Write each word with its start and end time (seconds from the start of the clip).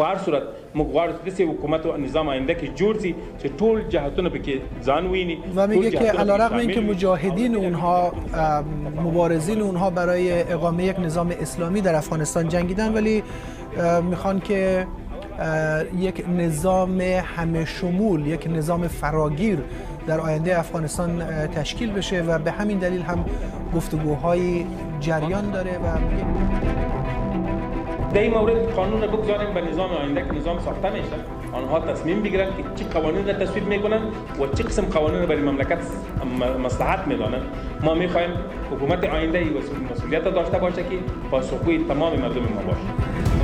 خو 0.00 0.06
هر 0.06 0.18
صورت 0.24 0.44
موږ 0.74 0.86
غواړو 0.94 1.14
چې 1.36 1.42
حکومت 1.48 1.86
او 1.86 1.96
نظام 2.02 2.28
آینده 2.34 2.54
کې 2.60 2.68
جوړ 2.80 3.02
شي 3.02 3.10
چې 3.40 3.46
ټول 3.62 3.80
جهتونه 3.94 4.30
پکې 4.34 4.84
ځان 4.86 5.08
ویني 5.14 5.36
و 5.56 5.66
میگه 5.72 5.90
که 5.90 6.12
علیرغم 6.22 6.58
اینکه 6.58 6.80
مجاهدین 6.86 7.56
اونها 7.56 8.12
مبارزین 9.06 9.60
اونها 9.66 9.90
برای 9.98 10.30
اقامه 10.56 10.84
یک 10.84 11.00
نظام 11.00 11.34
اسلامی 11.46 11.80
در 11.88 11.94
افغانستان 11.94 12.48
جنگیدن 12.54 12.94
ولی 12.94 13.22
می‌خوان 14.10 14.40
که 14.40 14.86
یک 15.98 16.24
نظام 16.38 17.00
همه 17.36 17.64
شمول 17.64 18.26
یک 18.26 18.48
نظام 18.56 18.88
فراگیر 18.88 19.58
در 20.06 20.20
آینده 20.20 20.58
افغانستان 20.58 21.24
تشکیل 21.46 21.92
بشه 21.92 22.22
و 22.22 22.38
به 22.38 22.50
همین 22.50 22.78
دلیل 22.78 23.02
هم 23.02 23.24
گفتگوهای 23.74 24.64
جریان 25.00 25.50
داره 25.50 25.72
و 25.72 25.86
در 28.14 28.20
این 28.20 28.34
مورد 28.34 28.72
قانون 28.72 29.00
بگذاریم 29.00 29.54
به 29.54 29.60
نظام 29.60 29.92
آینده 29.92 30.22
که 30.22 30.32
نظام 30.32 30.58
ساخته 30.60 30.90
میشه 30.90 31.16
آنها 31.52 31.80
تصمیم 31.80 32.22
بگیرن 32.22 32.46
که 32.46 32.84
چه 32.84 32.90
قوانین 32.90 33.26
را 33.26 33.32
تصویب 33.32 33.66
می‌کنن 33.66 34.00
و 34.40 34.46
چه 34.56 34.64
قسم 34.64 34.82
قوانین 34.82 35.26
برای 35.26 35.42
مملکت 35.42 35.78
مصلحت 36.64 37.06
می‌دانن. 37.06 37.42
ما 37.82 37.94
می‌خوایم 37.94 38.30
حکومت 38.70 39.04
آینده 39.04 39.44
مسئولیت 39.94 40.24
داشته 40.24 40.58
باشه 40.58 40.82
که 40.82 40.98
پاسخگوی 41.30 41.84
تمام 41.88 42.12
مردم 42.12 42.40
ما 42.40 42.62
باشه. 42.66 43.39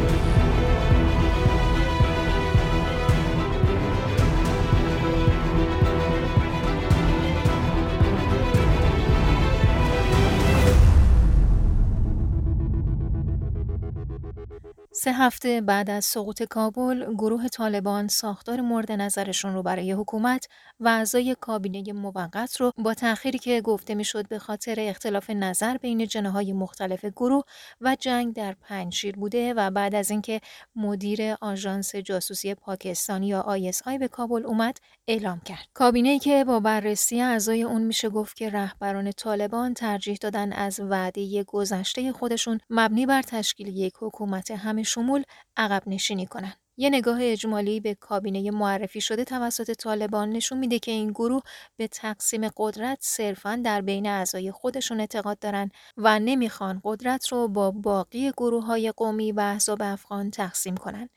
سه 15.06 15.12
هفته 15.12 15.60
بعد 15.60 15.91
از 15.91 16.05
سقوط 16.05 16.42
کابل 16.42 17.15
گروه 17.15 17.48
طالبان 17.48 18.09
ساختار 18.09 18.60
مورد 18.60 18.92
نظرشون 18.92 19.55
رو 19.55 19.62
برای 19.62 19.92
حکومت 19.92 20.48
و 20.80 20.88
اعضای 20.88 21.37
کابینه 21.40 21.93
موقت 21.93 22.57
رو 22.57 22.73
با 22.79 22.95
تأخیری 22.95 23.38
که 23.38 23.60
گفته 23.60 23.95
می‌شد 23.95 24.29
به 24.29 24.38
خاطر 24.38 24.76
اختلاف 24.79 25.30
نظر 25.30 25.76
بین 25.76 26.07
جناهای 26.07 26.52
مختلف 26.52 27.04
گروه 27.04 27.45
و 27.80 27.96
جنگ 28.01 28.35
در 28.35 28.52
پنجشیر 28.52 29.16
بوده 29.16 29.54
و 29.54 29.71
بعد 29.71 29.95
از 29.95 30.10
اینکه 30.10 30.40
مدیر 30.76 31.35
آژانس 31.41 31.96
جاسوسی 31.96 32.54
پاکستانی 32.54 33.26
یا 33.26 33.41
آی 33.41 33.73
به 34.01 34.09
کابل 34.09 34.46
اومد 34.46 34.79
اعلام 35.09 35.41
کرد. 35.41 35.66
کابینه 35.74 36.18
که 36.18 36.45
با 36.45 36.60
بررسی 36.60 37.20
اعضای 37.20 37.63
اون 37.63 37.82
میشه 37.82 38.09
گفت 38.09 38.37
که 38.37 38.51
رهبران 38.51 39.13
طالبان 39.13 39.74
ترجیح 39.74 40.18
دادن 40.20 40.52
از 40.52 40.80
وعده 40.80 41.45
گذشته 41.45 42.13
خودشون 42.13 42.60
مبنی 42.70 43.07
بر 43.07 43.23
تشکیل 43.23 43.68
یک 43.68 43.95
حکومت 44.01 44.51
همه 44.51 44.82
شمول 44.96 45.22
عقب 45.56 45.82
نشینی 45.86 46.26
کنن. 46.26 46.52
یه 46.76 46.90
نگاه 46.90 47.18
اجمالی 47.20 47.80
به 47.80 47.94
کابینه 47.94 48.50
معرفی 48.50 49.00
شده 49.00 49.24
توسط 49.24 49.72
طالبان 49.72 50.30
نشون 50.30 50.58
میده 50.58 50.78
که 50.78 50.90
این 50.90 51.10
گروه 51.10 51.42
به 51.76 51.88
تقسیم 51.88 52.48
قدرت 52.56 52.98
صرفا 53.00 53.60
در 53.64 53.80
بین 53.80 54.06
اعضای 54.06 54.52
خودشون 54.52 55.00
اعتقاد 55.00 55.38
دارن 55.38 55.70
و 55.96 56.18
نمی‌خوان 56.18 56.80
قدرت 56.84 57.28
رو 57.28 57.48
با 57.48 57.70
باقی 57.70 58.30
گروه 58.30 58.64
های 58.64 58.92
قومی 58.92 59.32
و 59.32 59.40
احزاب 59.40 59.82
افغان 59.82 60.30
تقسیم 60.30 60.76
کنن. 60.76 61.08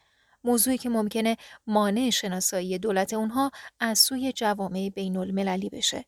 موضوعی 0.44 0.77
که 0.77 0.89
ممکنه 0.89 1.38
مانع 1.67 2.09
شناسایی 2.09 2.77
دولت 2.77 3.13
اونها 3.13 3.52
از 3.80 4.00
سوی 4.00 4.33
جوامع 4.33 4.89
بین 4.95 5.17
المللی 5.17 5.69
بشه. 5.69 6.05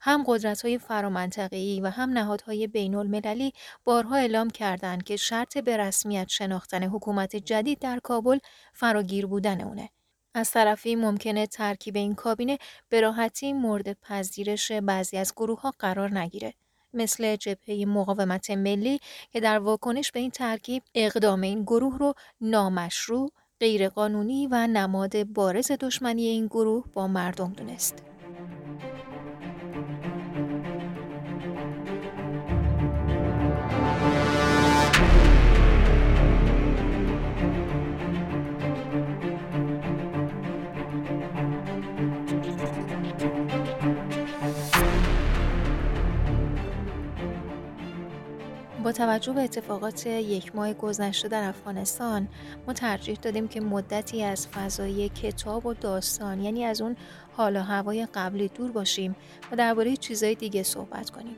هم 0.00 0.24
قدرت 0.26 0.62
های 0.62 0.78
فرامنطقه‌ای 0.78 1.80
و 1.80 1.86
هم 1.86 2.10
نهادهای 2.10 2.66
بین 2.66 2.94
المللی 2.94 3.52
بارها 3.84 4.16
اعلام 4.16 4.50
کردند 4.50 5.02
که 5.02 5.16
شرط 5.16 5.58
به 5.58 5.76
رسمیت 5.76 6.28
شناختن 6.28 6.82
حکومت 6.82 7.36
جدید 7.36 7.78
در 7.78 7.98
کابل 7.98 8.38
فراگیر 8.72 9.26
بودن 9.26 9.60
اونه. 9.60 9.90
از 10.34 10.50
طرفی 10.50 10.96
ممکنه 10.96 11.46
ترکیب 11.46 11.96
این 11.96 12.14
کابینه 12.14 12.58
به 12.88 13.00
راحتی 13.00 13.52
مورد 13.52 13.92
پذیرش 13.92 14.72
بعضی 14.72 15.16
از 15.16 15.32
گروه 15.36 15.60
ها 15.60 15.72
قرار 15.78 16.18
نگیره. 16.18 16.54
مثل 16.94 17.36
جبهه 17.36 17.84
مقاومت 17.86 18.50
ملی 18.50 19.00
که 19.30 19.40
در 19.40 19.58
واکنش 19.58 20.12
به 20.12 20.20
این 20.20 20.30
ترکیب 20.30 20.82
اقدام 20.94 21.40
این 21.40 21.62
گروه 21.62 21.98
رو 21.98 22.14
نامشروع، 22.40 23.32
غیرقانونی 23.60 24.46
و 24.46 24.66
نماد 24.66 25.24
بارز 25.24 25.72
دشمنی 25.80 26.26
این 26.26 26.46
گروه 26.46 26.84
با 26.92 27.08
مردم 27.08 27.52
دونست. 27.52 28.02
توجه 48.98 49.32
به 49.32 49.40
اتفاقات 49.40 50.06
یک 50.06 50.56
ماه 50.56 50.72
گذشته 50.72 51.28
در 51.28 51.48
افغانستان 51.48 52.28
ما 52.66 52.72
ترجیح 52.72 53.18
دادیم 53.22 53.48
که 53.48 53.60
مدتی 53.60 54.22
از 54.22 54.48
فضای 54.48 55.08
کتاب 55.08 55.66
و 55.66 55.74
داستان 55.74 56.40
یعنی 56.40 56.64
از 56.64 56.80
اون 56.80 56.96
حال 57.36 57.56
هوای 57.56 58.06
قبلی 58.14 58.48
دور 58.48 58.72
باشیم 58.72 59.16
و 59.52 59.56
درباره 59.56 59.96
چیزهای 59.96 60.34
دیگه 60.34 60.62
صحبت 60.62 61.10
کنیم. 61.10 61.36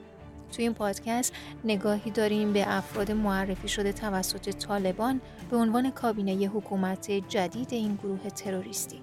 توی 0.53 0.65
این 0.65 0.75
پادکست 0.75 1.33
نگاهی 1.65 2.11
داریم 2.11 2.53
به 2.53 2.77
افراد 2.77 3.13
معرفی 3.13 3.69
شده 3.69 3.93
توسط 3.93 4.51
طالبان 4.51 5.21
به 5.51 5.57
عنوان 5.57 5.91
کابینه 5.91 6.33
حکومت 6.47 7.11
جدید 7.11 7.75
این 7.75 7.95
گروه 7.95 8.31
تروریستی. 8.31 9.01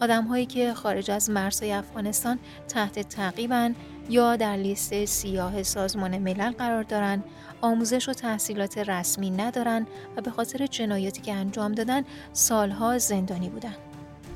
آدم 0.00 0.24
هایی 0.24 0.46
که 0.46 0.74
خارج 0.74 1.10
از 1.10 1.30
مرزهای 1.30 1.72
افغانستان 1.72 2.38
تحت 2.68 3.08
تعقیبن 3.08 3.74
یا 4.10 4.36
در 4.36 4.56
لیست 4.56 5.04
سیاه 5.04 5.62
سازمان 5.62 6.18
ملل 6.18 6.50
قرار 6.50 6.82
دارند 6.82 7.24
آموزش 7.60 8.08
و 8.08 8.12
تحصیلات 8.12 8.78
رسمی 8.78 9.30
ندارن 9.30 9.86
و 10.16 10.20
به 10.20 10.30
خاطر 10.30 10.66
جنایاتی 10.66 11.22
که 11.22 11.32
انجام 11.32 11.72
دادن 11.72 12.04
سالها 12.32 12.98
زندانی 12.98 13.48
بودن. 13.48 13.74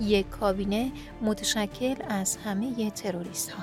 یک 0.01 0.31
کابینه 0.31 0.93
متشکل 1.23 1.95
از 2.09 2.37
همه 2.37 2.91
تروریست 2.91 3.51
ها. 3.51 3.63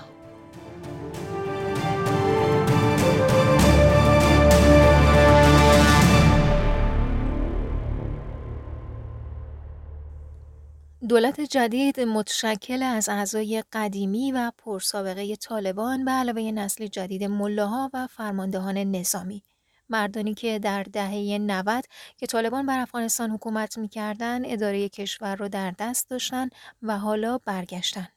دولت 11.09 11.41
جدید 11.41 12.00
متشکل 12.00 12.84
از 12.84 13.09
اعضای 13.09 13.63
قدیمی 13.73 14.31
و 14.31 14.51
پرسابقه 14.57 15.35
طالبان 15.35 16.06
به 16.06 16.12
علاوه 16.12 16.41
نسل 16.41 16.88
جدید 16.88 17.23
ملاها 17.23 17.89
و 17.94 18.07
فرماندهان 18.07 18.78
نظامی 18.78 19.44
مردانی 19.90 20.34
که 20.34 20.59
در 20.59 20.84
دهه 20.84 21.38
90 21.38 21.85
که 22.17 22.28
طالبان 22.28 22.66
بر 22.66 22.79
افغانستان 22.79 23.31
حکومت 23.31 23.78
می‌کردن 23.78 24.41
اداره 24.45 24.90
کشور 24.90 25.35
را 25.35 25.47
در 25.47 25.73
دست 25.79 26.09
داشتن 26.09 26.50
و 26.81 26.97
حالا 26.97 27.38
برگشتن. 27.38 28.07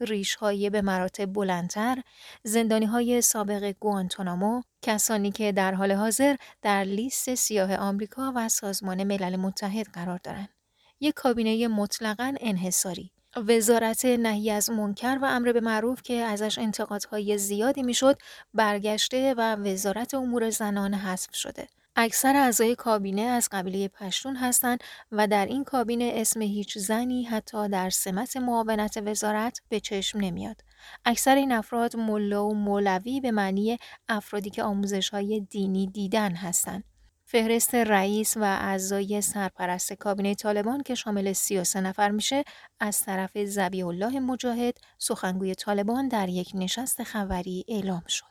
ریش 0.00 0.34
های 0.34 0.70
به 0.70 0.82
مراتب 0.82 1.32
بلندتر، 1.32 2.02
زندانی 2.44 2.86
های 2.86 3.22
سابق 3.22 3.74
گوانتانامو، 3.80 4.62
کسانی 4.82 5.30
که 5.30 5.52
در 5.52 5.74
حال 5.74 5.92
حاضر 5.92 6.36
در 6.62 6.84
لیست 6.84 7.34
سیاه 7.34 7.76
آمریکا 7.76 8.32
و 8.36 8.48
سازمان 8.48 9.04
ملل 9.04 9.36
متحد 9.36 9.86
قرار 9.86 10.20
دارند. 10.24 10.59
یک 11.00 11.14
کابینه 11.14 11.68
مطلقاً 11.68 12.34
انحصاری 12.40 13.10
وزارت 13.36 14.04
نهی 14.04 14.50
از 14.50 14.70
منکر 14.70 15.18
و 15.22 15.24
امر 15.24 15.52
به 15.52 15.60
معروف 15.60 16.02
که 16.02 16.14
ازش 16.14 16.58
انتقادهای 16.58 17.38
زیادی 17.38 17.82
می‌شد 17.82 18.18
برگشته 18.54 19.34
و 19.34 19.56
وزارت 19.56 20.14
امور 20.14 20.50
زنان 20.50 20.94
حذف 20.94 21.34
شده. 21.34 21.68
اکثر 21.96 22.36
اعضای 22.36 22.74
کابینه 22.74 23.22
از 23.22 23.48
قبیله 23.52 23.88
پشتون 23.88 24.36
هستند 24.36 24.84
و 25.12 25.26
در 25.26 25.46
این 25.46 25.64
کابینه 25.64 26.12
اسم 26.14 26.42
هیچ 26.42 26.78
زنی 26.78 27.24
حتی 27.24 27.68
در 27.68 27.90
سمت 27.90 28.36
معاونت 28.36 29.02
وزارت 29.06 29.60
به 29.68 29.80
چشم 29.80 30.20
نمیاد. 30.20 30.60
اکثر 31.04 31.36
این 31.36 31.52
افراد 31.52 31.96
ملا 31.96 32.46
و 32.46 32.54
مولوی 32.54 33.20
به 33.20 33.30
معنی 33.30 33.78
افرادی 34.08 34.50
که 34.50 34.62
آموزش 34.62 35.08
های 35.08 35.40
دینی 35.40 35.86
دیدن 35.86 36.34
هستند. 36.34 36.84
فهرست 37.32 37.74
رئیس 37.74 38.36
و 38.36 38.42
اعضای 38.42 39.20
سرپرست 39.20 39.92
کابینه 39.92 40.34
طالبان 40.34 40.82
که 40.82 40.94
شامل 40.94 41.32
33 41.32 41.80
نفر 41.80 42.10
میشه 42.10 42.44
از 42.80 43.04
طرف 43.04 43.38
زبی 43.44 43.82
الله 43.82 44.20
مجاهد 44.20 44.78
سخنگوی 44.98 45.54
طالبان 45.54 46.08
در 46.08 46.28
یک 46.28 46.50
نشست 46.54 47.02
خبری 47.02 47.64
اعلام 47.68 48.02
شد. 48.08 48.24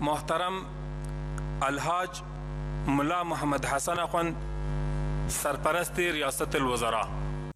محترم 0.00 0.52
الحاج 1.62 2.22
ملا 2.86 3.24
محمد 3.24 3.64
حسن 3.64 3.98
اخوان 3.98 4.36
سرپرست 5.28 5.98
ریاست 5.98 6.54
الوزراء 6.54 7.06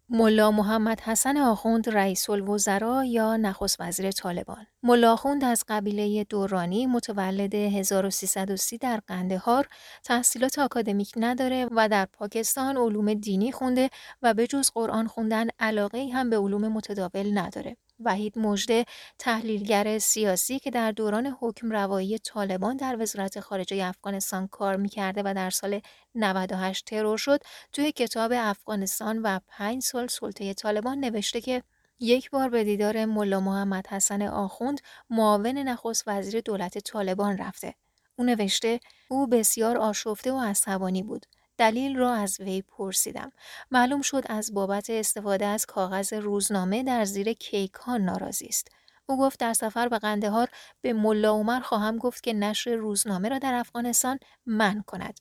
ملا 0.09 0.51
محمد 0.51 0.99
حسن 1.01 1.37
آخوند 1.37 1.89
رئیس 1.89 2.29
الوزراء 2.29 3.03
یا 3.03 3.37
نخست 3.37 3.75
وزیر 3.79 4.11
طالبان. 4.11 4.67
ملا 4.83 5.13
آخوند 5.13 5.43
از 5.43 5.63
قبیله 5.67 6.23
دورانی 6.23 6.85
متولد 6.85 7.55
1330 7.55 8.77
در 8.77 9.01
قندهار 9.07 9.67
تحصیلات 10.03 10.59
آکادمیک 10.59 11.13
نداره 11.17 11.67
و 11.71 11.89
در 11.89 12.05
پاکستان 12.05 12.77
علوم 12.77 13.13
دینی 13.13 13.51
خونده 13.51 13.89
و 14.21 14.33
به 14.33 14.47
جز 14.47 14.71
قرآن 14.71 15.07
خوندن 15.07 15.47
علاقه 15.59 16.09
هم 16.13 16.29
به 16.29 16.37
علوم 16.37 16.67
متداول 16.67 17.37
نداره. 17.37 17.77
وحید 17.99 18.39
مجده 18.39 18.85
تحلیلگر 19.19 19.99
سیاسی 19.99 20.59
که 20.59 20.71
در 20.71 20.91
دوران 20.91 21.37
حکم 21.39 21.71
روایی 21.71 22.19
طالبان 22.19 22.77
در 22.77 23.01
وزارت 23.01 23.39
خارجه 23.39 23.85
افغانستان 23.85 24.47
کار 24.47 24.75
می‌کرده 24.75 25.21
و 25.25 25.33
در 25.33 25.49
سال 25.49 25.81
98 26.15 26.85
ترور 26.85 27.17
شد 27.17 27.39
توی 27.73 27.91
کتاب 27.91 28.31
افغانستان 28.35 29.19
و 29.21 29.39
پنج 29.47 29.83
سال 29.83 30.07
سلطه 30.07 30.53
طالبان 30.53 30.99
نوشته 30.99 31.41
که 31.41 31.63
یک 31.99 32.29
بار 32.29 32.49
به 32.49 32.63
دیدار 32.63 33.05
ملا 33.05 33.39
محمد 33.39 33.87
حسن 33.87 34.21
آخوند 34.21 34.81
معاون 35.09 35.57
نخست 35.57 36.03
وزیر 36.07 36.41
دولت 36.41 36.77
طالبان 36.77 37.37
رفته. 37.37 37.75
او 38.15 38.25
نوشته 38.25 38.79
او 39.07 39.27
بسیار 39.27 39.77
آشفته 39.77 40.31
و 40.31 40.39
عصبانی 40.39 41.03
بود. 41.03 41.25
دلیل 41.57 41.97
را 41.97 42.13
از 42.13 42.41
وی 42.41 42.61
پرسیدم. 42.61 43.31
معلوم 43.71 44.01
شد 44.01 44.23
از 44.29 44.53
بابت 44.53 44.89
استفاده 44.89 45.45
از 45.45 45.65
کاغذ 45.65 46.13
روزنامه 46.13 46.83
در 46.83 47.05
زیر 47.05 47.33
کیک 47.33 47.73
ها 47.73 47.97
ناراضی 47.97 48.45
است. 48.45 48.67
او 49.05 49.19
گفت 49.19 49.39
در 49.39 49.53
سفر 49.53 49.87
به 49.87 49.99
قندهار 49.99 50.47
به 50.81 50.93
ملا 50.93 51.31
عمر 51.31 51.59
خواهم 51.59 51.97
گفت 51.97 52.23
که 52.23 52.33
نشر 52.33 52.75
روزنامه 52.75 53.29
را 53.29 53.39
در 53.39 53.53
افغانستان 53.53 54.19
من 54.45 54.83
کند. 54.87 55.19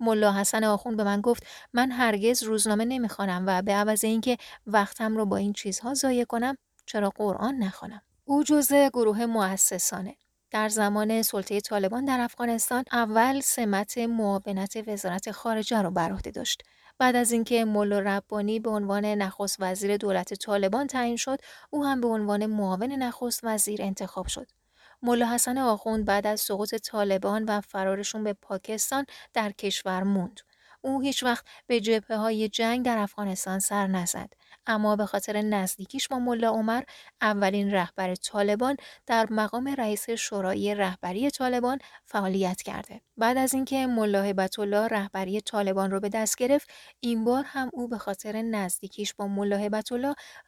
ملا 0.00 0.32
حسن 0.32 0.64
آخون 0.64 0.96
به 0.96 1.04
من 1.04 1.20
گفت 1.20 1.46
من 1.72 1.90
هرگز 1.90 2.42
روزنامه 2.42 2.84
نمی‌خوانم 2.84 3.44
و 3.46 3.62
به 3.62 3.72
عوض 3.72 4.04
اینکه 4.04 4.36
وقتم 4.66 5.16
را 5.16 5.24
با 5.24 5.36
این 5.36 5.52
چیزها 5.52 5.94
ضایع 5.94 6.24
کنم 6.24 6.56
چرا 6.86 7.10
قرآن 7.10 7.54
نخوانم 7.54 8.02
او 8.24 8.42
جزء 8.42 8.88
گروه 8.88 9.26
مؤسسانه 9.26 10.16
در 10.50 10.68
زمان 10.68 11.22
سلطه 11.22 11.60
طالبان 11.60 12.04
در 12.04 12.20
افغانستان 12.20 12.84
اول 12.92 13.40
سمت 13.40 13.98
معاونت 13.98 14.88
وزارت 14.88 15.30
خارجه 15.30 15.82
را 15.82 15.90
بر 15.90 16.12
عهده 16.12 16.30
داشت. 16.30 16.62
بعد 16.98 17.16
از 17.16 17.32
اینکه 17.32 17.64
ملا 17.64 17.98
ربانی 17.98 18.60
به 18.60 18.70
عنوان 18.70 19.04
نخست 19.04 19.56
وزیر 19.58 19.96
دولت 19.96 20.34
طالبان 20.34 20.86
تعیین 20.86 21.16
شد 21.16 21.38
او 21.70 21.84
هم 21.84 22.00
به 22.00 22.08
عنوان 22.08 22.46
معاون 22.46 22.92
نخست 22.92 23.40
وزیر 23.42 23.82
انتخاب 23.82 24.26
شد. 24.26 24.46
ملا 25.02 25.26
حسن 25.34 25.58
آخوند 25.58 26.04
بعد 26.04 26.26
از 26.26 26.40
سقوط 26.40 26.74
طالبان 26.74 27.44
و 27.44 27.60
فرارشون 27.60 28.24
به 28.24 28.32
پاکستان 28.32 29.06
در 29.34 29.50
کشور 29.50 30.02
موند. 30.02 30.40
او 30.80 31.00
هیچ 31.00 31.22
وقت 31.22 31.44
به 31.66 31.80
جبهه 31.80 32.16
های 32.16 32.48
جنگ 32.48 32.84
در 32.84 32.98
افغانستان 32.98 33.58
سر 33.58 33.86
نزد. 33.86 34.32
اما 34.66 34.96
به 34.96 35.06
خاطر 35.06 35.42
نزدیکیش 35.42 36.08
با 36.08 36.18
ملا 36.18 36.50
عمر 36.50 36.82
اولین 37.20 37.70
رهبر 37.70 38.14
طالبان 38.14 38.76
در 39.06 39.26
مقام 39.30 39.68
رئیس 39.68 40.10
شورای 40.10 40.74
رهبری 40.74 41.30
طالبان 41.30 41.78
فعالیت 42.04 42.62
کرده. 42.62 43.00
بعد 43.16 43.36
از 43.36 43.54
اینکه 43.54 43.86
ملا 43.86 44.22
هبت 44.22 44.58
رهبری 44.58 45.40
طالبان 45.40 45.90
رو 45.90 46.00
به 46.00 46.08
دست 46.08 46.36
گرفت 46.36 46.70
این 47.00 47.24
بار 47.24 47.44
هم 47.46 47.70
او 47.72 47.88
به 47.88 47.98
خاطر 47.98 48.42
نزدیکیش 48.42 49.14
با 49.14 49.26
ملا 49.26 49.56
هبت 49.56 49.92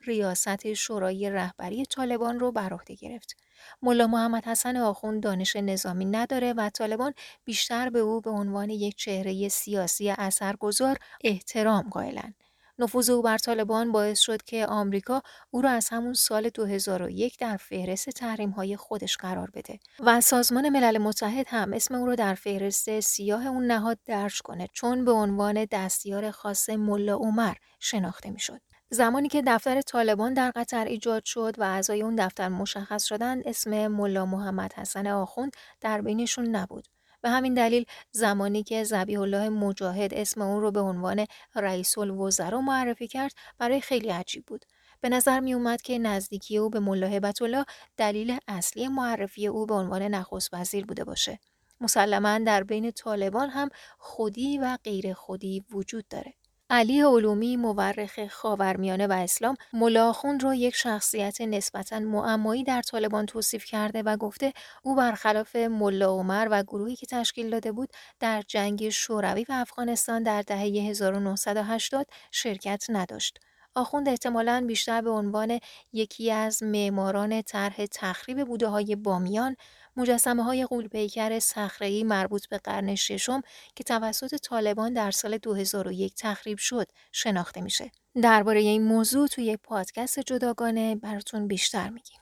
ریاست 0.07 0.75
شورای 0.75 1.31
رهبری 1.31 1.87
طالبان 1.87 2.41
رو 2.41 2.53
بر 2.53 2.73
عهده 2.73 2.95
گرفت. 2.95 3.37
ملا 3.83 4.07
محمد 4.07 4.45
حسن 4.45 4.77
آخوند 4.77 5.23
دانش 5.23 5.57
نظامی 5.57 6.05
نداره 6.05 6.53
و 6.53 6.71
طالبان 6.71 7.15
بیشتر 7.45 7.91
به 7.91 7.99
او 7.99 8.21
به 8.21 8.31
عنوان 8.31 8.71
یک 8.71 8.97
چهره 8.97 9.49
سیاسی 9.49 10.11
اثرگذار 10.11 10.99
احترام 11.25 11.91
قائلند 11.91 12.48
نفوذ 12.79 13.11
او 13.11 13.23
بر 13.23 13.39
طالبان 13.39 13.93
باعث 13.93 14.19
شد 14.21 14.43
که 14.43 14.67
آمریکا 14.67 15.23
او 15.51 15.63
را 15.63 15.71
از 15.71 15.89
همون 15.89 16.13
سال 16.13 16.49
2001 16.49 17.39
در 17.39 17.57
فهرست 17.57 18.11
تحریم 18.11 18.51
های 18.51 18.77
خودش 18.77 19.17
قرار 19.17 19.51
بده 19.55 19.79
و 20.01 20.21
سازمان 20.21 20.69
ملل 20.69 20.99
متحد 20.99 21.47
هم 21.49 21.73
اسم 21.73 21.95
او 21.95 22.07
را 22.07 22.15
در 22.15 22.35
فهرست 22.35 23.01
سیاه 23.01 23.47
اون 23.47 23.67
نهاد 23.67 23.99
درج 24.07 24.41
کنه 24.41 24.69
چون 24.73 25.05
به 25.05 25.13
عنوان 25.13 25.67
دستیار 25.71 26.31
خاص 26.31 26.71
ملا 26.71 27.15
عمر 27.15 27.55
شناخته 27.81 28.31
می‌شد. 28.31 28.61
زمانی 28.91 29.29
که 29.29 29.43
دفتر 29.47 29.81
طالبان 29.81 30.35
در 30.35 30.53
قطر 30.57 30.85
ایجاد 30.85 31.25
شد 31.25 31.55
و 31.59 31.63
اعضای 31.63 32.03
اون 32.03 32.17
دفتر 32.17 32.49
مشخص 32.49 33.05
شدن 33.05 33.43
اسم 33.45 33.87
ملا 33.87 34.27
محمد 34.27 34.73
حسن 34.73 35.07
آخوند 35.07 35.53
در 35.81 36.01
بینشون 36.01 36.47
نبود 36.47 36.89
به 37.21 37.31
همین 37.31 37.55
دلیل 37.55 37.85
زمانی 38.11 38.63
که 38.63 38.85
زبیح 38.85 39.21
الله 39.21 39.49
مجاهد 39.49 40.15
اسم 40.15 40.43
اون 40.43 40.61
رو 40.61 40.71
به 40.71 40.81
عنوان 40.81 41.27
رئیس 41.55 41.99
الوزراء 41.99 42.61
معرفی 42.61 43.09
کرد 43.09 43.33
برای 43.59 43.81
خیلی 43.81 44.09
عجیب 44.09 44.45
بود. 44.47 44.65
به 45.01 45.09
نظر 45.09 45.41
می 45.41 45.55
اومد 45.55 45.83
که 45.83 45.99
نزدیکی 45.99 46.59
او 46.59 46.71
به 46.71 46.81
ملا 46.81 47.07
هبت 47.07 47.43
الله 47.43 47.65
دلیل 47.97 48.39
اصلی 48.49 48.89
معرفی 48.89 49.47
او 49.47 49.67
به 49.67 49.75
عنوان 49.75 50.03
نخست 50.03 50.55
وزیر 50.55 50.87
بوده 50.87 51.05
باشه. 51.05 51.39
مسلما 51.81 52.39
در 52.39 52.63
بین 52.65 52.91
طالبان 52.91 53.51
هم 53.51 53.69
خودی 53.99 54.59
و 54.59 54.79
غیر 54.85 55.15
خودی 55.15 55.65
وجود 55.71 56.09
داره. 56.09 56.35
علی 56.71 57.01
علومی 57.03 57.57
مورخ 57.57 58.27
خاورمیانه 58.27 59.07
و 59.07 59.13
اسلام 59.13 59.57
ملاخون 59.73 60.41
را 60.41 60.55
یک 60.55 60.75
شخصیت 60.75 61.41
نسبتا 61.41 61.99
معمایی 61.99 62.65
در 62.65 62.83
طالبان 62.83 63.27
توصیف 63.27 63.65
کرده 63.65 64.03
و 64.03 64.17
گفته 64.17 64.53
او 64.83 64.95
برخلاف 64.97 65.57
ملا 65.57 66.11
عمر 66.11 66.49
و 66.51 66.63
گروهی 66.63 66.97
که 66.97 67.07
تشکیل 67.07 67.51
داده 67.51 67.73
بود 67.73 67.89
در 68.21 68.43
جنگ 68.49 68.89
شوروی 68.89 69.47
و 69.49 69.53
افغانستان 69.53 70.23
در 70.23 70.43
دهه 70.43 70.61
1980 70.61 72.07
شرکت 72.31 72.85
نداشت. 72.89 73.39
آخوند 73.75 74.09
احتمالا 74.09 74.65
بیشتر 74.67 75.01
به 75.01 75.11
عنوان 75.11 75.61
یکی 75.93 76.33
از 76.33 76.63
معماران 76.63 77.43
طرح 77.43 77.87
تخریب 77.87 78.45
بوده 78.45 78.69
های 78.69 78.97
بامیان 78.97 79.57
مجسمه 79.99 80.43
های 80.43 80.65
قولپیکر 80.67 81.39
صخره‌ای 81.39 82.05
مربوط 82.05 82.49
به 82.49 82.59
قرن 82.59 82.95
ششم 82.95 83.43
که 83.77 83.85
توسط 83.85 84.35
طالبان 84.35 84.93
در 84.93 85.11
سال 85.11 85.39
2001 85.39 86.15
تخریب 86.15 86.59
شد 86.59 86.87
شناخته 87.13 87.61
میشه. 87.61 87.91
درباره 88.23 88.61
این 88.61 88.83
موضوع 88.83 89.27
توی 89.27 89.45
یک 89.45 89.59
پادکست 89.63 90.21
جداگانه 90.21 90.97
براتون 90.97 91.49
بیشتر 91.49 91.89
میگیم. 91.89 92.21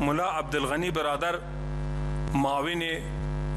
ملا 0.00 0.30
عبدالغنی 0.30 0.90
برادر 0.90 1.40
معاون 2.34 2.82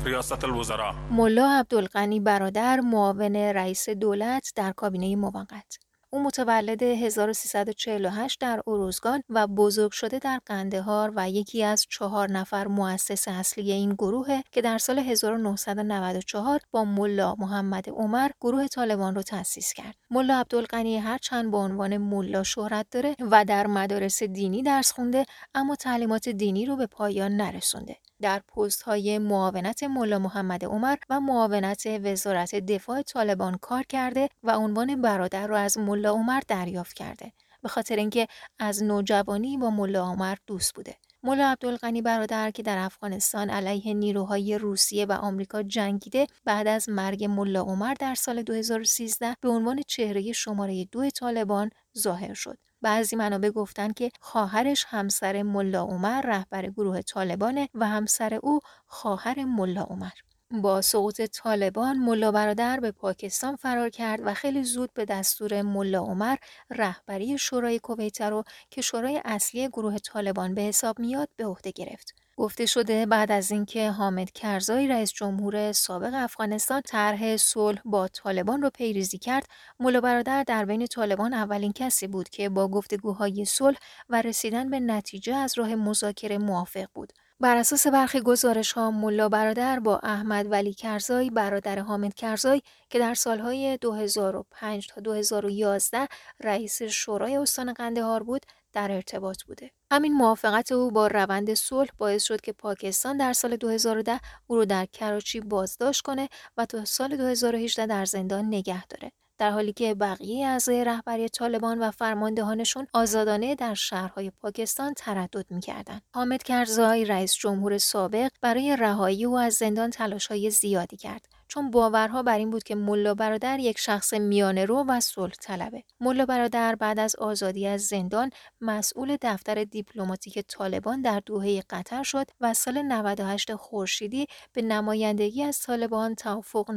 ریاست 0.05 0.43
الوزراء 0.43 0.93
ملا 1.11 1.59
عبدالغنی 1.59 2.19
برادر 2.19 2.79
معاون 2.79 3.35
رئیس 3.35 3.89
دولت 3.89 4.51
در 4.55 4.71
کابینه 4.71 5.15
موقت 5.15 5.79
او 6.09 6.23
متولد 6.23 6.83
1348 6.83 8.39
در 8.39 8.61
اروزگان 8.67 9.21
و 9.29 9.47
بزرگ 9.47 9.91
شده 9.91 10.19
در 10.19 10.39
قندهار 10.45 11.13
و 11.15 11.29
یکی 11.29 11.63
از 11.63 11.85
چهار 11.89 12.31
نفر 12.31 12.67
مؤسس 12.67 13.27
اصلی 13.27 13.71
این 13.71 13.93
گروه 13.93 14.41
که 14.51 14.61
در 14.61 14.77
سال 14.77 14.99
1994 14.99 16.59
با 16.71 16.85
ملا 16.85 17.35
محمد 17.39 17.89
عمر 17.89 18.29
گروه 18.41 18.67
طالبان 18.67 19.15
رو 19.15 19.21
تأسیس 19.21 19.73
کرد. 19.73 19.95
ملا 20.09 20.39
عبدالغنی 20.39 20.97
هرچند 20.97 21.51
به 21.51 21.57
عنوان 21.57 21.97
ملا 21.97 22.43
شهرت 22.43 22.85
داره 22.91 23.15
و 23.31 23.45
در 23.45 23.67
مدارس 23.67 24.23
دینی 24.23 24.63
درس 24.63 24.91
خونده 24.91 25.25
اما 25.55 25.75
تعلیمات 25.75 26.29
دینی 26.29 26.65
رو 26.65 26.75
به 26.75 26.87
پایان 26.87 27.31
نرسونده. 27.31 27.97
در 28.21 28.39
پست 28.39 28.81
های 28.81 29.19
معاونت 29.19 29.83
ملا 29.83 30.19
محمد 30.19 30.65
عمر 30.65 30.95
و 31.09 31.19
معاونت 31.19 31.83
وزارت 32.03 32.55
دفاع 32.55 33.01
طالبان 33.01 33.57
کار 33.57 33.83
کرده 33.83 34.29
و 34.43 34.51
عنوان 34.51 35.01
برادر 35.01 35.47
را 35.47 35.57
از 35.57 35.77
ملا 35.77 36.11
عمر 36.11 36.41
دریافت 36.47 36.93
کرده. 36.93 37.31
به 37.61 37.69
خاطر 37.69 37.95
اینکه 37.95 38.27
از 38.59 38.83
نوجوانی 38.83 39.57
با 39.57 39.69
ملا 39.69 40.05
عمر 40.05 40.35
دوست 40.47 40.75
بوده. 40.75 40.95
ملا 41.23 41.51
عبدالغنی 41.51 42.01
برادر 42.01 42.51
که 42.51 42.63
در 42.63 42.77
افغانستان 42.77 43.49
علیه 43.49 43.93
نیروهای 43.93 44.57
روسیه 44.57 45.05
و 45.05 45.11
آمریکا 45.11 45.63
جنگیده 45.63 46.27
بعد 46.45 46.67
از 46.67 46.89
مرگ 46.89 47.25
ملا 47.25 47.61
عمر 47.61 47.93
در 47.93 48.15
سال 48.15 48.43
2013 48.43 49.35
به 49.41 49.49
عنوان 49.49 49.81
چهره 49.87 50.31
شماره 50.31 50.85
دو 50.85 51.09
طالبان 51.09 51.69
ظاهر 51.97 52.33
شد. 52.33 52.57
بعضی 52.81 53.15
منابع 53.15 53.49
گفتن 53.49 53.93
که 53.93 54.11
خواهرش 54.21 54.85
همسر 54.89 55.43
ملا 55.43 55.83
عمر 55.83 56.21
رهبر 56.21 56.69
گروه 56.69 57.01
طالبانه 57.01 57.69
و 57.73 57.87
همسر 57.87 58.33
او 58.43 58.59
خواهر 58.87 59.45
ملا 59.45 59.83
عمر. 59.83 60.26
با 60.51 60.81
سقوط 60.81 61.21
طالبان 61.21 61.97
ملا 61.97 62.31
برادر 62.31 62.79
به 62.79 62.91
پاکستان 62.91 63.55
فرار 63.55 63.89
کرد 63.89 64.19
و 64.25 64.33
خیلی 64.33 64.63
زود 64.63 64.93
به 64.93 65.05
دستور 65.05 65.61
ملا 65.61 65.99
عمر 65.99 66.35
رهبری 66.69 67.37
شورای 67.37 67.79
کویت 67.79 68.21
رو 68.21 68.43
که 68.69 68.81
شورای 68.81 69.21
اصلی 69.25 69.67
گروه 69.67 69.97
طالبان 69.97 70.55
به 70.55 70.61
حساب 70.61 70.99
میاد 70.99 71.29
به 71.35 71.45
عهده 71.45 71.71
گرفت. 71.71 72.15
گفته 72.37 72.65
شده 72.65 73.05
بعد 73.05 73.31
از 73.31 73.51
اینکه 73.51 73.91
حامد 73.91 74.31
کرزایی 74.31 74.87
رئیس 74.87 75.11
جمهور 75.13 75.71
سابق 75.71 76.11
افغانستان 76.13 76.81
طرح 76.81 77.37
صلح 77.37 77.81
با 77.85 78.07
طالبان 78.07 78.61
رو 78.61 78.69
پیریزی 78.69 79.17
کرد 79.17 79.47
مولا 79.79 80.01
برادر 80.01 80.43
در 80.43 80.65
بین 80.65 80.87
طالبان 80.87 81.33
اولین 81.33 81.73
کسی 81.73 82.07
بود 82.07 82.29
که 82.29 82.49
با 82.49 82.67
گفتگوهای 82.67 83.45
صلح 83.45 83.77
و 84.09 84.21
رسیدن 84.21 84.69
به 84.69 84.79
نتیجه 84.79 85.35
از 85.35 85.57
راه 85.57 85.75
مذاکره 85.75 86.37
موافق 86.37 86.87
بود 86.93 87.13
بر 87.39 87.57
اساس 87.57 87.87
برخی 87.87 88.21
گزارش 88.21 88.71
ها 88.71 88.91
ملا 88.91 89.29
برادر 89.29 89.79
با 89.79 89.99
احمد 90.03 90.51
ولی 90.51 90.73
کرزای 90.73 91.29
برادر 91.29 91.79
حامد 91.79 92.13
کرزای 92.13 92.61
که 92.89 92.99
در 92.99 93.13
سالهای 93.13 93.77
2005 93.77 94.87
تا 94.87 95.01
2011 95.01 96.07
رئیس 96.43 96.81
شورای 96.83 97.37
استان 97.37 97.73
قندهار 97.73 98.23
بود 98.23 98.45
در 98.73 98.91
ارتباط 98.91 99.43
بوده. 99.43 99.71
همین 99.91 100.13
موافقت 100.13 100.71
او 100.71 100.91
با 100.91 101.07
روند 101.07 101.53
صلح 101.53 101.89
باعث 101.97 102.23
شد 102.23 102.41
که 102.41 102.53
پاکستان 102.53 103.17
در 103.17 103.33
سال 103.33 103.55
2010 103.55 104.19
او 104.47 104.55
رو 104.55 104.65
در 104.65 104.85
کراچی 104.85 105.39
بازداشت 105.39 106.01
کنه 106.01 106.29
و 106.57 106.65
تا 106.65 106.85
سال 106.85 107.17
2018 107.17 107.85
در 107.85 108.05
زندان 108.05 108.45
نگه 108.45 108.85
داره. 108.85 109.11
در 109.37 109.51
حالی 109.51 109.73
که 109.73 109.93
بقیه 109.93 110.47
اعضای 110.47 110.83
رهبری 110.83 111.29
طالبان 111.29 111.79
و 111.79 111.91
فرماندهانشون 111.91 112.87
آزادانه 112.93 113.55
در 113.55 113.73
شهرهای 113.73 114.29
پاکستان 114.29 114.93
تردد 114.93 115.45
می‌کردند. 115.49 116.01
حامد 116.13 116.43
کرزای 116.43 117.05
رئیس 117.05 117.35
جمهور 117.35 117.77
سابق 117.77 118.31
برای 118.41 118.77
رهایی 118.79 119.25
او 119.25 119.37
از 119.37 119.53
زندان 119.53 119.89
تلاشهای 119.89 120.49
زیادی 120.49 120.97
کرد. 120.97 121.25
چون 121.47 121.71
باورها 121.71 122.23
بر 122.23 122.37
این 122.37 122.49
بود 122.49 122.63
که 122.63 122.75
ملا 122.75 123.13
برادر 123.13 123.59
یک 123.59 123.79
شخص 123.79 124.13
میانه 124.13 124.65
رو 124.65 124.85
و 124.87 124.99
صلح 124.99 125.33
طلبه. 125.41 125.83
ملا 125.99 126.25
برادر 126.25 126.75
بعد 126.75 126.99
از 126.99 127.15
آزادی 127.15 127.67
از 127.67 127.81
زندان 127.81 128.29
مسئول 128.61 129.17
دفتر 129.21 129.63
دیپلماتیک 129.63 130.39
طالبان 130.39 131.01
در 131.01 131.21
دوحه 131.25 131.63
قطر 131.69 132.03
شد 132.03 132.27
و 132.41 132.53
سال 132.53 132.81
98 132.81 133.55
خورشیدی 133.55 134.27
به 134.53 134.61
نمایندگی 134.61 135.43
از 135.43 135.59
طالبان 135.59 136.15
توافق 136.15 136.71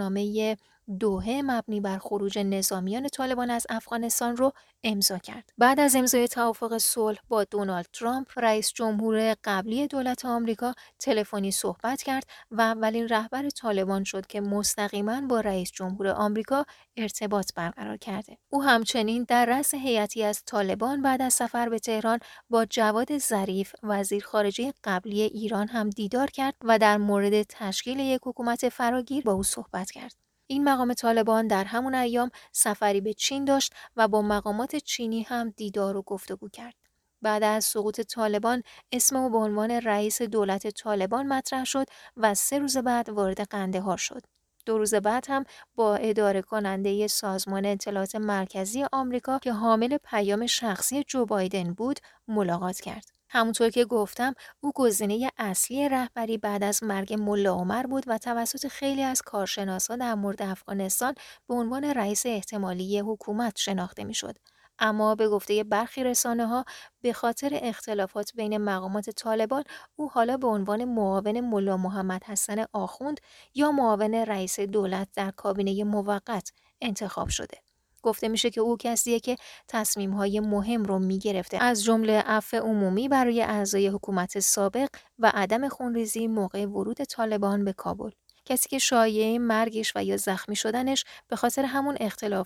دوحه 0.99 1.43
مبنی 1.43 1.81
بر 1.81 1.99
خروج 1.99 2.39
نظامیان 2.39 3.09
طالبان 3.09 3.51
از 3.51 3.67
افغانستان 3.71 4.37
رو 4.37 4.53
امضا 4.85 5.19
کرد. 5.19 5.53
بعد 5.59 5.81
از 5.81 5.97
امضای 5.97 6.29
توافق 6.29 6.79
صلح 6.79 7.19
با 7.29 7.45
دونالد 7.45 7.87
ترامپ 7.93 8.29
رئیس 8.37 8.73
جمهور 8.73 9.37
قبلی 9.45 9.87
دولت 9.87 10.25
آمریکا 10.25 10.75
تلفنی 10.99 11.51
صحبت 11.51 12.03
کرد 12.03 12.25
و 12.51 12.61
اولین 12.61 13.09
رهبر 13.09 13.51
طالبان 13.51 14.05
شد 14.05 14.27
که 14.27 14.41
مستقیما 14.41 15.21
با 15.21 15.41
رئیس 15.41 15.71
جمهور 15.73 16.09
آمریکا 16.09 16.65
ارتباط 16.97 17.51
برقرار 17.57 17.97
کرده. 17.97 18.39
او 18.49 18.63
همچنین 18.63 19.25
در 19.29 19.47
رأس 19.47 19.75
هیئتی 19.75 20.25
از 20.25 20.43
طالبان 20.47 21.03
بعد 21.03 21.23
از 21.23 21.35
سفر 21.35 21.69
به 21.69 21.79
تهران 21.79 22.19
با 22.51 22.65
جواد 22.65 23.19
ظریف 23.19 23.75
وزیر 23.83 24.25
خارجه 24.25 24.73
قبلی 24.85 25.23
ایران 25.23 25.69
هم 25.69 25.91
دیدار 25.91 26.31
کرد 26.31 26.55
و 26.65 26.79
در 26.79 26.97
مورد 26.97 27.43
تشکیل 27.43 28.01
یک 28.01 28.21
حکومت 28.25 28.69
فراگیر 28.69 29.25
با 29.25 29.33
او 29.33 29.43
صحبت 29.43 29.91
کرد. 29.91 30.30
این 30.51 30.65
مقام 30.65 30.95
طالبان 30.95 31.47
در 31.47 31.65
همون 31.65 31.95
ایام 31.95 32.31
سفری 32.53 33.01
به 33.01 33.15
چین 33.15 33.45
داشت 33.45 33.73
و 33.97 34.09
با 34.09 34.23
مقامات 34.23 34.77
چینی 34.77 35.23
هم 35.23 35.51
دیدار 35.51 35.97
و 35.97 36.03
گفتگو 36.03 36.49
کرد. 36.49 36.75
بعد 37.23 37.43
از 37.43 37.65
سقوط 37.65 38.01
طالبان 38.01 38.63
اسم 38.93 39.17
او 39.17 39.31
به 39.31 39.39
عنوان 39.39 39.71
رئیس 39.71 40.23
دولت 40.23 40.71
طالبان 40.71 41.27
مطرح 41.27 41.65
شد 41.65 41.87
و 42.17 42.35
سه 42.35 42.59
روز 42.59 42.77
بعد 42.77 43.09
وارد 43.09 43.41
قندهار 43.41 43.97
شد. 43.97 44.23
دو 44.67 44.79
روز 44.79 44.95
بعد 44.95 45.25
هم 45.29 45.45
با 45.75 45.97
اداره 45.97 46.43
کننده 46.43 47.07
سازمان 47.07 47.67
اطلاعات 47.67 48.17
مرکزی 48.17 48.85
آمریکا 48.93 49.39
که 49.39 49.53
حامل 49.53 49.97
پیام 50.05 50.47
شخصی 50.47 51.05
جو 51.05 51.27
بایدن 51.27 51.73
بود 51.73 52.01
ملاقات 52.29 52.81
کرد. 52.81 53.20
همونطور 53.31 53.71
که 53.71 53.85
گفتم 53.85 54.35
او 54.61 54.73
گزینه 54.75 55.31
اصلی 55.39 55.89
رهبری 55.89 56.39
بعد 56.39 56.65
از 56.65 56.83
مرگ 56.85 57.15
ملا 57.15 57.55
عمر 57.55 57.83
بود 57.83 58.05
و 58.07 58.19
توسط 58.19 58.67
خیلی 58.69 59.03
از 59.03 59.23
کارشناسان 59.23 59.99
در 59.99 60.15
مورد 60.15 60.43
افغانستان 60.43 61.15
به 61.49 61.55
عنوان 61.55 61.85
رئیس 61.85 62.27
احتمالی 62.27 62.99
حکومت 62.99 63.59
شناخته 63.59 64.05
می‌شد. 64.05 64.37
اما 64.79 65.15
به 65.15 65.29
گفته 65.29 65.65
برخی 65.65 66.05
رسانه 66.05 66.47
ها 66.47 66.65
به 67.03 67.13
خاطر 67.13 67.59
اختلافات 67.63 68.33
بین 68.35 68.59
مقامات 68.59 69.11
طالبان 69.11 69.65
او 69.97 70.11
حالا 70.11 70.37
به 70.37 70.47
عنوان 70.47 70.85
معاون 70.85 71.41
ملا 71.41 71.77
محمد 71.77 72.25
حسن 72.25 72.65
آخوند 72.73 73.21
یا 73.55 73.73
معاون 73.73 74.15
رئیس 74.15 74.61
دولت 74.61 75.09
در 75.17 75.31
کابینه 75.31 75.85
موقت 75.85 76.53
انتخاب 76.81 77.29
شده. 77.29 77.59
گفته 78.03 78.29
میشه 78.29 78.51
که 78.51 78.61
او 78.61 78.77
کسیه 78.77 79.21
که 79.21 79.37
تصمیم 79.69 80.11
های 80.11 80.41
مهم 80.41 80.85
رو 80.85 80.99
می‌گرفته 80.99 81.57
از 81.57 81.85
جمله 81.85 82.13
عفو 82.13 82.57
عمومی 82.57 83.09
برای 83.09 83.43
اعضای 83.43 83.89
حکومت 83.89 84.41
سابق 84.41 84.89
و 85.19 85.33
عدم 85.35 85.69
خونریزی 85.69 86.27
موقع 86.27 86.67
ورود 86.67 87.05
طالبان 87.05 87.65
به 87.65 87.73
کابل 87.73 88.11
کسی 88.45 88.69
که 88.69 88.79
شایعه 88.79 89.39
مرگش 89.39 89.93
و 89.97 90.05
یا 90.05 90.17
زخمی 90.17 90.57
شدنش 90.57 91.05
به 91.29 91.37
خاطر 91.37 91.65
همون 91.65 91.97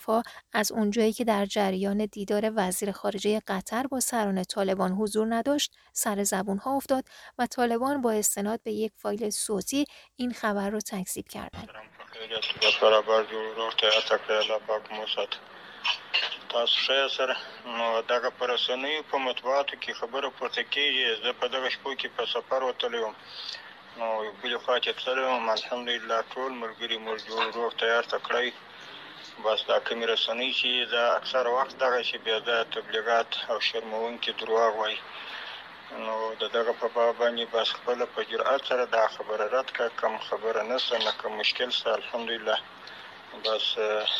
ها 0.06 0.22
از 0.52 0.72
اونجایی 0.72 1.12
که 1.12 1.24
در 1.24 1.46
جریان 1.46 2.06
دیدار 2.06 2.52
وزیر 2.56 2.92
خارجه 2.92 3.40
قطر 3.46 3.86
با 3.86 4.00
سران 4.00 4.44
طالبان 4.44 4.92
حضور 4.92 5.34
نداشت 5.34 5.72
سر 5.92 6.24
زبون 6.24 6.58
ها 6.58 6.76
افتاد 6.76 7.04
و 7.38 7.46
طالبان 7.46 8.00
با 8.00 8.12
استناد 8.12 8.62
به 8.62 8.72
یک 8.72 8.92
فایل 8.96 9.30
صوتی 9.30 9.84
این 10.16 10.32
خبر 10.32 10.70
رو 10.70 10.80
تکذیب 10.80 11.28
کردند. 11.28 11.93
تاسو 16.52 16.74
ښه 16.84 16.98
سره 17.16 17.34
نو 17.78 17.86
دغه 18.12 18.28
په 18.38 18.44
رسنیو 18.52 19.06
په 19.10 19.16
مطبوعاتو 19.28 19.80
کې 19.82 19.98
خبره 20.00 20.28
پورته 20.38 20.62
کېږي 20.74 21.04
زه 21.22 21.30
په 21.40 21.46
دغه 21.54 21.68
شپو 21.74 21.90
کې 22.00 22.08
په 22.16 22.22
سفر 22.34 22.60
وتلی 22.64 23.00
وم 23.02 23.16
نو 23.98 24.06
بلې 24.40 24.58
خوا 24.62 24.76
چې 24.84 24.90
تللی 25.00 25.24
وم 25.26 25.48
الحمدلله 25.56 26.18
ټول 26.32 26.50
ملګري 26.62 26.98
مو 27.04 27.12
جوړ 27.26 27.44
روغ 27.56 27.70
تیار 27.82 28.04
ته 28.12 28.18
کړی 28.26 28.48
بس 29.44 29.60
دا 29.70 29.78
کمې 29.86 30.06
رسنۍ 30.12 30.50
چې 30.58 30.70
دا 30.94 31.04
اکثر 31.18 31.44
وخت 31.56 31.74
دغه 31.84 32.00
چې 32.08 32.16
بیا 32.24 32.38
د 32.48 32.50
تبلیغات 32.74 33.30
او 33.50 33.56
شرمونکي 33.68 34.30
دروغ 34.40 34.70
وایي 34.76 34.98
نو 35.90 36.34
د 36.40 36.44
دغه 36.56 36.72
په 36.80 36.88
باب 36.94 37.12
باندې 37.22 37.44
بس 37.54 37.68
خپل 37.78 37.98
په 38.14 38.20
جرأت 38.30 38.60
سره 38.70 38.84
دا 38.96 39.04
خبره 39.16 39.44
رد 39.56 39.68
کړه. 39.76 39.88
کم 40.00 40.18
خبره 40.28 40.62
نسته 40.62 40.98
نه 41.06 41.12
کوم 41.20 41.32
مشکل 41.40 41.70
سره 41.80 41.94
الحمدلله. 41.94 42.56
بس 43.44 43.64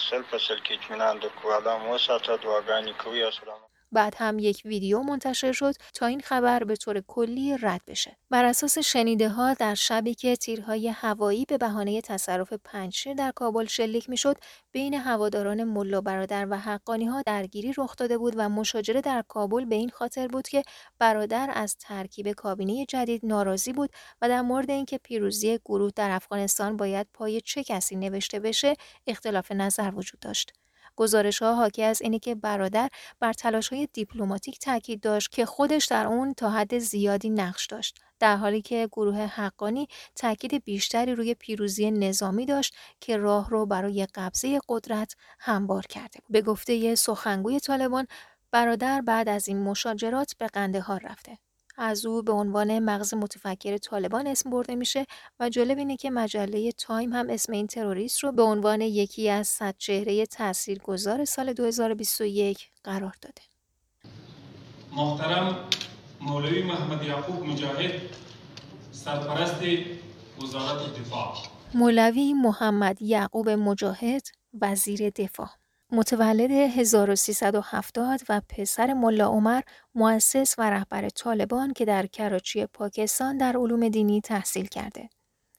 سل 0.09 0.23
په 0.31 0.39
سل 0.47 0.59
کې 0.65 0.73
اطمینان 0.75 1.15
درکو 1.23 1.55
الله 1.57 1.77
مو 1.85 1.99
ساته 2.07 2.37
دعاګانې 2.45 2.95
کوي 3.03 3.23
السلام 3.25 3.74
بعد 3.95 4.15
هم 4.19 4.39
یک 4.39 4.63
ویدیو 4.65 5.01
منتشر 5.03 5.53
شد 5.53 5.75
تا 5.95 6.07
این 6.07 6.21
خبر 6.21 6.65
به 6.65 6.77
طور 6.77 7.01
کلی 7.09 7.59
رد 7.63 7.83
بشه. 7.87 8.17
بر 8.31 8.45
اساس 8.45 8.79
شنیده 8.79 9.29
ها 9.29 9.55
در 9.55 9.75
شبی 9.75 10.15
که 10.15 10.37
تیرهای 10.37 10.89
هوایی 10.89 11.45
به 11.45 11.59
بهانه 11.59 12.01
تصرف 12.01 12.53
پنجشیر 12.65 13.15
در 13.15 13.33
کابل 13.37 13.67
شلیک 13.67 14.11
می‌شد 14.11 14.37
بین 14.73 14.95
هواداران 14.95 15.65
ملا 15.65 16.01
برادر 16.01 16.47
و 16.51 16.59
حقانی 16.59 17.07
ها 17.07 17.23
درگیری 17.27 17.75
رخ 17.79 17.97
داده 17.97 18.19
بود 18.19 18.35
و 18.37 18.49
مشاجره 18.49 19.01
در 19.01 19.25
کابل 19.29 19.65
به 19.65 19.75
این 19.75 19.91
خاطر 19.91 20.29
بود 20.29 20.49
که 20.49 20.63
برادر 20.99 21.51
از 21.55 21.77
ترکیب 21.77 22.33
کابینه 22.33 22.87
جدید 22.87 23.21
ناراضی 23.27 23.73
بود 23.73 23.91
و 24.23 24.29
در 24.29 24.43
مورد 24.43 24.71
اینکه 24.71 24.99
پیروزی 24.99 25.59
گروه 25.65 25.91
در 25.97 26.11
افغانستان 26.11 26.77
باید 26.77 27.07
پای 27.15 27.41
چه 27.41 27.65
کسی 27.65 27.97
نوشته 27.97 28.41
بشه 28.41 28.75
اختلاف 29.07 29.53
نظر 29.53 29.93
وجود 29.95 30.21
داشت. 30.21 30.64
گزارش 30.97 31.43
ها 31.43 31.55
حاکی 31.55 31.83
از 31.83 32.03
اینه 32.03 32.19
که 32.19 32.35
برادر 32.35 32.89
بر 33.21 33.33
تلاش 33.33 33.69
های 33.69 33.89
دیپلماتیک 33.93 34.59
تاکید 34.59 35.01
داشت 35.01 35.33
که 35.33 35.47
خودش 35.47 35.85
در 35.85 36.07
اون 36.07 36.35
تا 36.35 36.51
حد 36.51 36.79
زیادی 36.79 37.31
نقش 37.31 37.67
داشت 37.67 37.99
در 38.21 38.37
حالی 38.37 38.63
که 38.63 38.89
گروه 38.93 39.17
حقانی 39.17 39.89
تاکید 40.15 40.65
بیشتری 40.65 41.15
روی 41.15 41.35
پیروزی 41.35 41.91
نظامی 41.91 42.47
داشت 42.47 42.75
که 43.01 43.17
راه 43.17 43.51
رو 43.51 43.67
برای 43.67 44.07
قبضه 44.15 44.61
قدرت 44.69 45.15
هموار 45.39 45.83
کرده 45.83 46.21
به 46.31 46.43
گفته 46.43 46.95
سخنگوی 46.95 47.61
طالبان 47.61 48.07
برادر 48.51 49.01
بعد 49.01 49.29
از 49.29 49.49
این 49.49 49.63
مشاجرات 49.63 50.35
به 50.39 50.47
قندهار 50.47 51.01
رفته. 51.05 51.39
از 51.77 52.07
او 52.07 52.23
به 52.23 52.33
عنوان 52.33 52.79
مغز 52.79 53.15
متفکر 53.15 53.77
طالبان 53.77 54.27
اسم 54.27 54.51
برده 54.51 54.75
میشه 54.75 55.07
و 55.41 55.49
جالب 55.49 55.79
اینه 55.79 55.97
که 55.97 56.11
مجله 56.11 56.73
تایم 56.73 57.13
هم 57.13 57.31
اسم 57.31 57.53
این 57.53 57.67
تروریست 57.67 58.25
رو 58.25 58.33
به 58.33 58.43
عنوان 58.43 58.81
یکی 58.81 59.31
از 59.31 59.49
صد 59.49 59.75
چهره 59.79 60.27
تاثیرگذار 60.27 61.25
سال 61.25 61.53
2021 61.53 62.71
قرار 62.85 63.15
داده. 63.23 63.43
محترم 64.97 65.57
مولوی 66.21 66.63
محمد 66.63 67.03
یعقوب 67.03 67.47
مجاهد 67.47 67.93
سرپرست 68.93 69.63
وزارت 70.43 70.99
دفاع 71.01 71.35
مولوی 71.75 72.33
محمد 72.35 73.03
یعقوب 73.03 73.49
مجاهد 73.51 74.23
وزیر 74.61 75.11
دفاع 75.11 75.49
متولد 75.95 76.51
1370 76.51 78.21
و 78.29 78.41
پسر 78.49 78.93
ملا 78.93 79.27
عمر 79.27 79.61
مؤسس 79.95 80.55
و 80.59 80.71
رهبر 80.71 81.09
طالبان 81.09 81.73
که 81.73 81.85
در 81.85 82.07
کراچی 82.07 82.67
پاکستان 82.67 83.37
در 83.37 83.57
علوم 83.57 83.89
دینی 83.89 84.21
تحصیل 84.21 84.67
کرده. 84.67 85.09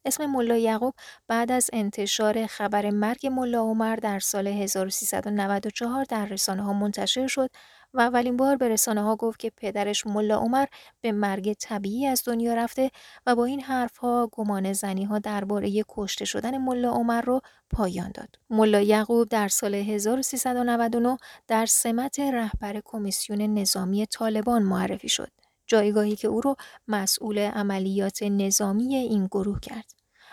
اسم 0.06 0.26
ملا 0.26 0.58
یعقوب 0.58 0.94
بعد 1.28 1.52
از 1.52 1.70
انتشار 1.74 2.46
خبر 2.48 2.90
مرگ 2.90 3.28
ملا 3.28 3.62
عمر 3.62 3.96
در 3.96 4.20
سال 4.20 4.48
1394 4.48 6.04
در 6.04 6.26
رسانه 6.26 6.64
ها 6.64 6.74
منتشر 6.74 7.28
شد 7.28 7.50
و 7.94 8.00
اولین 8.02 8.38
بار 8.38 8.56
به 8.56 8.70
رسانه 8.70 9.02
ها 9.02 9.16
گفت 9.16 9.40
که 9.40 9.52
پدرش 9.58 10.08
ملا 10.08 10.38
عمر 10.38 10.66
به 11.02 11.12
مرگ 11.12 11.54
طبیعی 11.54 12.08
از 12.08 12.24
دنیا 12.26 12.54
رفته 12.54 12.92
و 13.26 13.36
با 13.36 13.46
این 13.46 13.62
حرف 13.62 13.98
ها 13.98 14.30
گمان 14.32 14.74
زنی 14.74 15.04
ها 15.04 15.20
درباره 15.20 15.84
کشته 15.90 16.26
شدن 16.26 16.58
ملا 16.58 16.92
عمر 16.92 17.22
رو 17.22 17.42
پایان 17.70 18.12
داد. 18.14 18.30
ملا 18.50 18.82
یعقوب 18.82 19.30
در 19.30 19.48
سال 19.48 19.76
1399 19.76 21.18
در 21.48 21.66
سمت 21.66 22.20
رهبر 22.20 22.82
کمیسیون 22.86 23.42
نظامی 23.42 24.06
طالبان 24.06 24.64
معرفی 24.64 25.10
شد. 25.10 25.45
جایگاهی 25.68 26.16
که 26.16 26.28
او 26.28 26.42
را 26.42 26.56
مسئول 26.88 27.40
عملیات 27.40 28.24
نظامی 28.24 28.96
این 28.96 29.26
گروه 29.26 29.60
کرد. 29.60 29.92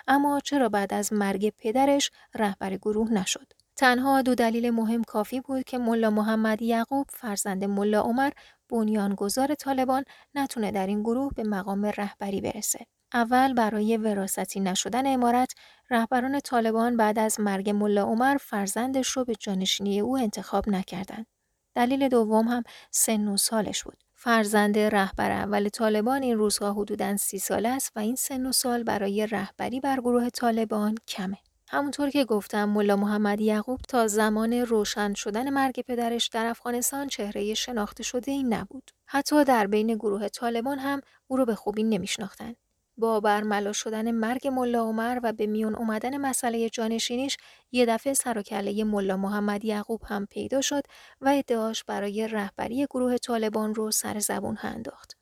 اما 0.09 0.41
چرا 0.41 0.69
بعد 0.69 0.95
از 0.95 1.13
مرگ 1.13 1.53
پدرش 1.59 2.11
رهبر 2.35 2.77
گروه 2.77 3.13
نشد؟ 3.13 3.53
تنها 3.77 4.23
دو 4.23 4.35
دلیل 4.35 4.71
مهم 4.71 5.05
کافی 5.05 5.41
بود 5.41 5.65
که 5.65 5.79
ملا 5.79 6.11
محمد 6.11 6.63
یعقوب 6.63 7.07
فرزند 7.11 7.65
ملا 7.65 8.01
عمر 8.01 8.31
بنیانگذار 8.69 9.55
طالبان 9.55 10.05
نتونه 10.35 10.71
در 10.71 10.87
این 10.87 11.03
گروه 11.03 11.33
به 11.35 11.43
مقام 11.43 11.87
رهبری 11.87 12.41
برسه. 12.41 12.87
اول 13.15 13.55
برای 13.55 13.97
وراثتی 13.97 14.61
نشدن 14.61 15.07
امارت 15.07 15.55
رهبران 15.91 16.41
طالبان 16.41 16.97
بعد 16.97 17.19
از 17.19 17.41
مرگ 17.41 17.71
ملا 17.71 18.03
عمر 18.03 18.37
فرزندش 18.37 19.09
رو 19.09 19.25
به 19.25 19.35
جانشینی 19.35 20.01
او 20.01 20.19
انتخاب 20.19 20.69
نکردند. 20.69 21.27
دلیل 21.75 22.09
دوم 22.09 22.49
هم 22.49 22.63
سن 22.91 23.29
و 23.29 23.37
سالش 23.37 23.83
بود. 23.85 23.99
فرزند 24.25 24.79
رهبر 24.79 25.31
اول 25.31 25.69
طالبان 25.69 26.23
این 26.23 26.37
روزها 26.39 26.73
حدوداً 26.73 27.17
سی 27.17 27.39
ساله 27.39 27.69
است 27.69 27.93
و 27.97 27.99
این 27.99 28.17
سن 28.17 28.47
و 28.47 28.53
سال 28.53 28.83
برای 28.83 29.27
رهبری 29.27 29.81
بر 29.81 30.01
گروه 30.01 30.31
طالبان 30.31 30.95
کمه. 31.09 31.37
همونطور 31.69 32.11
که 32.11 32.25
گفتم 32.25 32.65
ملا 32.65 32.97
محمد 32.97 33.41
یعقوب 33.41 33.81
تا 33.89 34.07
زمان 34.07 34.53
روشن 34.53 35.15
شدن 35.15 35.51
مرگ 35.51 35.81
پدرش 35.81 36.29
در 36.29 36.47
افغانستان 36.47 37.09
چهره 37.09 37.55
شناخته 37.55 38.03
شده 38.03 38.31
این 38.33 38.55
نبود. 38.55 38.91
حتی 39.07 39.45
در 39.45 39.67
بین 39.67 39.95
گروه 39.95 40.29
طالبان 40.29 40.79
هم 40.79 41.01
او 41.27 41.37
رو 41.37 41.45
به 41.45 41.55
خوبی 41.55 41.83
نمیشناختند. 41.83 42.57
با 42.97 43.21
برملا 43.21 43.73
شدن 43.73 44.11
مرگ 44.11 44.49
ملا 44.49 44.83
عمر 44.83 45.21
و 45.23 45.33
به 45.33 45.47
میون 45.47 45.75
اومدن 45.75 46.17
مسئله 46.17 46.71
جانشینیش 46.71 47.37
یه 47.73 47.87
دفعه 47.87 48.15
سر 48.15 48.39
و 48.39 48.85
ملا 48.85 49.17
محمد 49.17 49.65
یعقوب 49.65 50.03
هم 50.05 50.27
پیدا 50.27 50.61
شد 50.61 50.83
و 51.21 51.29
ادعاش 51.29 51.85
برای 51.85 52.29
رهبری 52.29 52.87
گروه 52.87 53.19
طالبان 53.19 53.75
رو 53.75 53.91
سر 53.91 54.19
زبون 54.19 54.59
انداخت. 54.63 55.17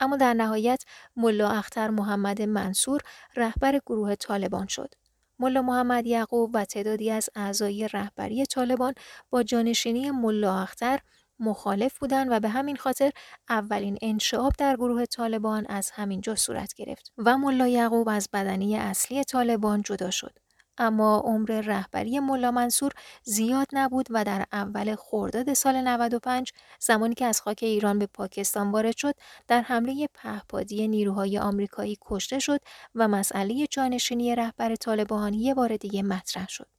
اما 0.00 0.16
در 0.16 0.34
نهایت 0.34 0.84
ملا 1.16 1.50
اختر 1.50 1.90
محمد 1.90 2.42
منصور 2.42 3.00
رهبر 3.36 3.80
گروه 3.86 4.14
طالبان 4.14 4.66
شد. 4.66 4.94
ملا 5.38 5.62
محمد 5.62 6.06
یعقوب 6.06 6.50
و 6.54 6.64
تعدادی 6.64 7.10
از 7.10 7.28
اعضای 7.34 7.88
رهبری 7.88 8.46
طالبان 8.46 8.94
با 9.30 9.42
جانشینی 9.42 10.10
ملا 10.10 10.62
اختر 10.62 10.98
مخالف 11.38 11.98
بودند 11.98 12.26
و 12.30 12.40
به 12.40 12.48
همین 12.48 12.76
خاطر 12.76 13.10
اولین 13.48 13.98
انشعاب 14.02 14.52
در 14.58 14.76
گروه 14.76 15.06
طالبان 15.06 15.66
از 15.66 15.90
همین 15.90 16.20
جا 16.20 16.34
صورت 16.34 16.74
گرفت 16.74 17.12
و 17.18 17.38
ملا 17.38 17.68
یعقوب 17.68 18.08
از 18.08 18.28
بدنی 18.32 18.76
اصلی 18.76 19.24
طالبان 19.24 19.82
جدا 19.82 20.10
شد. 20.10 20.38
اما 20.78 21.22
عمر 21.24 21.60
رهبری 21.60 22.18
ملا 22.20 22.50
منصور 22.50 22.92
زیاد 23.22 23.66
نبود 23.72 24.06
و 24.10 24.24
در 24.24 24.46
اول 24.52 24.94
خرداد 24.94 25.54
سال 25.54 25.80
95 25.80 26.52
زمانی 26.80 27.14
که 27.14 27.24
از 27.24 27.40
خاک 27.40 27.58
ایران 27.62 27.98
به 27.98 28.06
پاکستان 28.06 28.70
وارد 28.70 28.96
شد 28.96 29.14
در 29.48 29.60
حمله 29.60 30.08
پهپادی 30.14 30.88
نیروهای 30.88 31.38
آمریکایی 31.38 31.98
کشته 32.00 32.38
شد 32.38 32.60
و 32.94 33.08
مسئله 33.08 33.66
جانشینی 33.66 34.34
رهبر 34.36 34.74
طالبان 34.74 35.34
یه 35.34 35.54
بار 35.54 35.76
دیگه 35.76 36.02
مطرح 36.02 36.48
شد. 36.48 36.73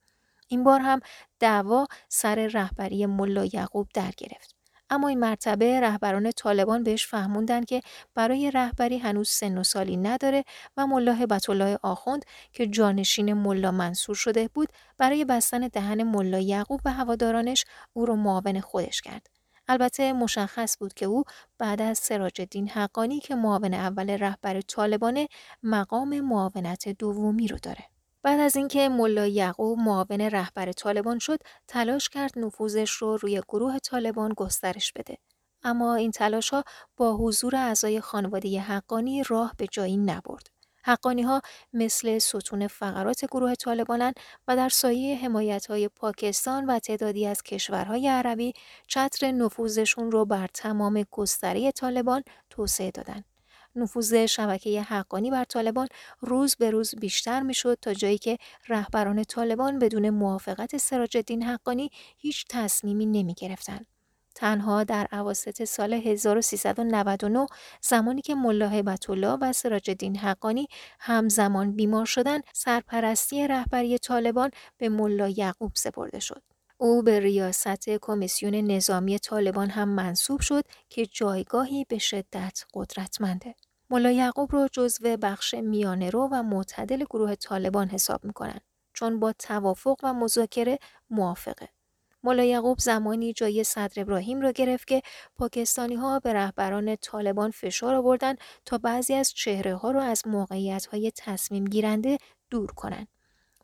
این 0.48 0.64
بار 0.64 0.80
هم 0.80 1.00
دعوا 1.40 1.88
سر 2.10 2.48
رهبری 2.48 3.06
ملا 3.06 3.46
یعقوب 3.46 3.88
در 3.94 4.12
گرفت. 4.18 4.56
اما 4.90 5.08
این 5.08 5.20
مرتبه 5.20 5.80
رهبران 5.80 6.32
طالبان 6.32 6.84
بهش 6.84 7.08
فهموندن 7.08 7.64
که 7.64 7.82
برای 8.16 8.52
رهبری 8.52 8.98
هنوز 8.98 9.30
سن 9.30 9.58
و 9.58 9.64
سالی 9.64 9.98
نداره 9.98 10.44
و 10.78 10.88
ملا 10.88 11.14
هبت 11.14 11.50
الله 11.50 11.80
آخوند 11.84 12.26
که 12.52 12.68
جانشین 12.68 13.34
ملا 13.34 13.72
منصور 13.72 14.16
شده 14.16 14.48
بود 14.48 14.70
برای 14.98 15.26
بستن 15.26 15.68
دهن 15.68 16.04
ملا 16.04 16.40
یعقوب 16.40 16.82
و 16.86 16.92
هوادارانش 16.94 17.66
او 17.94 18.06
رو 18.06 18.16
معاون 18.16 18.60
خودش 18.62 19.02
کرد. 19.02 19.28
البته 19.68 20.14
مشخص 20.14 20.78
بود 20.80 20.94
که 20.94 21.06
او 21.06 21.24
بعد 21.58 21.82
از 21.82 21.98
سراج 21.98 22.42
الدین 22.42 22.70
حقانی 22.70 23.20
که 23.20 23.36
معاون 23.36 23.74
اول 23.74 24.10
رهبر 24.10 24.62
طالبانه 24.62 25.28
مقام 25.64 26.20
معاونت 26.20 26.90
دومی 26.90 27.48
رو 27.48 27.58
داره. 27.64 27.95
بعد 28.26 28.40
از 28.40 28.56
اینکه 28.56 28.90
ملا 28.90 29.28
یعقوب 29.28 29.80
معاون 29.80 30.22
رهبر 30.22 30.72
طالبان 30.72 31.20
شد 31.20 31.40
تلاش 31.68 32.10
کرد 32.10 32.40
نفوذش 32.40 32.92
رو 32.92 33.18
روی 33.18 33.42
گروه 33.50 33.80
طالبان 33.80 34.34
گسترش 34.34 34.92
بده 34.94 35.18
اما 35.64 35.96
این 35.96 36.12
تلاش 36.12 36.50
ها 36.50 36.64
با 36.98 37.18
حضور 37.18 37.56
اعضای 37.56 38.02
خانواده 38.02 38.60
حقانی 38.60 39.24
راه 39.24 39.54
به 39.58 39.68
جایی 39.72 39.98
نبرد 39.98 40.50
حقانی 40.84 41.22
ها 41.22 41.42
مثل 41.74 42.18
ستون 42.20 42.68
فقرات 42.68 43.26
گروه 43.26 43.56
طالبانن 43.56 44.14
و 44.48 44.56
در 44.56 44.70
سایه 44.70 45.18
حمایت 45.18 45.66
های 45.66 45.88
پاکستان 45.88 46.66
و 46.66 46.80
تعدادی 46.80 47.28
از 47.28 47.44
کشورهای 47.44 48.08
عربی 48.08 48.54
چتر 48.88 49.32
نفوذشون 49.32 50.12
رو 50.12 50.26
بر 50.26 50.48
تمام 50.54 51.06
گستره 51.12 51.72
طالبان 51.72 52.24
توسعه 52.50 52.92
دادند. 52.92 53.35
نفوذ 53.76 54.26
شبکه 54.26 54.82
حقانی 54.82 55.32
بر 55.32 55.44
طالبان 55.44 55.88
روز 56.22 56.56
به 56.56 56.72
روز 56.72 56.96
بیشتر 56.96 57.42
می‌شد 57.42 57.78
تا 57.82 57.94
جایی 57.94 58.18
که 58.18 58.38
رهبران 58.68 59.24
طالبان 59.24 59.80
بدون 59.80 60.10
موافقت 60.10 60.78
سراج 60.78 61.18
الدین 61.18 61.44
حقانی 61.44 61.90
هیچ 62.18 62.46
تصمیمی 62.50 63.06
نمی 63.06 63.34
گرفتن. 63.34 63.80
تنها 64.36 64.84
در 64.84 65.08
عواسط 65.12 65.64
سال 65.64 65.94
1399 65.94 67.48
زمانی 67.82 68.22
که 68.22 68.36
ملا 68.36 68.70
هیبت 68.70 69.10
الله 69.10 69.38
و 69.42 69.54
سراج 69.54 69.90
الدین 69.90 70.18
حقانی 70.18 70.68
همزمان 71.00 71.72
بیمار 71.76 72.06
شدند 72.06 72.44
سرپرستی 72.54 73.48
رهبری 73.48 73.98
طالبان 73.98 74.52
به 74.78 74.90
ملا 74.90 75.30
یعقوب 75.30 75.72
سپرده 75.76 76.20
شد 76.20 76.42
او 76.78 77.04
به 77.04 77.20
ریاست 77.20 77.90
کمیسیون 78.02 78.56
نظامی 78.56 79.20
طالبان 79.20 79.70
هم 79.70 79.90
منصوب 79.90 80.40
شد 80.40 80.64
که 80.90 81.06
جایگاهی 81.06 81.86
به 81.90 81.98
شدت 81.98 82.66
قدرتمنده. 82.74 83.56
ملا 83.96 84.12
یعقوب 84.12 84.52
رو 84.52 84.68
جزو 84.72 85.18
بخش 85.18 85.54
میانه 85.54 86.10
رو 86.10 86.30
و 86.32 86.44
معتدل 86.44 87.04
گروه 87.04 87.36
طالبان 87.36 87.88
حساب 87.88 88.26
می‌کنن 88.26 88.60
چون 88.94 89.20
با 89.20 89.34
توافق 89.34 89.98
و 90.04 90.14
مذاکره 90.14 90.80
موافقه. 91.10 91.70
ملا 92.24 92.44
یعقوب 92.44 92.80
زمانی 92.80 93.34
جای 93.34 93.64
صدر 93.64 94.02
ابراهیم 94.02 94.42
را 94.42 94.52
گرفت 94.52 94.88
که 94.88 95.02
پاکستانی 95.36 95.96
ها 95.96 96.20
به 96.20 96.34
رهبران 96.34 96.96
طالبان 96.96 97.52
فشار 97.52 97.96
آوردن 97.96 98.36
تا 98.66 98.78
بعضی 98.78 99.14
از 99.14 99.34
چهره 99.34 99.76
ها 99.76 99.92
را 99.92 100.04
از 100.04 100.28
موقعیت 100.28 100.86
های 100.86 101.12
تصمیم 101.16 101.66
گیرنده 101.66 102.18
دور 102.50 102.72
کنند. 102.72 103.08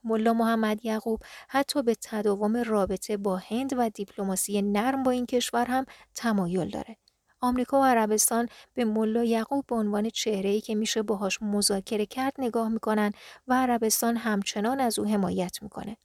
ملا 0.03 0.33
محمد 0.33 0.85
یعقوب 0.85 1.21
حتی 1.49 1.83
به 1.83 1.95
تداوم 2.01 2.57
رابطه 2.57 3.17
با 3.17 3.37
هند 3.37 3.73
و 3.77 3.89
دیپلماسی 3.89 4.61
نرم 4.61 5.03
با 5.03 5.11
این 5.11 5.25
کشور 5.25 5.65
هم 5.65 5.85
تمایل 6.15 6.69
داره. 6.69 6.97
آمریکا 7.41 7.81
و 7.81 7.85
عربستان 7.85 8.49
به 8.73 8.85
ملا 8.85 9.23
یعقوب 9.23 9.65
به 9.67 9.75
عنوان 9.75 10.09
چهره‌ای 10.09 10.61
که 10.61 10.75
میشه 10.75 11.01
باهاش 11.01 11.41
مذاکره 11.41 12.05
کرد 12.05 12.33
نگاه 12.39 12.69
می‌کنن 12.69 13.11
و 13.47 13.53
عربستان 13.53 14.17
همچنان 14.17 14.79
از 14.79 14.99
او 14.99 15.05
حمایت 15.05 15.63
می‌کنه. 15.63 15.97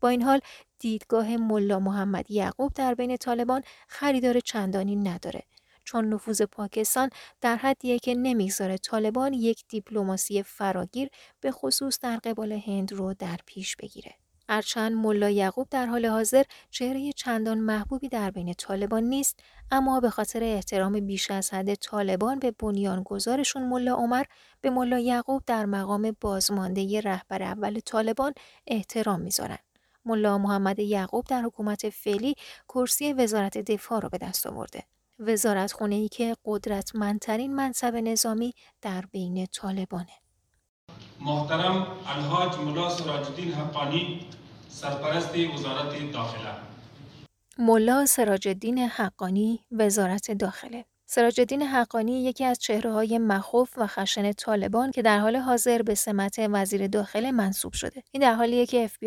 با 0.00 0.08
این 0.08 0.22
حال 0.22 0.40
دیدگاه 0.78 1.36
ملا 1.36 1.78
محمد 1.78 2.30
یعقوب 2.30 2.72
در 2.72 2.94
بین 2.94 3.16
طالبان 3.16 3.62
خریدار 3.88 4.40
چندانی 4.40 4.96
نداره 4.96 5.42
چون 5.84 6.14
نفوذ 6.14 6.42
پاکستان 6.42 7.10
در 7.40 7.56
حدیه 7.56 7.98
که 7.98 8.14
نمی‌گذاره 8.14 8.78
طالبان 8.78 9.32
یک 9.32 9.64
دیپلماسی 9.68 10.42
فراگیر 10.42 11.08
به 11.40 11.50
خصوص 11.50 11.98
در 12.00 12.16
قبال 12.16 12.52
هند 12.52 12.92
رو 12.92 13.14
در 13.14 13.38
پیش 13.46 13.76
بگیره. 13.76 14.14
هرچند 14.48 14.92
ملا 14.92 15.30
یعقوب 15.30 15.68
در 15.70 15.86
حال 15.86 16.06
حاضر 16.06 16.44
چهره 16.70 17.12
چندان 17.12 17.58
محبوبی 17.58 18.08
در 18.08 18.30
بین 18.30 18.52
طالبان 18.52 19.02
نیست 19.02 19.40
اما 19.70 20.00
به 20.00 20.10
خاطر 20.10 20.42
احترام 20.42 21.00
بیش 21.00 21.30
از 21.30 21.54
حد 21.54 21.74
طالبان 21.74 22.38
به 22.38 22.50
بنیانگذارشون 22.50 23.68
ملا 23.68 23.94
عمر 23.94 24.24
به 24.60 24.70
ملا 24.70 24.98
یعقوب 24.98 25.42
در 25.46 25.66
مقام 25.66 26.16
بازمانده 26.20 27.00
رهبر 27.00 27.42
اول 27.42 27.80
طالبان 27.80 28.32
احترام 28.66 29.20
می‌ذارن 29.20 29.58
ملا 30.04 30.38
محمد 30.38 30.78
یعقوب 30.78 31.24
در 31.24 31.42
حکومت 31.42 31.88
فعلی 31.88 32.34
کرسی 32.68 33.12
وزارت 33.12 33.58
دفاع 33.58 34.00
را 34.00 34.08
به 34.08 34.18
دست 34.18 34.46
آورده. 34.46 34.82
وزارت 35.18 35.72
خونه 35.72 35.94
ای 35.94 36.08
که 36.08 36.36
قدرتمندترین 36.44 37.54
منصب 37.54 37.96
نظامی 37.96 38.54
در 38.82 39.04
بین 39.12 39.46
طالبانه. 39.46 40.23
محترم 41.24 41.86
الحاج 42.06 42.58
ملا 42.58 42.90
سراج 42.90 43.26
الدین 43.26 43.52
حقانی 43.52 44.26
سرپرست 44.68 45.36
وزارت 45.54 46.12
داخله 46.12 46.50
ملا 47.58 48.06
سراج 48.06 48.48
الدین 48.48 48.78
حقانی 48.78 49.60
وزارت 49.72 50.30
داخله 50.30 50.84
سراج 51.06 51.40
الدین 51.40 51.62
حقانی 51.62 52.24
یکی 52.24 52.44
از 52.44 52.58
چهره 52.58 52.92
های 52.92 53.18
مخوف 53.18 53.72
و 53.76 53.86
خشن 53.86 54.32
طالبان 54.32 54.90
که 54.90 55.02
در 55.02 55.18
حال 55.18 55.36
حاضر 55.36 55.82
به 55.82 55.94
سمت 55.94 56.36
وزیر 56.38 56.86
داخله 56.86 57.32
منصوب 57.32 57.72
شده. 57.72 58.02
این 58.12 58.22
در 58.22 58.34
حالیه 58.34 58.66
که 58.66 58.84
اف 58.84 58.98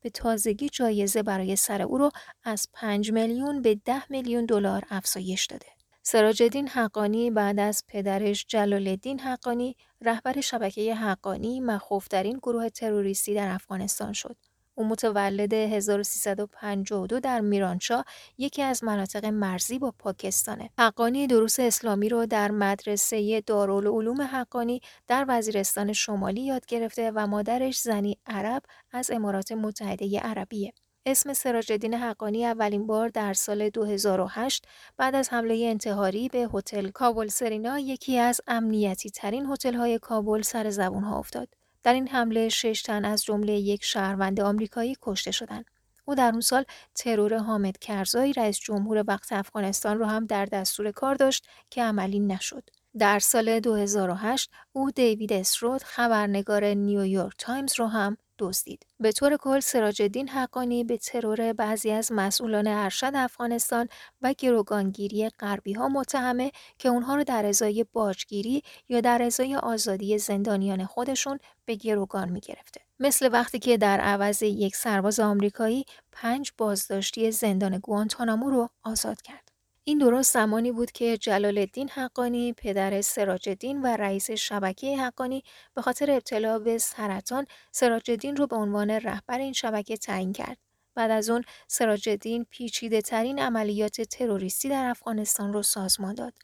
به 0.00 0.10
تازگی 0.10 0.68
جایزه 0.68 1.22
برای 1.22 1.56
سر 1.56 1.82
او 1.82 1.98
رو 1.98 2.10
از 2.44 2.68
5 2.72 3.12
میلیون 3.12 3.62
به 3.62 3.74
10 3.74 4.02
میلیون 4.10 4.46
دلار 4.46 4.82
افزایش 4.90 5.46
داده. 5.46 5.66
سراج 6.04 6.42
الدین 6.42 6.68
حقانی 6.68 7.30
بعد 7.30 7.60
از 7.60 7.84
پدرش 7.88 8.46
جلال 8.48 8.88
الدین 8.88 9.20
حقانی 9.20 9.76
رهبر 10.00 10.40
شبکه 10.40 10.94
حقانی 10.94 11.60
مخوفترین 11.60 12.38
گروه 12.38 12.68
تروریستی 12.68 13.34
در 13.34 13.48
افغانستان 13.48 14.12
شد. 14.12 14.36
او 14.74 14.88
متولد 14.88 15.52
1352 15.52 17.20
در 17.20 17.40
میرانشاه 17.40 18.04
یکی 18.38 18.62
از 18.62 18.84
مناطق 18.84 19.24
مرزی 19.24 19.78
با 19.78 19.94
پاکستانه. 19.98 20.70
حقانی 20.78 21.26
دروس 21.26 21.60
اسلامی 21.60 22.08
رو 22.08 22.26
در 22.26 22.50
مدرسه 22.50 23.40
دارالعلوم 23.40 24.22
حقانی 24.22 24.80
در 25.06 25.24
وزیرستان 25.28 25.92
شمالی 25.92 26.40
یاد 26.40 26.66
گرفته 26.66 27.10
و 27.14 27.26
مادرش 27.26 27.80
زنی 27.80 28.18
عرب 28.26 28.62
از 28.92 29.10
امارات 29.10 29.52
متحده 29.52 30.20
عربیه. 30.20 30.72
اسم 31.06 31.32
سراجدین 31.32 31.94
حقانی 31.94 32.46
اولین 32.46 32.86
بار 32.86 33.08
در 33.08 33.32
سال 33.32 33.68
2008 33.68 34.66
بعد 34.96 35.14
از 35.14 35.28
حمله 35.28 35.64
انتحاری 35.68 36.28
به 36.28 36.48
هتل 36.54 36.88
کابل 36.88 37.28
سرینا 37.28 37.78
یکی 37.78 38.18
از 38.18 38.40
امنیتی 38.46 39.10
ترین 39.10 39.46
هتل 39.46 39.74
های 39.74 39.98
کابل 39.98 40.42
سر 40.42 40.70
زبون 40.70 41.04
ها 41.04 41.18
افتاد. 41.18 41.48
در 41.82 41.94
این 41.94 42.08
حمله 42.08 42.48
شش 42.48 42.82
تن 42.82 43.04
از 43.04 43.24
جمله 43.24 43.52
یک 43.52 43.84
شهروند 43.84 44.40
آمریکایی 44.40 44.96
کشته 45.02 45.30
شدند. 45.30 45.64
او 46.04 46.14
در 46.14 46.30
اون 46.30 46.40
سال 46.40 46.64
ترور 46.94 47.36
حامد 47.36 47.78
کرزایی 47.78 48.32
رئیس 48.32 48.58
جمهور 48.58 49.04
وقت 49.08 49.32
افغانستان 49.32 49.98
رو 49.98 50.06
هم 50.06 50.26
در 50.26 50.44
دستور 50.44 50.90
کار 50.90 51.14
داشت 51.14 51.46
که 51.70 51.82
عملی 51.82 52.20
نشد. 52.20 52.70
در 52.98 53.18
سال 53.18 53.60
2008 53.60 54.50
او 54.72 54.90
دیوید 54.90 55.32
اس 55.32 55.44
رود 55.44 55.82
خبرنگار 55.82 56.64
نیویورک 56.64 57.34
تایمز 57.38 57.72
رو 57.78 57.86
هم 57.86 58.16
دزدید. 58.42 58.86
به 59.00 59.12
طور 59.12 59.36
کل 59.36 59.60
سراج 59.60 60.02
الدین 60.02 60.28
حقانی 60.28 60.84
به 60.84 60.96
ترور 60.96 61.52
بعضی 61.52 61.90
از 61.90 62.12
مسئولان 62.12 62.66
ارشد 62.66 63.12
افغانستان 63.14 63.88
و 64.22 64.34
گروگانگیری 64.38 65.28
غربی 65.28 65.72
ها 65.72 65.88
متهمه 65.88 66.52
که 66.78 66.88
اونها 66.88 67.16
رو 67.16 67.24
در 67.24 67.46
ازای 67.46 67.86
باجگیری 67.92 68.62
یا 68.88 69.00
در 69.00 69.22
ازای 69.22 69.56
آزادی 69.56 70.18
زندانیان 70.18 70.84
خودشون 70.84 71.38
به 71.64 71.74
گروگان 71.74 72.28
می 72.28 72.40
گرفته. 72.40 72.80
مثل 73.00 73.28
وقتی 73.32 73.58
که 73.58 73.76
در 73.76 74.00
عوض 74.00 74.42
یک 74.42 74.76
سرباز 74.76 75.20
آمریکایی 75.20 75.84
پنج 76.12 76.52
بازداشتی 76.58 77.30
زندان 77.30 77.78
گوانتانامو 77.78 78.50
رو 78.50 78.68
آزاد 78.82 79.22
کرد. 79.22 79.41
این 79.84 79.98
درست 79.98 80.34
زمانی 80.34 80.72
بود 80.72 80.92
که 80.92 81.18
جلال 81.18 81.58
الدین 81.58 81.88
حقانی 81.88 82.52
پدر 82.52 83.00
سراج 83.00 83.48
الدین 83.48 83.82
و 83.82 83.86
رئیس 83.86 84.30
شبکه 84.30 84.96
حقانی 84.96 85.44
به 85.74 85.82
خاطر 85.82 86.10
ابتلا 86.10 86.58
به 86.58 86.78
سرطان 86.78 87.46
سراج 87.72 88.10
الدین 88.10 88.36
رو 88.36 88.46
به 88.46 88.56
عنوان 88.56 88.90
رهبر 88.90 89.38
این 89.38 89.52
شبکه 89.52 89.96
تعیین 89.96 90.32
کرد. 90.32 90.58
بعد 90.94 91.10
از 91.10 91.30
اون 91.30 91.44
سراج 91.68 92.08
الدین 92.08 92.46
پیچیده 92.50 93.00
ترین 93.00 93.38
عملیات 93.38 94.00
تروریستی 94.00 94.68
در 94.68 94.84
افغانستان 94.86 95.52
رو 95.52 95.62
سازمان 95.62 96.14
داد. 96.14 96.34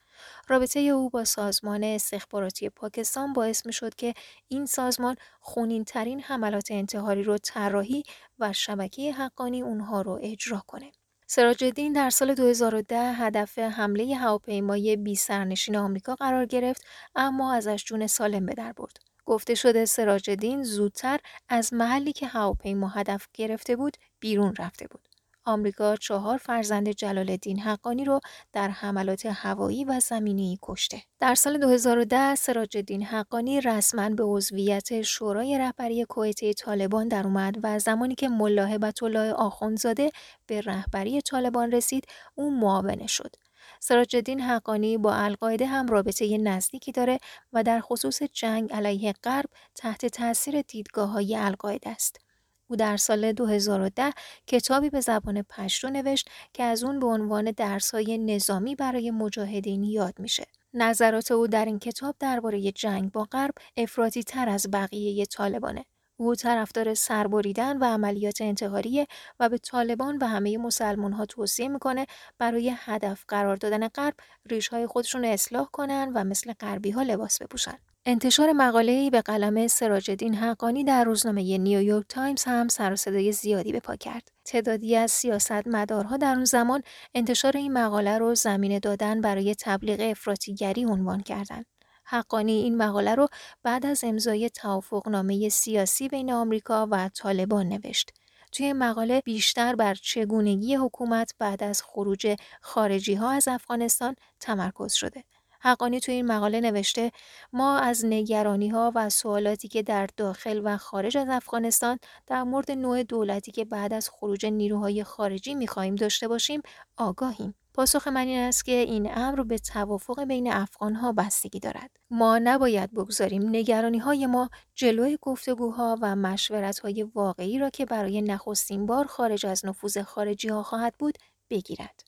رابطه 0.48 0.81
او 0.81 1.11
با 1.11 1.24
سازمان 1.24 1.85
استخباراتی 1.85 2.68
پاکستان 2.68 3.33
باعث 3.33 3.66
می 3.66 3.72
شد 3.72 3.94
که 3.94 4.14
این 4.48 4.66
سازمان 4.66 5.16
خونین 5.40 5.85
ترین 5.85 6.20
حملات 6.20 6.70
انتحاری 6.70 7.22
رو 7.22 7.38
طراحی 7.38 8.03
و 8.38 8.53
شبکه 8.53 9.12
حقانی 9.12 9.62
اونها 9.62 10.03
رو 10.03 10.18
اجرا 10.22 10.62
کنه. 10.66 10.92
سراج 11.31 11.64
الدین 11.64 11.93
در 11.93 12.11
سال 12.11 12.35
2010 12.35 13.12
هدف 13.12 13.59
حمله 13.59 14.17
هواپیمای 14.17 14.97
بی 14.97 15.14
سرنشین 15.14 15.77
آمریکا 15.77 16.14
قرار 16.14 16.47
گرفت 16.47 16.87
اما 17.14 17.55
ازش 17.55 17.85
جون 17.85 18.07
سالم 18.07 18.47
به 18.47 18.55
در 18.55 18.73
برد. 18.73 18.97
گفته 19.27 19.55
شده 19.55 19.85
سراج 19.85 20.31
الدین 20.31 20.62
زودتر 20.62 21.21
از 21.49 21.75
محلی 21.75 22.12
که 22.12 22.27
هواپیما 22.27 22.88
هدف 22.88 23.27
گرفته 23.35 23.77
بود 23.77 23.97
بیرون 24.21 24.55
رفته 24.59 24.87
بود. 24.87 25.09
آمریکا 25.49 25.97
چهار 25.97 26.39
فرزند 26.39 26.89
جلال 26.89 27.31
الدین 27.31 27.61
حقانی 27.61 28.05
رو 28.05 28.21
در 28.53 28.69
حملات 28.69 29.27
هوایی 29.27 29.85
و 29.85 30.01
زمینی 30.01 30.59
کشته. 30.63 31.03
در 31.21 31.35
سال 31.35 31.59
2010 31.59 32.35
سراج 32.35 32.77
الدین 32.77 33.03
حقانی 33.03 33.61
رسما 33.61 34.09
به 34.09 34.25
عضویت 34.25 35.03
شورای 35.03 35.59
رهبری 35.59 36.05
کویته 36.05 36.53
طالبان 36.53 37.09
در 37.09 37.25
اومد 37.25 37.55
و 37.63 37.79
زمانی 37.79 38.15
که 38.15 38.29
ملا 38.29 38.67
هبت 38.67 39.03
الله 39.03 39.33
آخوندزاده 39.33 40.11
به 40.47 40.61
رهبری 40.61 41.21
طالبان 41.21 41.73
رسید 41.73 42.05
او 42.35 42.51
معاونه 42.61 43.07
شد. 43.07 43.35
سراج 43.81 44.17
الدین 44.17 44.41
حقانی 44.41 44.99
با 44.99 45.15
القاعده 45.15 45.67
هم 45.67 45.87
رابطه 45.87 46.39
نزدیکی 46.39 46.93
داره 46.93 47.19
و 47.53 47.63
در 47.63 47.81
خصوص 47.81 48.23
جنگ 48.23 48.73
علیه 48.73 49.15
غرب 49.25 49.51
تحت 49.75 50.07
تاثیر 50.07 50.63
دیدگاه 50.63 51.09
های 51.09 51.37
القاعده 51.37 51.91
است. 51.91 52.28
او 52.71 52.77
در 52.77 52.97
سال 52.97 53.33
2010 53.33 54.13
کتابی 54.47 54.91
به 54.91 55.01
زبان 55.01 55.43
پشتو 55.43 55.91
نوشت 55.91 56.29
که 56.53 56.63
از 56.63 56.85
اون 56.85 56.99
به 56.99 57.07
عنوان 57.07 57.51
درسهای 57.51 58.19
نظامی 58.19 58.75
برای 58.75 59.11
مجاهدین 59.11 59.85
یاد 59.85 60.15
میشه. 60.19 60.47
نظرات 60.75 61.31
او 61.31 61.47
در 61.47 61.65
این 61.65 61.79
کتاب 61.79 62.17
درباره 62.19 62.73
جنگ 62.73 63.13
با 63.13 63.25
غرب 63.25 63.55
افراطی 63.77 64.23
تر 64.23 64.49
از 64.49 64.67
بقیه 64.73 65.27
طالبانه. 65.27 65.85
او 66.21 66.35
طرفدار 66.35 66.95
سربریدن 66.95 67.79
و 67.79 67.85
عملیات 67.85 68.41
انتحاریه 68.41 69.07
و 69.41 69.49
به 69.49 69.59
طالبان 69.59 70.19
و 70.19 70.27
همه 70.27 70.59
مسلمان 70.59 71.13
ها 71.13 71.27
توصیه 71.27 71.69
می‌کنه 71.69 72.07
برای 72.39 72.75
هدف 72.79 73.25
قرار 73.29 73.57
دادن 73.57 73.89
غرب 73.89 74.15
ریشهای 74.47 74.87
خودشون 74.87 75.25
اصلاح 75.25 75.69
کنن 75.73 76.13
و 76.15 76.25
مثل 76.25 76.53
غربی 76.53 76.91
ها 76.91 77.03
لباس 77.03 77.43
بپوشن. 77.43 77.79
انتشار 78.11 78.53
مقاله‌ای 78.53 79.11
به 79.11 79.23
قلم 79.23 79.66
سراجدین 79.66 80.35
حقانی 80.35 80.85
در 80.85 81.05
روزنامه 81.05 81.59
نیویورک 81.59 82.07
تایمز 82.09 82.44
هم 82.44 82.68
سر 82.68 82.97
صدای 82.97 83.33
زیادی 83.33 83.73
به 83.73 83.81
پا 83.81 83.97
کرد. 83.97 84.29
تعدادی 84.44 84.97
از 84.97 85.11
سیاستمدارها 85.11 86.16
در 86.16 86.35
اون 86.35 86.44
زمان 86.44 86.83
انتشار 87.14 87.57
این 87.57 87.73
مقاله 87.73 88.18
رو 88.18 88.35
زمینه 88.35 88.81
دادن 88.81 89.21
برای 89.21 89.55
تبلیغ 89.55 90.01
افراطیگری 90.01 90.85
عنوان 90.85 91.21
کردند. 91.21 91.66
حقانی 92.05 92.53
این 92.53 92.77
مقاله 92.77 93.14
رو 93.14 93.29
بعد 93.62 93.87
از 93.87 94.05
امضای 94.05 94.51
توافقنامه 94.51 95.49
سیاسی 95.49 96.09
بین 96.09 96.33
آمریکا 96.33 96.88
و 96.90 97.09
طالبان 97.09 97.68
نوشت. 97.68 98.11
توی 98.53 98.73
مقاله 98.73 99.23
بیشتر 99.25 99.75
بر 99.75 99.94
چگونگی 99.94 100.75
حکومت 100.75 101.35
بعد 101.38 101.62
از 101.62 101.83
خروج 101.83 102.37
خارجی 102.61 103.14
ها 103.14 103.31
از 103.31 103.49
افغانستان 103.49 104.16
تمرکز 104.40 104.92
شده. 104.92 105.25
حقانی 105.61 106.01
تو 106.01 106.12
این 106.12 106.27
مقاله 106.27 106.61
نوشته 106.61 107.12
ما 107.53 107.79
از 107.79 108.05
نگرانی 108.05 108.68
ها 108.68 108.92
و 108.94 109.11
سوالاتی 109.11 109.68
که 109.68 109.83
در 109.83 110.09
داخل 110.16 110.61
و 110.64 110.77
خارج 110.77 111.16
از 111.16 111.29
افغانستان 111.31 111.99
در 112.27 112.42
مورد 112.42 112.71
نوع 112.71 113.03
دولتی 113.03 113.53
که 113.53 113.64
بعد 113.64 113.92
از 113.92 114.11
خروج 114.11 114.47
نیروهای 114.47 115.05
خارجی 115.05 115.55
می‌خواهیم 115.55 115.94
داشته 115.94 116.29
باشیم 116.29 116.62
آگاهیم. 116.97 117.55
پاسخ 117.75 118.09
من 118.09 118.27
این 118.27 118.38
است 118.38 118.64
که 118.64 118.73
این 118.73 119.18
امر 119.18 119.42
به 119.42 119.59
توافق 119.59 120.25
بین 120.25 120.53
افغان 120.53 120.94
ها 120.94 121.12
بستگی 121.12 121.61
دارد. 121.61 121.90
ما 122.11 122.38
نباید 122.38 122.92
بگذاریم 122.92 123.49
نگرانی 123.49 123.99
های 123.99 124.27
ما 124.27 124.51
جلوی 124.75 125.18
گفتگوها 125.23 125.99
و 126.03 126.16
مشورت 126.16 126.79
های 126.79 127.03
واقعی 127.03 127.59
را 127.59 127.71
که 127.71 127.87
برای 127.87 128.23
نخستین 128.23 128.87
بار 128.87 129.07
خارج 129.07 129.47
از 129.47 129.66
نفوذ 129.66 129.99
خارجی 129.99 130.49
ها 130.49 130.62
خواهد 130.62 130.94
بود 130.99 131.18
بگیرد. 131.51 132.08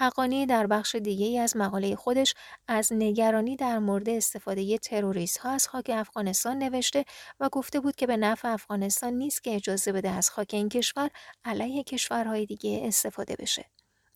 حقانی 0.00 0.46
در 0.46 0.66
بخش 0.66 0.94
دیگه 0.94 1.26
ای 1.26 1.38
از 1.38 1.56
مقاله 1.56 1.96
خودش 1.96 2.34
از 2.68 2.92
نگرانی 2.92 3.56
در 3.56 3.78
مورد 3.78 4.08
استفاده 4.08 4.78
تروریست 4.78 5.38
ها 5.38 5.50
از 5.50 5.68
خاک 5.68 5.90
افغانستان 5.94 6.58
نوشته 6.58 7.04
و 7.40 7.48
گفته 7.48 7.80
بود 7.80 7.96
که 7.96 8.06
به 8.06 8.16
نفع 8.16 8.48
افغانستان 8.48 9.12
نیست 9.12 9.44
که 9.44 9.54
اجازه 9.54 9.92
بده 9.92 10.10
از 10.10 10.30
خاک 10.30 10.48
این 10.52 10.68
کشور 10.68 11.10
علیه 11.44 11.82
کشورهای 11.84 12.46
دیگه 12.46 12.80
استفاده 12.84 13.36
بشه. 13.38 13.64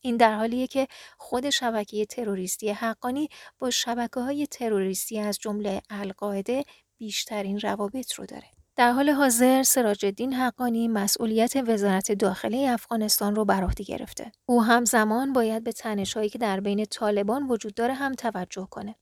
این 0.00 0.16
در 0.16 0.34
حالیه 0.34 0.66
که 0.66 0.88
خود 1.18 1.50
شبکه 1.50 2.06
تروریستی 2.06 2.70
حقانی 2.70 3.28
با 3.58 3.70
شبکه 3.70 4.20
های 4.20 4.46
تروریستی 4.46 5.18
از 5.18 5.38
جمله 5.38 5.82
القاعده 5.90 6.64
بیشترین 6.98 7.60
روابط 7.60 8.12
رو 8.12 8.26
داره. 8.26 8.61
در 8.76 8.92
حال 8.92 9.10
حاضر 9.10 9.62
سراج 9.62 10.06
الدین 10.06 10.32
حقانی 10.32 10.88
مسئولیت 10.88 11.52
وزارت 11.66 12.12
داخلی 12.12 12.66
افغانستان 12.66 13.34
رو 13.34 13.44
بر 13.44 13.64
عهده 13.64 13.84
گرفته. 13.84 14.32
او 14.46 14.62
همزمان 14.62 15.32
باید 15.32 15.64
به 15.64 15.72
تنشهایی 15.72 16.28
که 16.28 16.38
در 16.38 16.60
بین 16.60 16.84
طالبان 16.84 17.48
وجود 17.48 17.74
داره 17.74 17.94
هم 17.94 18.12
توجه 18.12 18.68
کنه. 18.70 18.94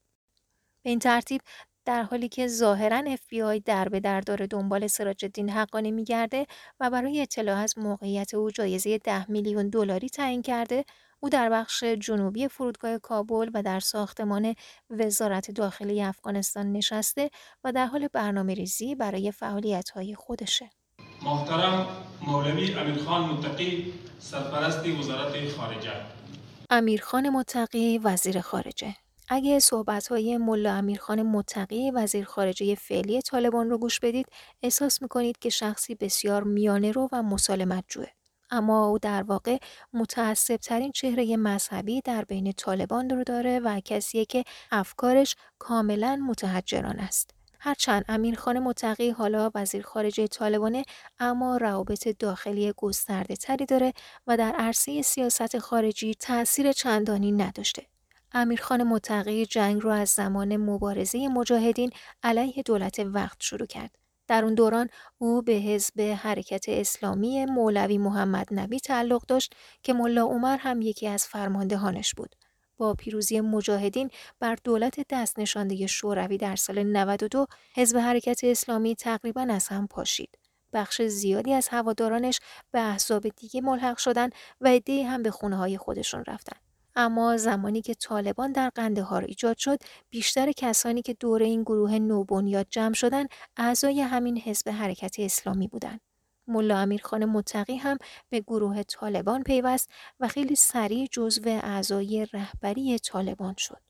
به 0.83 0.91
این 0.91 0.99
ترتیب 0.99 1.41
در 1.85 2.03
حالی 2.03 2.29
که 2.29 2.47
ظاهرا 2.47 3.17
FBI 3.17 3.63
در 3.65 3.89
به 3.89 4.01
در 4.01 4.21
داره 4.21 4.47
دنبال 4.47 4.87
سراج 4.87 5.25
الدین 5.25 5.51
حقانی 5.51 5.91
میگرده 5.91 6.47
و 6.81 6.91
برای 6.91 7.21
اطلاع 7.23 7.59
از 7.59 7.79
موقعیت 7.79 8.35
او 8.35 8.51
جایزه 8.51 8.99
ده 8.99 9.31
میلیون 9.31 9.69
دلاری 9.69 10.09
تعیین 10.09 10.43
کرده 10.43 10.85
او 11.21 11.29
در 11.29 11.51
بخش 11.51 11.85
جنوبی 11.85 12.49
فرودگاه 12.49 12.99
کابل 12.99 13.51
و 13.55 13.63
در 13.63 13.81
ساختمان 13.81 14.55
وزارت 14.91 15.51
داخلی 15.51 16.03
افغانستان 16.03 16.73
نشسته 16.73 17.31
و 17.65 17.73
در 17.73 17.87
حال 17.87 18.09
برنامه 18.13 18.55
ریزی 18.55 18.95
برای 18.95 19.33
فعالیت 19.33 19.91
های 19.91 20.15
خودشه. 20.15 20.71
محترم 21.23 21.87
مولوی 22.27 22.75
امیرخان 22.75 23.25
متقی 23.25 23.93
سرپرست 24.19 24.87
وزارت 24.87 25.49
خارجه 25.49 25.93
امیرخان 26.71 27.29
متقی 27.29 27.99
وزیر 27.99 28.41
خارجه 28.41 28.97
اگه 29.29 29.59
صحبت 29.59 30.07
های 30.07 30.37
ملا 30.37 30.75
امیرخان 30.75 31.23
متقی 31.23 31.91
وزیر 31.91 32.25
خارجه 32.25 32.75
فعلی 32.75 33.23
طالبان 33.23 33.71
رو 33.71 33.79
گوش 33.79 34.01
بدید 34.01 34.27
احساس 34.63 35.03
می‌کنید 35.03 35.39
که 35.39 35.51
شخصی 35.51 35.95
بسیار 35.95 36.43
میانه 36.43 36.93
رو 36.93 37.09
و 37.13 37.23
مسالمت 37.23 37.85
جوه. 37.89 38.07
اما 38.51 38.87
او 38.87 38.99
در 38.99 39.23
واقع 39.23 39.59
متعصب 39.93 40.57
ترین 40.57 40.93
چهره 40.93 41.37
مذهبی 41.37 42.01
در 42.01 42.25
بین 42.25 42.53
طالبان 42.53 43.11
رو 43.11 43.25
داره 43.25 43.61
و 43.61 43.81
کسیه 43.81 44.25
که 44.25 44.45
افکارش 44.71 45.37
کاملا 45.59 46.17
متحجران 46.17 46.99
است. 46.99 47.35
هرچند 47.63 48.05
امیرخان 48.09 48.59
متقی 48.59 49.11
حالا 49.11 49.51
وزیر 49.55 49.83
خارجه 49.83 50.27
طالبانه 50.27 50.85
اما 51.19 51.57
روابط 51.57 52.09
داخلی 52.19 52.73
گسترده 52.77 53.37
تری 53.37 53.67
داره 53.67 53.93
و 54.27 54.37
در 54.37 54.53
عرصه 54.53 55.03
سیاست 55.03 55.59
خارجی 55.59 56.15
تاثیر 56.15 56.73
چندانی 56.73 57.33
نداشته. 57.33 57.87
امیرخان 58.33 58.83
متقی 58.83 59.47
جنگ 59.47 59.83
رو 59.83 59.91
از 59.91 60.09
زمان 60.09 60.57
مبارزه 60.57 61.29
مجاهدین 61.29 61.91
علیه 62.23 62.63
دولت 62.63 62.99
وقت 62.99 63.37
شروع 63.41 63.67
کرد. 63.67 64.00
در 64.31 64.45
اون 64.45 64.55
دوران 64.55 64.89
او 65.19 65.43
به 65.43 65.53
حزب 65.53 66.01
حرکت 66.01 66.69
اسلامی 66.69 67.45
مولوی 67.45 67.99
محمد 67.99 68.49
نبی 68.51 68.81
تعلق 68.81 69.27
داشت 69.27 69.55
که 69.83 69.93
ملا 69.93 70.25
عمر 70.25 70.57
هم 70.57 70.83
یکی 70.83 71.07
از 71.07 71.27
فرماندهانش 71.27 72.15
بود. 72.15 72.35
با 72.77 72.95
پیروزی 72.95 73.41
مجاهدین 73.41 74.11
بر 74.41 74.57
دولت 74.65 75.07
دست 75.11 75.39
نشانده 75.39 75.87
شوروی 75.87 76.37
در 76.39 76.57
سال 76.57 76.83
92 76.83 77.47
حزب 77.77 77.97
حرکت 77.97 78.45
اسلامی 78.45 78.95
تقریبا 78.95 79.47
از 79.51 79.69
هم 79.69 79.87
پاشید. 79.87 80.39
بخش 80.73 81.03
زیادی 81.03 81.53
از 81.53 81.69
هوادارانش 81.69 82.41
به 82.73 82.81
احزاب 82.81 83.29
دیگه 83.29 83.61
ملحق 83.61 83.99
شدن 83.99 84.31
و 84.61 84.69
عدهای 84.69 85.03
هم 85.03 85.23
به 85.23 85.31
خونه 85.31 85.57
های 85.57 85.79
خودشون 85.79 86.25
رفتن. 86.27 86.70
اما 86.97 87.37
زمانی 87.37 87.83
که 87.83 87.95
طالبان 87.95 88.53
در 88.53 88.71
قندهار 88.71 89.25
ایجاد 89.25 89.57
شد 89.57 89.79
بیشتر 90.11 90.53
کسانی 90.53 91.03
که 91.03 91.15
دور 91.15 91.43
این 91.43 91.63
گروه 91.63 91.99
نوبنیاد 91.99 92.67
جمع 92.71 92.95
شدن 92.95 93.27
اعضای 93.57 94.01
همین 94.01 94.39
حزب 94.39 94.69
حرکت 94.69 95.17
اسلامی 95.19 95.69
بودند 95.69 96.01
ملا 96.51 96.79
امیرخان 96.79 97.25
متقی 97.25 97.77
هم 97.77 97.99
به 98.29 98.41
گروه 98.41 98.83
طالبان 98.83 99.43
پیوست 99.43 99.91
و 100.21 100.29
خیلی 100.29 100.55
سریع 100.55 101.09
جزو 101.11 101.43
اعضای 101.47 102.27
رهبری 102.33 102.99
طالبان 102.99 103.55
شد. 103.59 103.81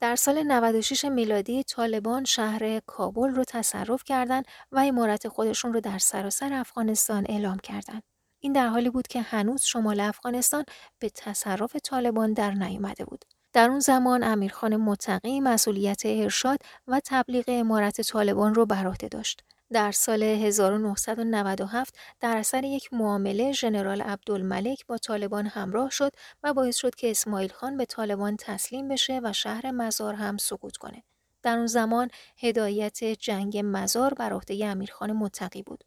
در 0.00 0.16
سال 0.16 0.42
96 0.42 1.04
میلادی 1.04 1.62
طالبان 1.62 2.24
شهر 2.24 2.80
کابل 2.80 3.28
رو 3.28 3.44
تصرف 3.44 4.04
کردند 4.04 4.44
و 4.72 4.78
امارت 4.78 5.28
خودشون 5.28 5.72
رو 5.72 5.80
در 5.80 5.98
سراسر 5.98 6.52
افغانستان 6.52 7.26
اعلام 7.28 7.58
کردند. 7.58 8.02
این 8.40 8.52
در 8.52 8.68
حالی 8.68 8.90
بود 8.90 9.06
که 9.06 9.20
هنوز 9.20 9.62
شمال 9.62 10.00
افغانستان 10.00 10.64
به 10.98 11.10
تصرف 11.10 11.76
طالبان 11.76 12.32
در 12.32 12.50
نیامده 12.50 13.04
بود. 13.04 13.24
در 13.52 13.68
اون 13.70 13.80
زمان 13.80 14.22
امیرخان 14.22 14.76
متقی 14.76 15.40
مسئولیت 15.40 16.02
ارشاد 16.04 16.58
و 16.86 17.00
تبلیغ 17.04 17.44
امارت 17.48 18.00
طالبان 18.00 18.54
رو 18.54 18.66
بر 18.66 18.86
عهده 18.86 19.08
داشت. 19.08 19.44
در 19.72 19.92
سال 19.92 20.22
1997 20.22 21.98
در 22.20 22.36
اثر 22.36 22.64
یک 22.64 22.92
معامله 22.92 23.52
ژنرال 23.52 24.02
عبدالملک 24.02 24.86
با 24.86 24.98
طالبان 24.98 25.46
همراه 25.46 25.90
شد 25.90 26.12
و 26.42 26.54
باعث 26.54 26.76
شد 26.76 26.94
که 26.94 27.10
اسماعیل 27.10 27.52
خان 27.52 27.76
به 27.76 27.84
طالبان 27.84 28.36
تسلیم 28.36 28.88
بشه 28.88 29.20
و 29.24 29.32
شهر 29.32 29.70
مزار 29.70 30.14
هم 30.14 30.36
سقوط 30.36 30.76
کنه. 30.76 31.02
در 31.42 31.56
اون 31.56 31.66
زمان 31.66 32.10
هدایت 32.38 33.04
جنگ 33.04 33.60
مزار 33.64 34.14
بر 34.14 34.32
عهده 34.32 34.66
امیرخان 34.66 35.12
متقی 35.12 35.62
بود. 35.62 35.84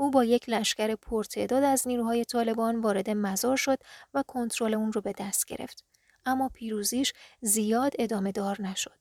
او 0.00 0.10
با 0.10 0.24
یک 0.24 0.48
لشکر 0.48 0.94
پرتعداد 0.94 1.64
از 1.64 1.88
نیروهای 1.88 2.24
طالبان 2.24 2.80
وارد 2.80 3.10
مزار 3.10 3.56
شد 3.56 3.78
و 4.14 4.22
کنترل 4.26 4.74
اون 4.74 4.92
رو 4.92 5.00
به 5.00 5.12
دست 5.18 5.46
گرفت. 5.46 5.84
اما 6.26 6.48
پیروزیش 6.48 7.12
زیاد 7.40 7.92
ادامه 7.98 8.32
دار 8.32 8.62
نشد. 8.62 8.92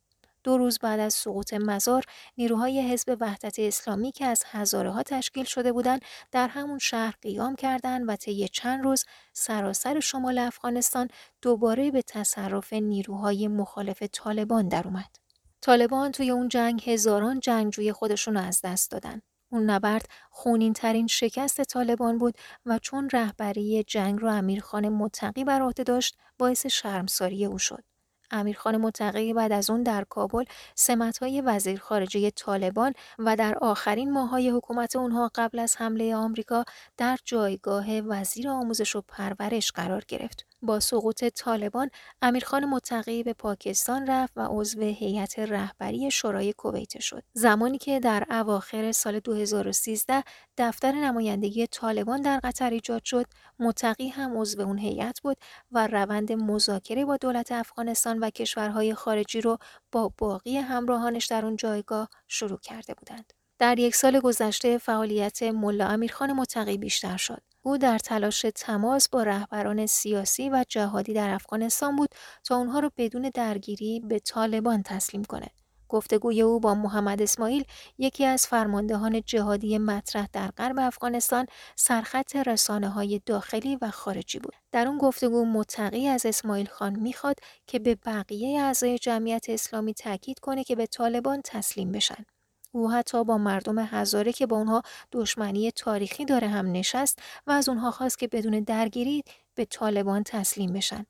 دو 0.43 0.57
روز 0.57 0.79
بعد 0.79 0.99
از 0.99 1.13
سقوط 1.13 1.53
مزار 1.53 2.03
نیروهای 2.37 2.91
حزب 2.91 3.17
وحدت 3.19 3.59
اسلامی 3.59 4.11
که 4.11 4.25
از 4.25 4.43
هزاره 4.45 4.91
ها 4.91 5.03
تشکیل 5.03 5.43
شده 5.43 5.71
بودند 5.71 6.01
در 6.31 6.47
همون 6.47 6.79
شهر 6.79 7.15
قیام 7.21 7.55
کردند 7.55 8.05
و 8.07 8.15
طی 8.15 8.47
چند 8.47 8.83
روز 8.83 9.05
سراسر 9.33 9.99
شمال 9.99 10.37
افغانستان 10.37 11.07
دوباره 11.41 11.91
به 11.91 12.01
تصرف 12.01 12.73
نیروهای 12.73 13.47
مخالف 13.47 14.03
طالبان 14.03 14.67
در 14.67 14.87
اومد. 14.87 15.15
طالبان 15.61 16.11
توی 16.11 16.31
اون 16.31 16.47
جنگ 16.47 16.89
هزاران 16.89 17.39
جنگجوی 17.39 17.91
خودشون 17.91 18.37
رو 18.37 18.43
از 18.43 18.61
دست 18.63 18.91
دادن. 18.91 19.21
اون 19.49 19.69
نبرد 19.69 20.05
خونین 20.29 20.73
ترین 20.73 21.07
شکست 21.07 21.61
طالبان 21.61 22.17
بود 22.17 22.35
و 22.65 22.79
چون 22.79 23.09
رهبری 23.13 23.83
جنگ 23.83 24.19
رو 24.19 24.33
امیرخان 24.33 24.89
متقی 24.89 25.43
بر 25.43 25.61
عهده 25.61 25.83
داشت 25.83 26.17
باعث 26.37 26.65
شرمساری 26.65 27.45
او 27.45 27.57
شد. 27.57 27.83
امیرخان 28.31 28.77
متقی 28.77 29.33
بعد 29.33 29.51
از 29.51 29.69
اون 29.69 29.83
در 29.83 30.03
کابل 30.03 30.43
سمتهای 30.75 31.41
وزیر 31.41 31.79
خارجه 31.79 32.29
طالبان 32.29 32.93
و 33.19 33.35
در 33.35 33.57
آخرین 33.61 34.11
ماهای 34.11 34.49
حکومت 34.49 34.95
اونها 34.95 35.31
قبل 35.35 35.59
از 35.59 35.75
حمله 35.77 36.15
آمریکا 36.15 36.65
در 36.97 37.17
جایگاه 37.25 37.99
وزیر 37.99 38.49
آموزش 38.49 38.95
و 38.95 39.01
پرورش 39.07 39.71
قرار 39.71 40.03
گرفت. 40.07 40.48
با 40.61 40.79
سقوط 40.79 41.23
طالبان 41.25 41.89
امیرخان 42.21 42.65
متقی 42.65 43.23
به 43.23 43.33
پاکستان 43.33 44.07
رفت 44.07 44.33
و 44.35 44.47
عضو 44.49 44.81
هیئت 44.81 45.39
رهبری 45.39 46.11
شورای 46.11 46.53
کویت 46.53 46.99
شد. 46.99 47.23
زمانی 47.33 47.77
که 47.77 47.99
در 47.99 48.23
اواخر 48.29 48.91
سال 48.91 49.19
2013 49.19 50.23
دفتر 50.57 50.91
نمایندگی 50.91 51.67
طالبان 51.67 52.21
در 52.21 52.39
قطر 52.43 52.69
ایجاد 52.69 53.03
شد 53.03 53.25
متقی 53.59 54.07
هم 54.07 54.37
عضو 54.37 54.61
اون 54.61 54.77
هیئت 54.77 55.21
بود 55.21 55.37
و 55.71 55.87
روند 55.87 56.31
مذاکره 56.31 57.05
با 57.05 57.17
دولت 57.17 57.51
افغانستان 57.51 58.19
و 58.19 58.29
کشورهای 58.29 58.93
خارجی 58.93 59.41
رو 59.41 59.57
با 59.91 60.13
باقی 60.17 60.57
همراهانش 60.57 61.25
در 61.25 61.45
اون 61.45 61.55
جایگاه 61.55 62.09
شروع 62.27 62.59
کرده 62.59 62.93
بودند. 62.93 63.33
در 63.59 63.79
یک 63.79 63.95
سال 63.95 64.19
گذشته 64.19 64.77
فعالیت 64.77 65.43
ملا 65.43 65.87
امیرخان 65.87 66.33
متقی 66.33 66.77
بیشتر 66.77 67.17
شد. 67.17 67.41
او 67.61 67.77
در 67.77 67.97
تلاش 67.97 68.45
تماس 68.55 69.09
با 69.09 69.23
رهبران 69.23 69.85
سیاسی 69.85 70.49
و 70.49 70.65
جهادی 70.69 71.13
در 71.13 71.29
افغانستان 71.29 71.95
بود 71.95 72.09
تا 72.43 72.57
اونها 72.57 72.79
را 72.79 72.91
بدون 72.97 73.31
درگیری 73.33 73.99
به 73.99 74.19
طالبان 74.19 74.83
تسلیم 74.83 75.23
کنه. 75.23 75.47
گفتگوی 75.89 76.41
او 76.41 76.59
با 76.59 76.75
محمد 76.75 77.21
اسماعیل 77.21 77.63
یکی 77.97 78.25
از 78.25 78.47
فرماندهان 78.47 79.21
جهادی 79.25 79.77
مطرح 79.77 80.27
در 80.33 80.47
غرب 80.47 80.79
افغانستان 80.79 81.45
سرخط 81.75 82.35
رسانه 82.35 82.89
های 82.89 83.21
داخلی 83.25 83.77
و 83.81 83.91
خارجی 83.91 84.39
بود. 84.39 84.53
در 84.71 84.87
اون 84.87 84.97
گفتگو 84.97 85.45
متقی 85.45 86.07
از 86.07 86.25
اسماعیل 86.25 86.67
خان 86.67 86.99
می‌خواد 86.99 87.35
که 87.67 87.79
به 87.79 87.95
بقیه 87.95 88.61
اعضای 88.61 88.97
جمعیت 88.97 89.45
اسلامی 89.49 89.93
تاکید 89.93 90.39
کنه 90.39 90.63
که 90.63 90.75
به 90.75 90.85
طالبان 90.85 91.41
تسلیم 91.43 91.91
بشن. 91.91 92.25
او 92.71 92.91
حتی 92.91 93.23
با 93.23 93.37
مردم 93.37 93.79
هزاره 93.79 94.33
که 94.33 94.45
با 94.45 94.57
اونها 94.57 94.81
دشمنی 95.11 95.71
تاریخی 95.71 96.25
داره 96.25 96.47
هم 96.47 96.71
نشست 96.71 97.19
و 97.47 97.51
از 97.51 97.69
اونها 97.69 97.91
خواست 97.91 98.19
که 98.19 98.27
بدون 98.27 98.59
درگیری 98.59 99.23
به 99.55 99.65
طالبان 99.65 100.23
تسلیم 100.23 100.73
بشن. 100.73 101.05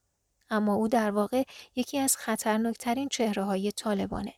اما 0.49 0.73
او 0.73 0.87
در 0.87 1.11
واقع 1.11 1.43
یکی 1.75 1.99
از 1.99 2.17
خطرناکترین 2.17 3.09
چهره 3.09 3.43
های 3.43 3.71
طالبانه. 3.71 4.33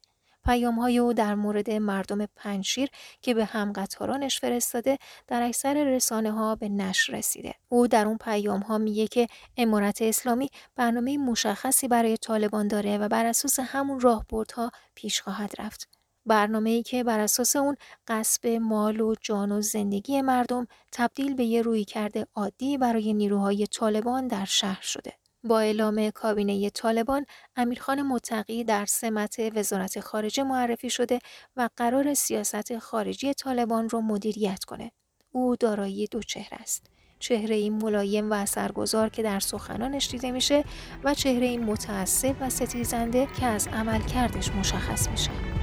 پیام 0.46 0.80
های 0.80 0.98
او 0.98 1.14
در 1.14 1.36
مورد 1.36 1.72
مردم 1.72 2.26
پنشیر 2.36 2.90
که 3.22 3.34
به 3.34 3.46
همقطارانش 3.46 4.40
فرستاده 4.40 4.98
در 5.28 5.44
اکثر 5.44 5.84
رسانه 5.84 6.32
ها 6.32 6.56
به 6.56 6.70
نشر 6.70 7.14
رسیده. 7.14 7.56
او 7.70 7.88
در 7.88 8.06
اون 8.06 8.18
پیام 8.18 8.60
ها 8.60 8.78
میگه 8.78 9.08
که 9.08 9.28
امارت 9.58 10.02
اسلامی 10.02 10.50
برنامه 10.76 11.18
مشخصی 11.18 11.88
برای 11.88 12.18
طالبان 12.18 12.68
داره 12.68 12.98
و 12.98 13.08
بر 13.08 13.26
اساس 13.26 13.60
همون 13.60 14.00
راهبردها 14.00 14.72
پیش 14.96 15.22
خواهد 15.22 15.52
رفت. 15.60 15.91
برنامه 16.26 16.70
ای 16.70 16.84
که 16.84 17.04
بر 17.04 17.20
اساس 17.20 17.56
اون 17.56 17.76
قصب 18.08 18.48
مال 18.48 19.02
و 19.02 19.16
جان 19.22 19.52
و 19.52 19.62
زندگی 19.62 20.22
مردم 20.22 20.68
تبدیل 20.92 21.34
به 21.34 21.44
یه 21.44 21.62
روی 21.62 21.86
کرده 21.86 22.28
عادی 22.36 22.78
برای 22.78 23.14
نیروهای 23.14 23.68
طالبان 23.68 24.28
در 24.28 24.46
شهر 24.46 24.82
شده. 24.82 25.14
با 25.44 25.60
اعلام 25.60 26.10
کابینه 26.10 26.70
طالبان 26.70 27.26
امیرخان 27.56 28.02
متقی 28.02 28.64
در 28.64 28.86
سمت 28.86 29.36
وزارت 29.56 30.00
خارجه 30.00 30.44
معرفی 30.44 30.90
شده 30.90 31.20
و 31.56 31.70
قرار 31.78 32.14
سیاست 32.14 32.78
خارجی 32.78 33.34
طالبان 33.34 33.90
رو 33.90 34.02
مدیریت 34.02 34.64
کنه. 34.64 34.92
او 35.32 35.56
دارایی 35.56 36.08
دو 36.08 36.22
چهره 36.22 36.62
است. 36.62 36.86
چهره 37.20 37.56
این 37.56 37.74
ملایم 37.74 38.32
و 38.32 38.34
اثرگذار 38.34 39.10
که 39.10 39.24
در 39.24 39.40
سخنانش 39.40 40.10
دیده 40.10 40.32
میشه 40.32 40.64
و 41.04 41.14
چهره 41.14 41.46
این 41.46 41.64
متعصب 41.64 42.36
و 42.42 42.50
ستیزنده 42.50 43.28
که 43.40 43.46
از 43.46 43.68
عملکردش 43.68 44.52
مشخص 44.52 45.10
میشه. 45.10 45.61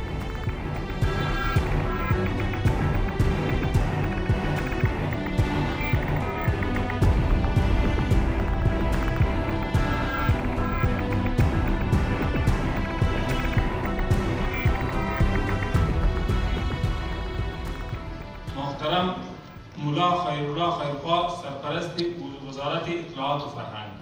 سرپرست 21.68 22.00
وزارت 22.48 22.88
اطلاعات 22.88 23.42
و 23.42 23.48
فرهنگ. 23.48 23.92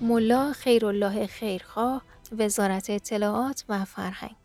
ملا 0.00 0.52
خیرالله 0.52 1.26
خیرخواه 1.26 2.02
وزارت 2.32 2.90
اطلاعات 2.90 3.64
و 3.68 3.84
فرهنگ. 3.84 4.36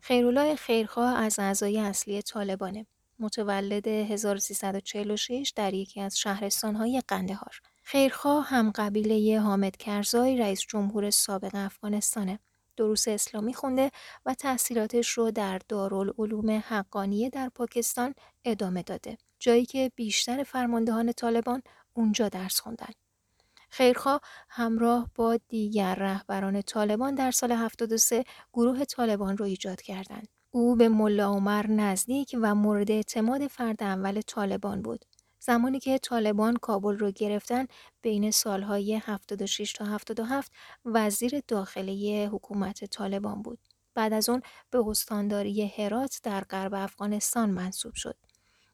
خیرالله 0.00 0.54
خیرخواه 0.56 1.18
از 1.18 1.38
اعضای 1.38 1.80
اصلی 1.80 2.22
طالبانه. 2.22 2.86
متولد 3.18 3.88
1346 3.88 5.52
در 5.56 5.74
یکی 5.74 6.00
از 6.00 6.18
شهرستانهای 6.18 7.02
قندهار. 7.08 7.60
خیرخواه 7.82 8.46
هم 8.46 8.70
قبیله 8.70 9.40
حامد 9.40 9.76
کرزای 9.76 10.36
رئیس 10.36 10.60
جمهور 10.68 11.10
سابق 11.10 11.54
افغانستانه. 11.54 12.38
دروس 12.76 13.08
اسلامی 13.08 13.54
خونده 13.54 13.90
و 14.26 14.34
تحصیلاتش 14.34 15.10
رو 15.10 15.30
در 15.30 15.60
دارالعلوم 15.68 16.50
حقانیه 16.50 17.30
در 17.30 17.48
پاکستان 17.48 18.14
ادامه 18.44 18.82
داده. 18.82 19.18
جایی 19.38 19.66
که 19.66 19.92
بیشتر 19.96 20.42
فرماندهان 20.42 21.12
طالبان 21.12 21.62
اونجا 21.94 22.28
درس 22.28 22.60
خوندن. 22.60 22.92
خیرخواه 23.70 24.20
همراه 24.48 25.10
با 25.14 25.38
دیگر 25.48 25.94
رهبران 25.94 26.62
طالبان 26.62 27.14
در 27.14 27.30
سال 27.30 27.52
73 27.52 28.24
گروه 28.52 28.84
طالبان 28.84 29.36
رو 29.36 29.44
ایجاد 29.44 29.82
کردند. 29.82 30.28
او 30.50 30.76
به 30.76 30.88
ملا 30.88 31.28
عمر 31.28 31.66
نزدیک 31.66 32.36
و 32.42 32.54
مورد 32.54 32.90
اعتماد 32.90 33.46
فرد 33.46 33.82
اول 33.82 34.20
طالبان 34.20 34.82
بود. 34.82 35.04
زمانی 35.40 35.80
که 35.80 35.98
طالبان 35.98 36.56
کابل 36.56 36.98
رو 36.98 37.10
گرفتن 37.10 37.66
بین 38.02 38.30
سالهای 38.30 38.94
76 38.94 39.72
تا 39.72 39.84
77 39.84 40.52
وزیر 40.84 41.42
داخلی 41.48 42.24
حکومت 42.24 42.84
طالبان 42.84 43.42
بود. 43.42 43.58
بعد 43.94 44.12
از 44.12 44.28
اون 44.28 44.42
به 44.70 44.88
استانداری 44.88 45.66
هرات 45.66 46.20
در 46.22 46.40
غرب 46.40 46.74
افغانستان 46.74 47.50
منصوب 47.50 47.94
شد. 47.94 48.16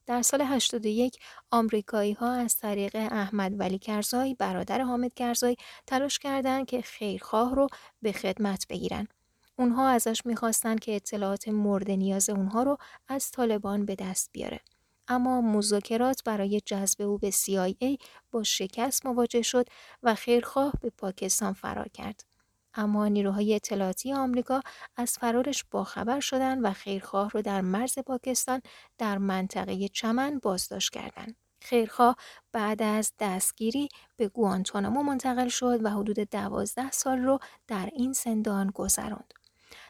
در 0.07 0.23
سال 0.23 0.43
81 0.43 1.19
آمریکایی 1.51 2.13
ها 2.13 2.33
از 2.33 2.57
طریق 2.57 2.97
احمد 2.97 3.61
ولی 3.61 3.79
کرزای 3.79 4.35
برادر 4.35 4.81
حامد 4.81 5.15
کرزای 5.15 5.57
تلاش 5.87 6.19
کردند 6.19 6.67
که 6.67 6.81
خیرخواه 6.81 7.55
رو 7.55 7.67
به 8.03 8.13
خدمت 8.13 8.67
بگیرن. 8.69 9.09
اونها 9.57 9.89
ازش 9.89 10.27
می‌خواستند 10.27 10.81
که 10.81 10.97
اطلاعات 10.97 11.49
مورد 11.49 11.91
نیاز 11.91 12.31
اونها 12.31 12.63
رو 12.63 12.79
از 13.09 13.31
طالبان 13.31 13.87
به 13.87 13.95
دست 13.95 14.31
بیاره. 14.33 14.61
اما 15.09 15.41
مذاکرات 15.41 16.23
برای 16.25 16.61
جذب 16.61 17.03
او 17.03 17.19
به 17.19 17.31
CIA 17.31 17.97
با 18.31 18.43
شکست 18.43 19.07
مواجه 19.07 19.43
شد 19.43 19.67
و 20.03 20.15
خیرخواه 20.15 20.73
به 20.81 20.91
پاکستان 20.91 21.53
فرار 21.53 21.89
کرد. 21.89 22.32
اما 22.75 23.09
نیروهای 23.09 23.55
اطلاعاتی 23.55 24.13
آمریکا 24.13 24.61
از 24.97 25.13
فرارش 25.13 25.65
باخبر 25.71 26.21
شدند 26.21 26.65
و 26.65 26.73
خیرخواه 26.73 27.31
را 27.31 27.41
در 27.41 27.61
مرز 27.61 27.99
پاکستان 27.99 28.63
در 28.99 29.19
منطقه 29.19 29.89
چمن 29.89 30.39
بازداشت 30.39 30.91
کردند. 30.91 31.37
خیرخواه 31.63 32.17
بعد 32.53 32.83
از 32.83 33.13
دستگیری 33.21 33.89
به 34.17 34.29
گوانتانامو 34.29 35.03
منتقل 35.03 35.49
شد 35.49 35.85
و 35.85 35.91
حدود 35.91 36.19
دوازده 36.19 36.91
سال 36.91 37.19
رو 37.19 37.39
در 37.69 37.91
این 37.93 38.13
زندان 38.13 38.71
گذراند. 38.75 39.33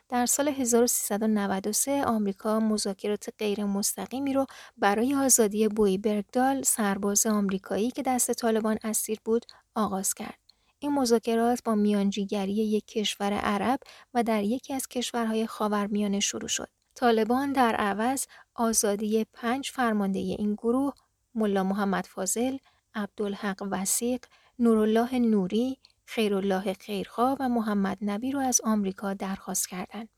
در 0.09 0.27
سال 0.27 0.49
1393 0.49 2.05
آمریکا 2.05 2.61
مذاکرات 2.61 3.29
غیر 3.38 3.64
مستقیمی 3.64 4.33
رو 4.33 4.47
برای 4.77 5.14
آزادی 5.14 5.68
بوی 5.68 5.99
برگدال 5.99 6.62
سرباز 6.62 7.27
آمریکایی 7.27 7.90
که 7.90 8.03
دست 8.03 8.33
طالبان 8.33 8.79
اسیر 8.85 9.18
بود 9.25 9.47
آغاز 9.75 10.14
کرد. 10.14 10.42
این 10.83 10.95
مذاکرات 10.95 11.62
با 11.64 11.75
میانجیگری 11.75 12.53
یک 12.53 12.87
کشور 12.87 13.33
عرب 13.33 13.81
و 14.14 14.23
در 14.23 14.42
یکی 14.42 14.75
از 14.75 14.88
کشورهای 14.88 15.47
خاورمیانه 15.47 16.21
شروع 16.21 16.49
شد. 16.49 16.68
طالبان 16.95 17.53
در 17.53 17.75
عوض 17.75 18.27
آزادی 18.55 19.27
پنج 19.33 19.71
فرمانده 19.71 20.18
این 20.18 20.55
گروه 20.55 20.92
ملا 21.35 21.62
محمد 21.62 22.07
فاضل، 22.07 22.57
عبدالحق 22.95 23.68
وسیق، 23.71 24.25
نورالله 24.59 25.18
نوری، 25.18 25.79
خیرالله 26.05 26.73
خیرخواه 26.73 27.37
و 27.40 27.49
محمد 27.49 27.99
نبی 28.01 28.33
رو 28.33 28.40
از 28.40 28.61
آمریکا 28.64 29.14
درخواست 29.14 29.68
کردند. 29.68 30.09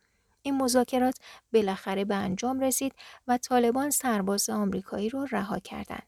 این 0.43 0.57
مذاکرات 0.57 1.19
بالاخره 1.53 2.05
به 2.05 2.15
انجام 2.15 2.61
رسید 2.61 2.95
و 3.29 3.39
طالبان 3.39 3.91
سرباز 3.91 4.51
آمریکایی 4.51 5.09
رو 5.09 5.27
رها 5.31 5.59
کردند. 5.59 6.07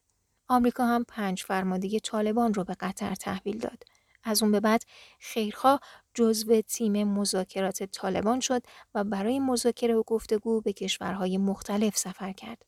آمریکا 0.49 0.87
هم 0.87 1.05
پنج 1.09 1.42
فرمانده 1.42 2.01
طالبان 2.01 2.55
رو 2.55 2.64
به 2.64 2.75
قطر 2.75 3.14
تحویل 3.14 3.59
داد. 3.59 3.96
از 4.27 4.43
اون 4.43 4.53
به 4.53 4.61
بعد 4.61 4.83
خیرخواه 5.19 5.81
جزو 6.15 6.61
تیم 6.61 7.05
مذاکرات 7.05 7.83
طالبان 7.83 8.41
شد 8.41 8.62
و 8.95 9.05
برای 9.05 9.41
مذاکره 9.41 9.95
و 9.95 10.03
گفتگو 10.03 10.61
به 10.61 10.73
کشورهای 10.73 11.39
مختلف 11.39 11.97
سفر 11.97 12.33
کرد. 12.33 12.62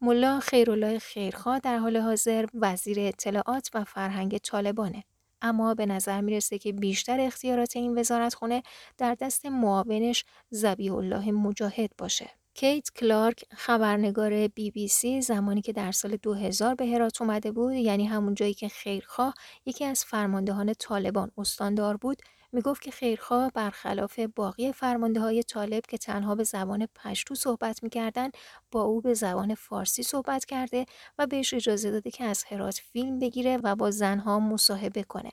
ملا 0.00 0.40
خیرالله 0.40 0.98
خیرخواه 0.98 1.58
در 1.58 1.78
حال 1.78 1.96
حاضر 1.96 2.46
وزیر 2.54 3.00
اطلاعات 3.00 3.70
و 3.74 3.84
فرهنگ 3.84 4.38
طالبانه. 4.38 5.04
اما 5.42 5.74
به 5.74 5.86
نظر 5.86 6.20
می‌رسه 6.20 6.58
که 6.58 6.72
بیشتر 6.72 7.20
اختیارات 7.20 7.76
این 7.76 7.98
وزارتخونه 7.98 8.62
در 8.98 9.16
دست 9.20 9.46
معاونش 9.46 10.24
زبیح 10.50 10.94
الله 10.94 11.32
مجاهد 11.32 11.90
باشه. 11.98 12.30
کیت 12.54 12.88
کلارک 12.96 13.44
خبرنگار 13.56 14.48
بی 14.48 14.70
بی 14.70 14.88
سی 14.88 15.20
زمانی 15.22 15.62
که 15.62 15.72
در 15.72 15.92
سال 15.92 16.16
2000 16.16 16.74
به 16.74 16.86
هرات 16.86 17.22
اومده 17.22 17.52
بود 17.52 17.72
یعنی 17.72 18.06
همون 18.06 18.34
جایی 18.34 18.54
که 18.54 18.68
خیرخواه 18.68 19.34
یکی 19.66 19.84
از 19.84 20.04
فرماندهان 20.04 20.74
طالبان 20.74 21.30
استاندار 21.38 21.96
بود 21.96 22.22
می‌گفت 22.52 22.82
که 22.82 22.90
خیرخواه 22.90 23.50
برخلاف 23.54 24.18
باقی 24.36 24.72
فرمانده 24.72 25.20
های 25.20 25.42
طالب 25.42 25.82
که 25.88 25.98
تنها 25.98 26.34
به 26.34 26.44
زبان 26.44 26.86
پشتو 26.94 27.34
صحبت 27.34 27.82
می‌کردن 27.82 28.30
با 28.70 28.82
او 28.82 29.00
به 29.00 29.14
زبان 29.14 29.54
فارسی 29.54 30.02
صحبت 30.02 30.44
کرده 30.44 30.86
و 31.18 31.26
بهش 31.26 31.54
اجازه 31.54 31.90
داده 31.90 32.10
که 32.10 32.24
از 32.24 32.44
هرات 32.48 32.74
فیلم 32.92 33.18
بگیره 33.18 33.58
و 33.62 33.76
با 33.76 33.90
زنها 33.90 34.38
مصاحبه 34.40 35.02
کنه. 35.02 35.30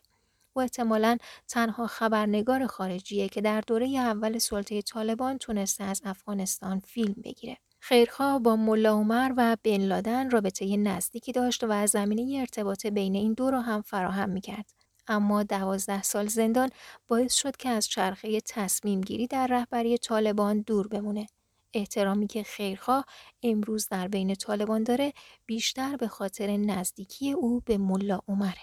او 0.54 0.62
احتمالا 0.62 1.18
تنها 1.48 1.88
خبرنگار 1.88 2.68
خارجیه 2.68 3.30
که 3.30 3.42
در 3.42 3.62
دوره 3.62 3.88
اول 3.88 4.38
سلطه 4.38 4.82
طالبان 4.82 5.38
تونسته 5.38 5.84
از 5.84 6.02
افغانستان 6.06 6.80
فیلم 6.80 7.16
بگیره. 7.24 7.58
خیرخواه 7.80 8.40
با 8.40 8.56
ملا 8.56 8.94
عمر 8.94 9.34
و 9.38 9.58
بن 9.64 9.82
لادن 9.82 10.30
رابطه 10.30 10.78
نزدیکی 10.78 11.32
داشت 11.32 11.64
و 11.64 11.88
زمینه 11.88 12.40
ارتباط 12.40 12.86
بین 12.86 13.16
این 13.16 13.34
دو 13.34 13.50
را 13.52 13.62
هم 13.62 13.82
فراهم 13.82 14.30
می‌کرد. 14.30 14.74
اما 15.08 15.44
دوازده 15.44 16.02
سال 16.02 16.28
زندان 16.28 16.70
باعث 17.08 17.34
شد 17.34 17.58
که 17.58 17.70
از 17.70 17.88
چرخه 17.88 18.42
تصمیم 18.42 19.02
گیری 19.02 19.28
در 19.28 19.48
رهبری 19.48 19.98
طالبان 19.98 20.62
دور 20.62 20.88
بمونه. 20.88 21.28
احترامی 21.74 22.28
که 22.28 22.44
خیرخواه 22.44 23.06
امروز 23.44 23.88
در 23.88 24.08
بین 24.08 24.36
طالبان 24.36 24.84
داره 24.84 25.14
بیشتر 25.46 25.96
به 25.98 26.08
خاطر 26.08 26.58
نزدیکی 26.58 27.32
او 27.32 27.62
به 27.66 27.78
ملا 27.78 28.20
عمره. 28.28 28.62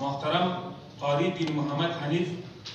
محترم 0.00 0.74
قاری 1.00 1.30
دین 1.30 1.52
محمد 1.56 1.90
حنیف 1.90 2.28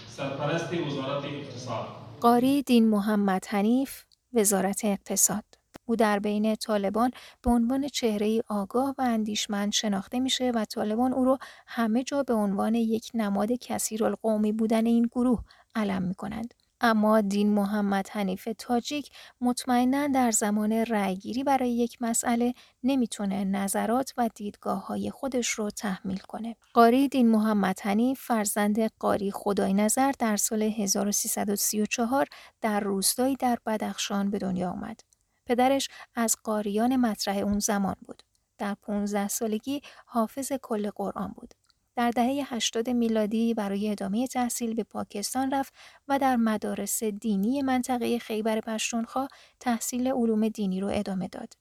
سرپرست 0.08 0.74
وزارت 0.74 1.26
اقتصاد 1.26 1.86
قاری 2.22 2.64
دین 2.64 2.90
محمد 2.90 3.46
حنیف 3.46 4.04
وزارت 4.34 4.86
اقتصاد 4.86 5.44
او 5.86 5.96
در 5.96 6.20
بین 6.20 6.56
طالبان 6.56 7.12
به 7.42 7.52
عنوان 7.52 7.88
چهره 7.88 8.42
آگاه 8.48 8.96
و 8.98 9.02
اندیشمند 9.02 9.74
شناخته 9.74 10.20
میشه 10.20 10.52
و 10.56 10.66
طالبان 10.66 11.14
او 11.14 11.26
رو 11.26 11.38
همه 11.68 12.04
جا 12.04 12.24
به 12.24 12.34
عنوان 12.34 12.76
یک 12.76 13.12
نماد 13.14 13.52
کثیر 13.52 14.06
القومی 14.06 14.52
بودن 14.52 14.86
این 14.86 15.10
گروه 15.12 15.44
علم 15.76 16.02
می 16.02 16.16
کنند. 16.16 16.54
اما 16.86 17.22
دین 17.22 17.54
محمد 17.54 18.10
حنیف 18.10 18.48
تاجیک 18.58 19.10
مطمئنا 19.42 20.08
در 20.08 20.32
زمان 20.32 20.72
رأیگیری 20.72 21.44
برای 21.44 21.72
یک 21.72 21.98
مسئله 22.02 22.54
نمی‌تونه 22.84 23.44
نظرات 23.46 24.14
و 24.18 24.30
دیدگاه 24.36 24.88
های 24.88 25.12
خودش 25.12 25.50
رو 25.50 25.70
تحمیل 25.70 26.18
کنه. 26.18 26.56
قاری 26.74 27.08
دین 27.08 27.32
محمد 27.32 27.80
حنیف 27.84 28.22
فرزند 28.22 28.80
قاری 29.00 29.32
خدای 29.32 29.74
نظر 29.74 30.12
در 30.20 30.38
سال 30.38 30.62
1334 30.64 32.28
در 32.62 32.80
روستایی 32.80 33.36
در 33.36 33.58
بدخشان 33.66 34.30
به 34.30 34.38
دنیا 34.38 34.70
آمد. 34.70 35.00
پدرش 35.46 35.90
از 36.16 36.36
قاریان 36.44 36.96
مطرح 36.96 37.38
اون 37.38 37.60
زمان 37.60 37.96
بود. 38.08 38.24
در 38.58 38.76
15 38.82 39.28
سالگی 39.28 39.82
حافظ 40.06 40.52
کل 40.62 40.90
قرآن 40.90 41.34
بود. 41.36 41.54
در 41.96 42.12
دهه 42.12 42.54
80 42.54 42.90
میلادی 42.90 43.54
برای 43.54 43.92
ادامه 43.92 44.28
تحصیل 44.28 44.74
به 44.74 44.84
پاکستان 44.84 45.52
رفت 45.52 45.74
و 46.08 46.20
در 46.20 46.36
مدارس 46.36 47.04
دینی 47.04 47.62
منطقه 47.62 48.20
خیبر 48.20 48.60
پشتونخوا 48.60 49.28
تحصیل 49.60 50.08
علوم 50.08 50.48
دینی 50.50 50.82
رو 50.82 50.90
ادامه 50.94 51.28
داد. 51.28 51.54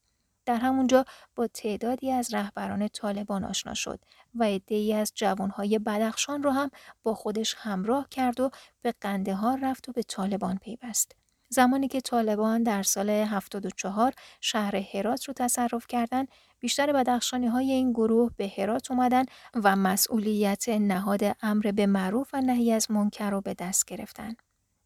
در 0.45 0.57
همونجا 0.57 1.05
با 1.37 1.47
تعدادی 1.47 2.11
از 2.13 2.35
رهبران 2.35 2.89
طالبان 2.89 3.45
آشنا 3.45 3.75
شد 3.75 4.01
و 4.35 4.45
عدهای 4.45 4.95
از 4.95 5.13
جوانهای 5.15 5.79
بدخشان 5.79 6.43
رو 6.43 6.51
هم 6.51 6.71
با 7.03 7.15
خودش 7.15 7.55
همراه 7.59 8.09
کرد 8.09 8.41
و 8.41 8.51
به 8.83 8.95
قندهار 9.01 9.59
رفت 9.63 9.89
و 9.89 9.93
به 9.93 10.03
طالبان 10.03 10.59
پیوست. 10.59 11.22
زمانی 11.53 11.89
که 11.89 12.01
طالبان 12.01 12.63
در 12.63 12.83
سال 12.83 13.11
74 13.11 14.13
شهر 14.41 14.77
هرات 14.77 15.25
رو 15.25 15.35
تصرف 15.35 15.87
کردند، 15.87 16.29
بیشتر 16.61 16.93
بدخشانی 16.93 17.47
های 17.47 17.73
این 17.73 17.93
گروه 17.93 18.31
به 18.37 18.53
هرات 18.59 18.91
اومدن 18.91 19.25
و 19.55 19.77
مسئولیت 19.77 20.69
نهاد 20.69 21.21
امر 21.43 21.73
به 21.77 21.87
معروف 21.87 22.29
و 22.33 22.41
نهی 22.41 22.73
از 22.73 22.91
منکر 22.91 23.31
رو 23.31 23.41
به 23.41 23.55
دست 23.55 23.85
گرفتن. 23.85 24.35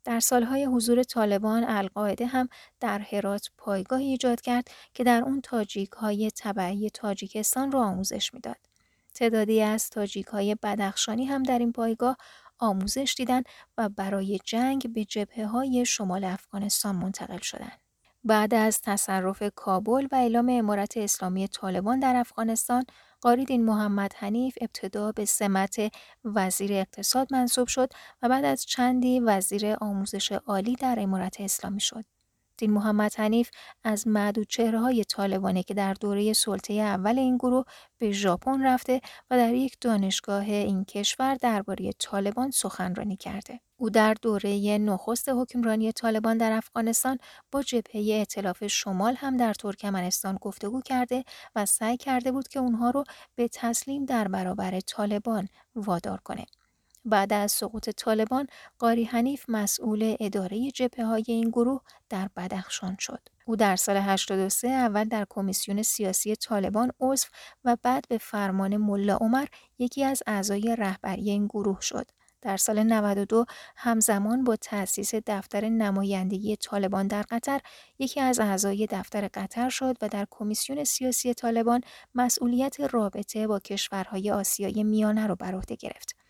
در 0.05 0.21
سالهای 0.21 0.65
حضور 0.65 1.03
طالبان 1.03 1.65
القاعده 1.65 2.27
هم 2.27 2.49
در 2.81 2.99
هرات 2.99 3.51
پایگاه 3.59 3.99
ایجاد 3.99 4.41
کرد 4.41 4.69
که 4.95 5.05
در 5.05 5.23
اون 5.23 5.41
تاجیک 5.41 5.91
های 5.91 6.31
تبعی 6.31 6.91
تاجیکستان 6.91 7.73
رو 7.73 7.79
آموزش 7.79 8.35
می‌داد. 8.35 8.57
تعدادی 9.15 9.63
از 9.63 9.91
تاجیک 9.91 10.27
های 10.27 10.57
بدخشانی 10.63 11.25
هم 11.25 11.43
در 11.43 11.59
این 11.59 11.73
پایگاه 11.73 12.17
آموزش 12.59 13.15
دیدن 13.17 13.43
و 13.79 13.89
برای 13.89 14.39
جنگ 14.45 14.93
به 14.93 15.05
جبهه 15.05 15.47
های 15.47 15.85
شمال 15.87 16.25
افغانستان 16.25 16.97
منتقل 16.97 17.39
شدند. 17.39 17.81
بعد 18.25 18.55
از 18.55 18.81
تصرف 18.81 19.43
کابل 19.55 20.07
و 20.13 20.15
اعلام 20.15 20.49
امارت 20.51 20.97
اسلامی 20.97 21.49
طالبان 21.49 22.01
در 22.01 22.17
افغانستان، 22.17 22.85
قاریدین 23.21 23.65
محمد 23.65 24.13
حنیف 24.15 24.59
ابتدا 24.61 25.13
به 25.13 25.25
سمت 25.25 25.77
وزیر 26.25 26.73
اقتصاد 26.73 27.33
منصوب 27.33 27.69
شد 27.69 27.93
و 28.23 28.29
بعد 28.29 28.45
از 28.45 28.65
چندی 28.65 29.21
وزیر 29.21 29.77
آموزش 29.81 30.33
عالی 30.33 30.75
در 30.77 30.97
امارت 31.01 31.41
اسلامی 31.41 31.81
شد. 31.81 32.05
دین 32.59 32.71
محمد 32.71 33.15
حنیف 33.15 33.51
از 33.85 34.09
معدود 34.09 34.47
چهره 34.49 34.81
های 34.81 35.05
طالبانه 35.05 35.63
که 35.63 35.75
در 35.75 35.95
دوره 35.95 36.33
سلطه 36.33 36.75
اول 36.75 37.19
این 37.19 37.37
گروه 37.37 37.65
به 37.99 38.13
ژاپن 38.13 38.63
رفته 38.67 39.01
و 39.31 39.37
در 39.37 39.55
یک 39.55 39.77
دانشگاه 39.81 40.45
این 40.45 40.85
کشور 40.85 41.35
درباره 41.35 41.93
طالبان 41.99 42.51
سخنرانی 42.51 43.17
کرده. 43.17 43.61
او 43.77 43.91
در 43.91 44.15
دوره 44.23 44.79
نخست 44.79 45.29
حکمرانی 45.29 45.93
طالبان 45.93 46.39
در 46.39 46.53
افغانستان 46.53 47.19
با 47.53 47.63
جبهه 47.63 48.15
ائتلاف 48.15 48.67
شمال 48.67 49.15
هم 49.15 49.37
در 49.37 49.55
ترکمنستان 49.55 50.39
گفتگو 50.41 50.81
کرده 50.83 51.25
و 51.55 51.67
سعی 51.67 51.97
کرده 51.97 52.33
بود 52.33 52.49
که 52.49 52.59
اونها 52.59 52.91
رو 52.91 53.05
به 53.35 53.49
تسلیم 53.49 54.05
در 54.05 54.29
برابر 54.29 54.81
طالبان 54.81 55.49
وادار 55.75 56.21
کنه. 56.25 56.47
بعد 57.07 57.33
از 57.33 57.53
سقوط 57.53 57.91
طالبان 57.91 58.47
قاری 58.79 59.05
حنیف 59.05 59.45
مسئول 59.49 60.17
اداره 60.21 60.71
جبهه 60.71 61.07
های 61.07 61.25
این 61.27 61.49
گروه 61.51 61.81
در 62.09 62.29
بدخشان 62.37 62.97
شد. 63.01 63.21
او 63.45 63.57
در 63.57 63.77
سال 63.77 63.97
83 63.97 64.69
اول 64.69 65.05
در 65.05 65.27
کمیسیون 65.31 65.83
سیاسی 65.83 66.37
طالبان 66.37 66.93
عضو 67.01 67.27
و 67.65 67.77
بعد 67.83 68.05
به 68.09 68.19
فرمان 68.19 68.77
ملا 68.77 69.17
عمر 69.17 69.47
یکی 69.79 70.05
از 70.05 70.23
اعضای 70.27 70.77
رهبری 70.79 71.31
این 71.31 71.47
گروه 71.47 71.81
شد. 71.81 72.11
در 72.43 72.57
سال 72.57 72.83
92 72.83 73.45
همزمان 73.77 74.45
با 74.45 74.57
تأسیس 74.57 75.15
دفتر 75.15 75.69
نمایندگی 75.69 76.57
طالبان 76.57 77.07
در 77.07 77.23
قطر 77.23 77.61
یکی 77.99 78.21
از 78.21 78.41
اعضای 78.41 78.87
دفتر 78.87 79.29
قطر 79.35 79.69
شد 79.69 79.97
و 80.03 80.09
در 80.09 80.27
کمیسیون 80.31 80.85
سیاسی 80.85 81.35
طالبان 81.35 81.81
مسئولیت 82.15 82.81
رابطه 82.81 83.47
با 83.47 83.59
کشورهای 83.59 84.31
آسیای 84.31 84.85
میانه 84.85 85.27
را 85.27 85.35
بر 85.35 85.55
عهده 85.55 85.77
گرفت. 85.77 86.26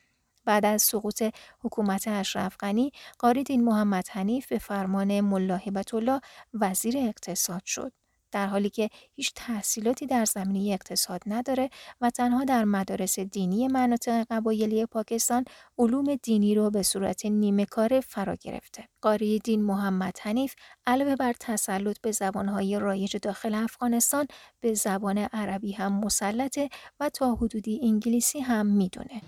بعد 0.47 0.65
از 0.65 0.83
سقوط 0.83 1.23
حکومت 1.61 2.09
اشرف 2.09 2.57
غنی 2.61 2.93
قاریدین 3.19 3.65
محمد 3.65 4.09
حنیف 4.09 4.47
به 4.47 4.59
فرمان 4.59 5.21
ملا 5.21 5.61
الله 5.93 6.21
وزیر 6.55 6.95
اقتصاد 6.99 7.65
شد 7.65 7.93
در 8.33 8.47
حالی 8.47 8.71
که 8.71 8.91
هیچ 9.15 9.33
تحصیلاتی 9.35 10.07
در 10.07 10.25
زمینه 10.25 10.73
اقتصاد 10.73 11.23
نداره 11.27 11.71
و 12.01 12.11
تنها 12.11 12.45
در 12.45 12.65
مدارس 12.65 13.19
دینی 13.19 13.69
مناطق 13.69 14.27
قبایلی 14.31 14.87
پاکستان 14.87 15.45
علوم 15.79 16.15
دینی 16.15 16.55
رو 16.55 16.71
به 16.71 16.83
صورت 16.83 17.27
نیمه 17.27 17.65
کار 17.65 18.01
فرا 18.01 18.35
گرفته. 18.35 18.89
قاری 19.01 19.39
دین 19.39 19.63
محمد 19.63 20.19
حنیف 20.23 20.55
علاوه 20.87 21.17
بر 21.17 21.33
تسلط 21.41 21.99
به 22.01 22.13
زبانهای 22.13 22.79
رایج 22.79 23.17
داخل 23.17 23.55
افغانستان 23.55 24.27
به 24.61 24.75
زبان 24.75 25.19
عربی 25.19 25.73
هم 25.73 25.93
مسلطه 25.93 26.69
و 27.01 27.11
تا 27.11 27.35
حدودی 27.35 27.81
انگلیسی 27.83 28.41
هم 28.41 28.67
می‌دونه. 28.67 29.23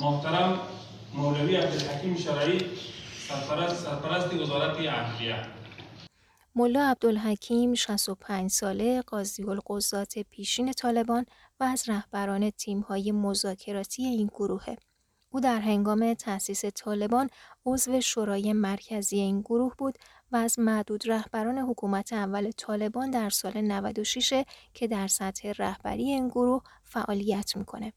محترم 0.00 0.60
مولوی 1.14 1.56
عبدالحکیم 1.56 2.16
شرعی 2.16 2.60
سرپرست, 3.28 3.84
سرپرست 3.84 4.34
وزارت 4.34 4.76
عدلیه 4.76 5.46
ملا 6.54 6.90
عبدالحکیم 6.90 7.74
65 7.74 8.50
ساله 8.50 9.02
قاضی 9.02 9.44
القضات 9.44 10.18
پیشین 10.18 10.72
طالبان 10.72 11.26
و 11.60 11.64
از 11.64 11.88
رهبران 11.88 12.50
تیم‌های 12.50 13.12
مذاکراتی 13.12 14.04
این 14.04 14.26
گروهه. 14.26 14.76
او 15.30 15.40
در 15.40 15.60
هنگام 15.60 16.14
تأسیس 16.14 16.64
طالبان 16.64 17.30
عضو 17.66 18.00
شورای 18.00 18.52
مرکزی 18.52 19.16
این 19.20 19.40
گروه 19.40 19.74
بود 19.78 19.98
و 20.32 20.36
از 20.36 20.58
معدود 20.58 21.08
رهبران 21.08 21.58
حکومت 21.58 22.12
اول 22.12 22.50
طالبان 22.50 23.10
در 23.10 23.30
سال 23.30 23.60
96 23.60 24.44
که 24.74 24.88
در 24.88 25.06
سطح 25.06 25.52
رهبری 25.58 26.04
این 26.04 26.28
گروه 26.28 26.62
فعالیت 26.84 27.56
می‌کنه. 27.56 27.92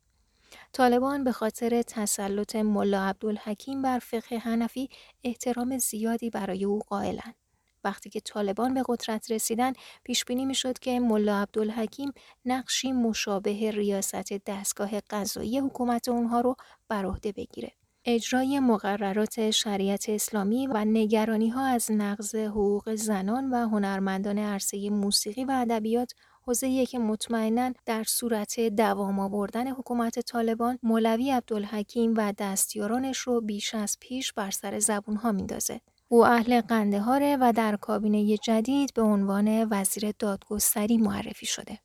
طالبان 0.74 1.24
به 1.24 1.32
خاطر 1.32 1.82
تسلط 1.82 2.56
ملا 2.56 3.02
عبدالحکیم 3.02 3.82
بر 3.82 4.00
فقه 4.00 4.38
حنفی 4.38 4.90
احترام 5.24 5.78
زیادی 5.78 6.30
برای 6.30 6.66
او 6.66 6.80
قائلند. 6.80 7.36
وقتی 7.84 8.10
که 8.10 8.20
طالبان 8.20 8.74
به 8.74 8.84
قدرت 8.88 9.32
رسیدن 9.32 9.74
پیش 10.04 10.26
بینی 10.26 10.46
می‌شد 10.46 10.80
که 10.80 11.00
ملا 11.00 11.42
عبدالحکیم 11.42 12.12
نقشی 12.46 12.92
مشابه 12.92 13.72
ریاست 13.72 14.34
دستگاه 14.34 15.00
قضایی 15.10 15.60
حکومت 15.60 16.10
اونها 16.10 16.42
رو 16.42 16.56
بر 16.90 17.06
عهده 17.06 17.32
بگیره. 17.32 17.72
اجرای 18.06 18.60
مقررات 18.60 19.52
شریعت 19.52 20.10
اسلامی 20.10 20.68
و 20.68 20.86
نگرانی 20.86 21.50
ها 21.50 21.66
از 21.66 21.92
نقض 21.92 22.36
حقوق 22.36 22.96
زنان 22.96 23.50
و 23.50 23.70
هنرمندان 23.70 24.38
عرصه 24.38 24.90
موسیقی 24.90 25.44
و 25.44 25.52
ادبیات 25.52 26.12
حوزه 26.48 26.86
که 26.86 27.00
مطمئنا 27.00 27.74
در 27.86 28.04
صورت 28.04 28.60
دوام 28.60 29.20
آوردن 29.20 29.68
حکومت 29.68 30.20
طالبان 30.20 30.80
مولوی 30.84 31.32
عبدالحکیم 31.32 32.14
و 32.18 32.34
دستیارانش 32.38 33.18
رو 33.18 33.42
بیش 33.42 33.76
از 33.76 33.98
پیش 34.00 34.34
بر 34.34 34.52
سر 34.52 34.80
زبون 34.80 35.16
ها 35.16 35.32
میندازه. 35.32 35.82
او 36.08 36.26
اهل 36.26 36.62
قندهاره 36.62 37.38
و 37.42 37.54
در 37.56 37.76
کابینه 37.76 38.38
جدید 38.38 38.94
به 38.94 39.02
عنوان 39.02 39.68
وزیر 39.72 40.14
دادگستری 40.20 40.98
معرفی 40.98 41.46
شده. 41.46 41.80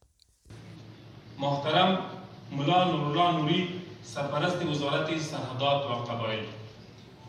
محترم 1.39 1.99
ملا 2.57 2.85
نورالله 2.85 3.41
نوری 3.41 3.69
سرپرست 4.03 4.67
وزارت 4.67 5.19
سرحدات 5.19 5.91
و 5.91 6.13
قبایل 6.13 6.45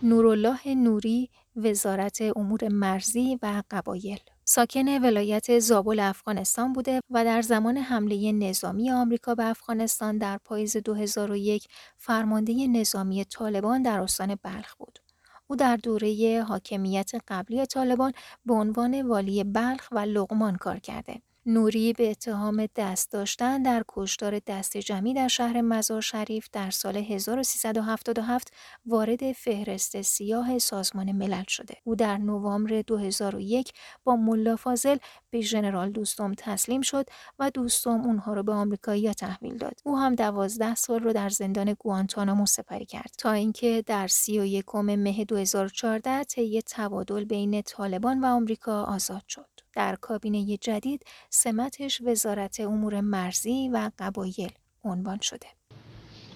نورالله 0.03 0.75
نوری 0.75 1.29
وزارت 1.55 2.21
امور 2.35 2.67
مرزی 2.67 3.39
و 3.41 3.63
قبایل 3.71 4.19
ساکن 4.51 4.87
ولایت 4.87 5.59
زابل 5.59 5.99
افغانستان 5.99 6.73
بوده 6.73 7.01
و 7.09 7.25
در 7.25 7.41
زمان 7.41 7.77
حمله 7.77 8.31
نظامی 8.31 8.91
آمریکا 8.91 9.35
به 9.35 9.45
افغانستان 9.45 10.17
در 10.17 10.37
پاییز 10.37 10.77
2001 10.77 11.67
فرمانده 11.97 12.67
نظامی 12.67 13.25
طالبان 13.25 13.81
در 13.81 13.99
استان 13.99 14.35
بلخ 14.43 14.75
بود. 14.75 14.99
او 15.47 15.55
در 15.55 15.75
دوره 15.75 16.43
حاکمیت 16.47 17.11
قبلی 17.27 17.65
طالبان 17.65 18.13
به 18.45 18.53
عنوان 18.53 19.01
والی 19.01 19.43
بلخ 19.43 19.87
و 19.91 19.99
لغمان 19.99 20.55
کار 20.55 20.79
کرده. 20.79 21.21
نوری 21.49 21.93
به 21.93 22.11
اتهام 22.11 22.67
دست 22.75 23.11
داشتن 23.11 23.61
در 23.61 23.83
کشتار 23.87 24.39
دست 24.47 24.77
جمعی 24.77 25.13
در 25.13 25.27
شهر 25.27 25.61
مزار 25.61 26.01
شریف 26.01 26.47
در 26.51 26.69
سال 26.69 26.97
1377 26.97 28.53
وارد 28.85 29.31
فهرست 29.31 30.01
سیاه 30.01 30.59
سازمان 30.59 31.11
ملل 31.11 31.43
شده. 31.47 31.73
او 31.83 31.95
در 31.95 32.17
نوامبر 32.17 32.81
2001 32.81 33.71
با 34.03 34.15
ملا 34.15 34.55
فاضل 34.55 34.97
به 35.29 35.41
ژنرال 35.41 35.91
دوستم 35.91 36.33
تسلیم 36.37 36.81
شد 36.81 37.05
و 37.39 37.51
دوستم 37.51 38.01
اونها 38.01 38.33
رو 38.33 38.43
به 38.43 38.53
آمریکایی‌ها 38.53 39.13
تحویل 39.13 39.57
داد. 39.57 39.79
او 39.83 39.97
هم 39.97 40.15
دوازده 40.15 40.75
سال 40.75 40.99
رو 40.99 41.13
در 41.13 41.29
زندان 41.29 41.75
گوانتانامو 41.79 42.45
سپری 42.45 42.85
کرد 42.85 43.11
تا 43.17 43.31
اینکه 43.31 43.83
در 43.85 44.07
31 44.07 44.75
مه 44.75 45.25
2014 45.25 46.23
طی 46.23 46.61
تبادل 46.67 47.23
بین 47.23 47.61
طالبان 47.61 48.19
و 48.19 48.25
آمریکا 48.25 48.83
آزاد 48.83 49.23
شد. 49.27 49.58
در 49.73 49.95
کابینه 49.95 50.57
جدید 50.57 51.05
سمتش 51.29 52.01
وزارت 52.01 52.59
امور 52.59 53.01
مرزی 53.01 53.69
و 53.73 53.91
قبایل 53.99 54.51
عنوان 54.83 55.19
شده. 55.21 55.47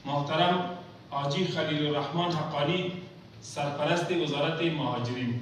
محترم 0.06 0.78
آجی 1.10 1.46
خلیل 1.46 1.86
الرحمن 1.86 2.32
حقانی 2.32 3.02
سرپرست 3.42 4.12
وزارت 4.12 4.62
مهاجرین 4.62 5.42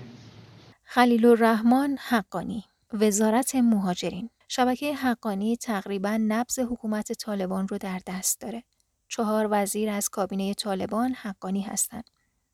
خلیل 0.84 1.26
الرحمن 1.26 1.98
حقانی 2.10 2.66
وزارت 2.94 3.56
مهاجرین 3.56 4.30
شبکه 4.48 4.96
حقانی 4.96 5.58
تقریبا 5.58 6.18
نبز 6.28 6.60
حکومت 6.60 7.12
طالبان 7.14 7.68
رو 7.68 7.78
در 7.78 8.02
دست 8.08 8.42
داره. 8.42 8.64
چهار 9.08 9.48
وزیر 9.52 9.90
از 9.90 10.10
کابینه 10.10 10.54
طالبان 10.54 11.14
حقانی 11.14 11.62
هستند. 11.62 12.10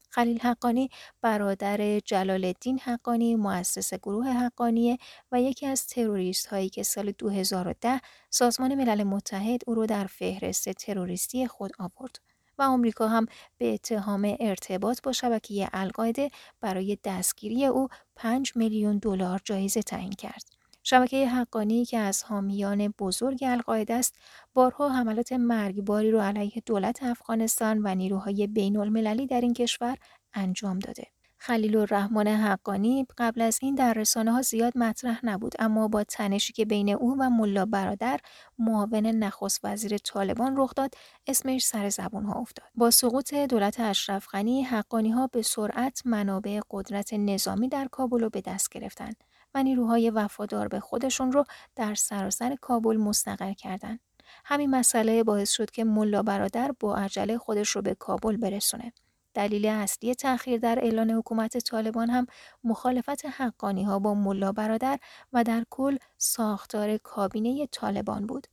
خلیل 0.10 0.40
حقانی 0.40 0.90
برادر 1.22 2.00
جلال 2.00 2.46
الدین 2.46 2.80
حقانی 2.80 3.36
مؤسس 3.36 3.94
گروه 3.94 4.28
حقانیه 4.28 4.98
و 5.32 5.42
یکی 5.42 5.66
از 5.66 5.88
تروریست 5.88 6.48
هایی 6.48 6.70
که 6.70 6.84
سال 6.84 7.12
2010 7.12 8.02
سازمان 8.30 8.76
ملل 8.76 9.04
متحد 9.04 9.62
او 9.68 9.74
را 9.74 9.86
در 9.86 10.06
فهرست 10.06 10.70
تروریستی 10.70 11.48
خود 11.48 11.72
آورد 11.80 12.20
و 12.58 12.62
آمریکا 12.64 13.08
هم 13.08 13.26
به 13.58 13.74
اتهام 13.74 14.36
ارتباط 14.40 15.02
با 15.04 15.12
شبکه 15.12 15.70
القاعده 15.74 16.30
برای 16.62 16.98
دستگیری 17.04 17.66
او 17.66 17.88
5 18.16 18.52
میلیون 18.56 18.98
دلار 18.98 19.42
جایزه 19.46 19.82
تعیین 19.82 20.12
کرد. 20.14 20.57
شبکه 20.90 21.28
حقانی 21.28 21.86
که 21.86 21.98
از 21.98 22.24
حامیان 22.24 22.94
بزرگ 23.00 23.44
القاعده 23.48 23.94
است 23.94 24.16
بارها 24.54 24.90
حملات 24.90 25.34
مرگباری 25.34 26.12
رو 26.12 26.20
علیه 26.20 26.64
دولت 26.66 27.04
افغانستان 27.04 27.82
و 27.84 27.96
نیروهای 27.96 28.48
بین 28.48 28.78
المللی 28.78 29.28
در 29.28 29.42
این 29.42 29.54
کشور 29.54 29.98
انجام 30.34 30.80
داده. 30.80 31.08
خلیل 31.38 31.78
الرحمن 31.78 32.28
حقانی 32.28 33.06
قبل 33.18 33.42
از 33.42 33.60
این 33.62 33.76
در 33.76 33.94
رسانه 33.94 34.32
ها 34.32 34.42
زیاد 34.42 34.78
مطرح 34.78 35.26
نبود 35.26 35.56
اما 35.60 35.88
با 35.88 36.04
تنشی 36.04 36.54
که 36.54 36.66
بین 36.66 36.90
او 36.90 37.16
و 37.20 37.30
ملا 37.30 37.66
برادر 37.66 38.20
معاون 38.60 39.06
نخست 39.06 39.60
وزیر 39.64 39.98
طالبان 39.98 40.58
رخ 40.58 40.74
داد 40.76 40.94
اسمش 41.28 41.66
سر 41.66 41.90
زبون 41.90 42.26
ها 42.26 42.34
افتاد 42.40 42.68
با 42.76 42.92
سقوط 42.92 43.34
دولت 43.34 43.80
اشرف 43.80 44.28
غنی 44.28 44.64
حقانی 44.64 45.10
ها 45.10 45.28
به 45.28 45.42
سرعت 45.42 46.02
منابع 46.06 46.60
قدرت 46.72 47.14
نظامی 47.14 47.70
در 47.70 47.88
کابل 47.92 48.20
رو 48.20 48.30
به 48.30 48.42
دست 48.42 48.70
گرفتند 48.70 49.24
و 49.54 49.64
نیروهای 49.64 50.10
وفادار 50.10 50.68
به 50.68 50.80
خودشون 50.80 51.32
رو 51.32 51.44
در 51.76 51.96
سراسر 51.96 52.56
کابل 52.62 52.98
مستقر 52.98 53.54
کردند. 53.54 54.00
همین 54.46 54.70
مسئله 54.70 55.24
باعث 55.24 55.52
شد 55.52 55.72
که 55.72 55.84
ملا 55.84 56.24
برادر 56.24 56.72
با 56.80 56.96
عجله 56.96 57.38
خودش 57.38 57.70
رو 57.70 57.82
به 57.82 57.96
کابل 57.96 58.38
برسونه. 58.38 58.94
دلیل 59.34 59.66
اصلی 59.66 60.16
تأخیر 60.16 60.60
در 60.60 60.80
اعلان 60.82 61.12
حکومت 61.12 61.58
طالبان 61.58 62.10
هم 62.10 62.26
مخالفت 62.64 63.26
حقانی 63.26 63.84
ها 63.84 64.00
با 64.00 64.14
ملا 64.14 64.52
برادر 64.52 65.00
و 65.34 65.44
در 65.44 65.66
کل 65.70 65.98
ساختار 66.18 66.98
کابینه 66.98 67.68
طالبان 67.68 68.28
بود. 68.28 68.48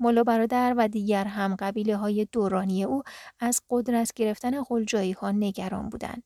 ملا 0.00 0.22
برادر 0.22 0.74
و 0.76 0.88
دیگر 0.88 1.24
هم 1.24 1.56
قبیله 1.56 1.96
های 1.96 2.26
دورانی 2.32 2.84
او 2.84 3.02
از 3.40 3.60
قدرت 3.70 4.12
گرفتن 4.12 4.62
قلجایی 4.62 5.12
ها 5.12 5.30
نگران 5.30 5.88
بودند. 5.88 6.22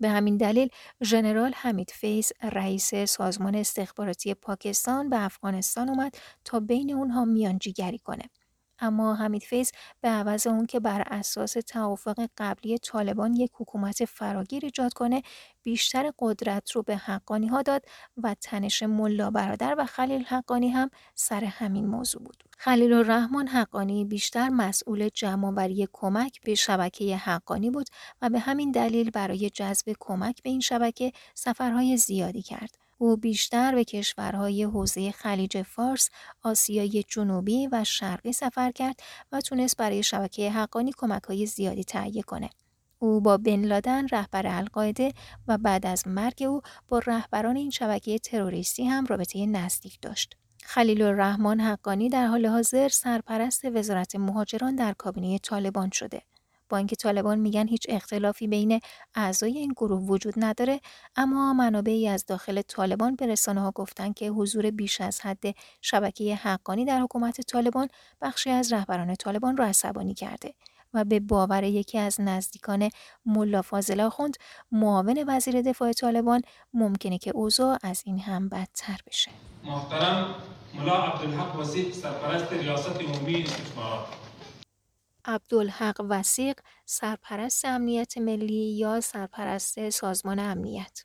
به 0.00 0.08
همین 0.08 0.36
دلیل 0.36 0.68
ژنرال 1.04 1.52
حمید 1.56 1.90
فیض 1.90 2.32
رئیس 2.42 2.94
سازمان 2.94 3.54
استخباراتی 3.54 4.34
پاکستان 4.34 5.10
به 5.10 5.24
افغانستان 5.24 5.88
اومد 5.88 6.14
تا 6.44 6.60
بین 6.60 6.94
اونها 6.94 7.24
میانجیگری 7.24 7.98
کنه. 7.98 8.24
اما 8.80 9.14
حمید 9.14 9.42
فیض 9.42 9.70
به 10.00 10.08
عوض 10.08 10.46
اون 10.46 10.66
که 10.66 10.80
بر 10.80 11.02
اساس 11.06 11.52
توافق 11.52 12.28
قبلی 12.38 12.78
طالبان 12.78 13.34
یک 13.34 13.50
حکومت 13.54 14.04
فراگیر 14.04 14.64
ایجاد 14.64 14.92
کنه 14.92 15.22
بیشتر 15.62 16.12
قدرت 16.18 16.70
رو 16.70 16.82
به 16.82 16.96
حقانی 16.96 17.46
ها 17.46 17.62
داد 17.62 17.84
و 18.22 18.34
تنش 18.40 18.82
ملا 18.82 19.30
برادر 19.30 19.74
و 19.78 19.86
خلیل 19.86 20.24
حقانی 20.24 20.68
هم 20.68 20.90
سر 21.14 21.44
همین 21.44 21.86
موضوع 21.86 22.22
بود. 22.22 22.47
خلیل 22.60 22.92
الرحمن 22.92 23.48
حقانی 23.48 24.04
بیشتر 24.04 24.48
مسئول 24.48 25.08
جمعآوری 25.08 25.88
کمک 25.92 26.40
به 26.40 26.54
شبکه 26.54 27.16
حقانی 27.16 27.70
بود 27.70 27.86
و 28.22 28.30
به 28.30 28.38
همین 28.38 28.70
دلیل 28.70 29.10
برای 29.10 29.50
جذب 29.50 29.96
کمک 30.00 30.42
به 30.42 30.50
این 30.50 30.60
شبکه 30.60 31.12
سفرهای 31.34 31.96
زیادی 31.96 32.42
کرد. 32.42 32.78
او 32.98 33.16
بیشتر 33.16 33.74
به 33.74 33.84
کشورهای 33.84 34.62
حوزه 34.62 35.10
خلیج 35.10 35.62
فارس، 35.62 36.10
آسیای 36.42 37.04
جنوبی 37.08 37.68
و 37.72 37.84
شرقی 37.84 38.32
سفر 38.32 38.70
کرد 38.70 39.00
و 39.32 39.40
تونست 39.40 39.76
برای 39.76 40.02
شبکه 40.02 40.50
حقانی 40.50 40.92
کمکهای 40.96 41.46
زیادی 41.46 41.84
تهیه 41.84 42.22
کنه. 42.22 42.50
او 42.98 43.20
با 43.20 43.36
بن 43.36 43.64
لادن 43.64 44.08
رهبر 44.08 44.46
القاعده 44.46 45.12
و 45.48 45.58
بعد 45.58 45.86
از 45.86 46.08
مرگ 46.08 46.42
او 46.42 46.60
با 46.88 46.98
رهبران 46.98 47.56
این 47.56 47.70
شبکه 47.70 48.18
تروریستی 48.18 48.84
هم 48.84 49.06
رابطه 49.06 49.46
نزدیک 49.46 49.98
داشت. 50.02 50.36
خلیل 50.70 51.02
الرحمن 51.02 51.60
حقانی 51.60 52.08
در 52.08 52.26
حال 52.26 52.46
حاضر 52.46 52.88
سرپرست 52.88 53.64
وزارت 53.64 54.16
مهاجران 54.16 54.76
در 54.76 54.92
کابینه 54.92 55.38
طالبان 55.38 55.90
شده. 55.90 56.22
با 56.68 56.76
اینکه 56.76 56.96
طالبان 56.96 57.38
میگن 57.38 57.68
هیچ 57.68 57.86
اختلافی 57.88 58.46
بین 58.46 58.80
اعضای 59.14 59.58
این 59.58 59.72
گروه 59.72 60.00
وجود 60.00 60.34
نداره 60.36 60.80
اما 61.16 61.52
منابعی 61.52 62.08
از 62.08 62.26
داخل 62.26 62.62
طالبان 62.62 63.14
به 63.16 63.26
رسانه 63.26 63.60
ها 63.60 63.70
گفتن 63.70 64.12
که 64.12 64.28
حضور 64.28 64.70
بیش 64.70 65.00
از 65.00 65.20
حد 65.20 65.54
شبکه 65.82 66.34
حقانی 66.34 66.84
در 66.84 67.00
حکومت 67.00 67.40
طالبان 67.40 67.88
بخشی 68.20 68.50
از 68.50 68.72
رهبران 68.72 69.14
طالبان 69.14 69.56
را 69.56 69.64
عصبانی 69.64 70.14
کرده 70.14 70.54
و 70.94 71.04
به 71.04 71.20
باور 71.20 71.64
یکی 71.64 71.98
از 71.98 72.16
نزدیکان 72.20 72.90
ملا 73.26 73.62
فاضل 73.62 74.00
آخوند 74.00 74.36
معاون 74.70 75.24
وزیر 75.28 75.62
دفاع 75.62 75.92
طالبان 75.92 76.42
ممکنه 76.72 77.18
که 77.18 77.30
اوضاع 77.34 77.78
از 77.82 78.02
این 78.06 78.18
هم 78.20 78.48
بدتر 78.48 78.98
بشه. 79.06 79.32
محترم 79.62 80.34
ملا 80.72 80.94
عبدالحق 81.02 81.54
وسیق 81.56 81.92
سرپرست 81.94 82.52
ریاست 82.52 83.00
عمومی 83.00 83.42
استخبارات 83.42 84.14
عبدالحق 85.24 86.00
وسیق 86.08 86.60
سرپرست 86.86 87.64
امنیت 87.64 88.18
ملی 88.18 88.76
یا 88.76 89.00
سرپرست 89.00 89.90
سازمان 89.90 90.38
امنیت؟ 90.38 91.04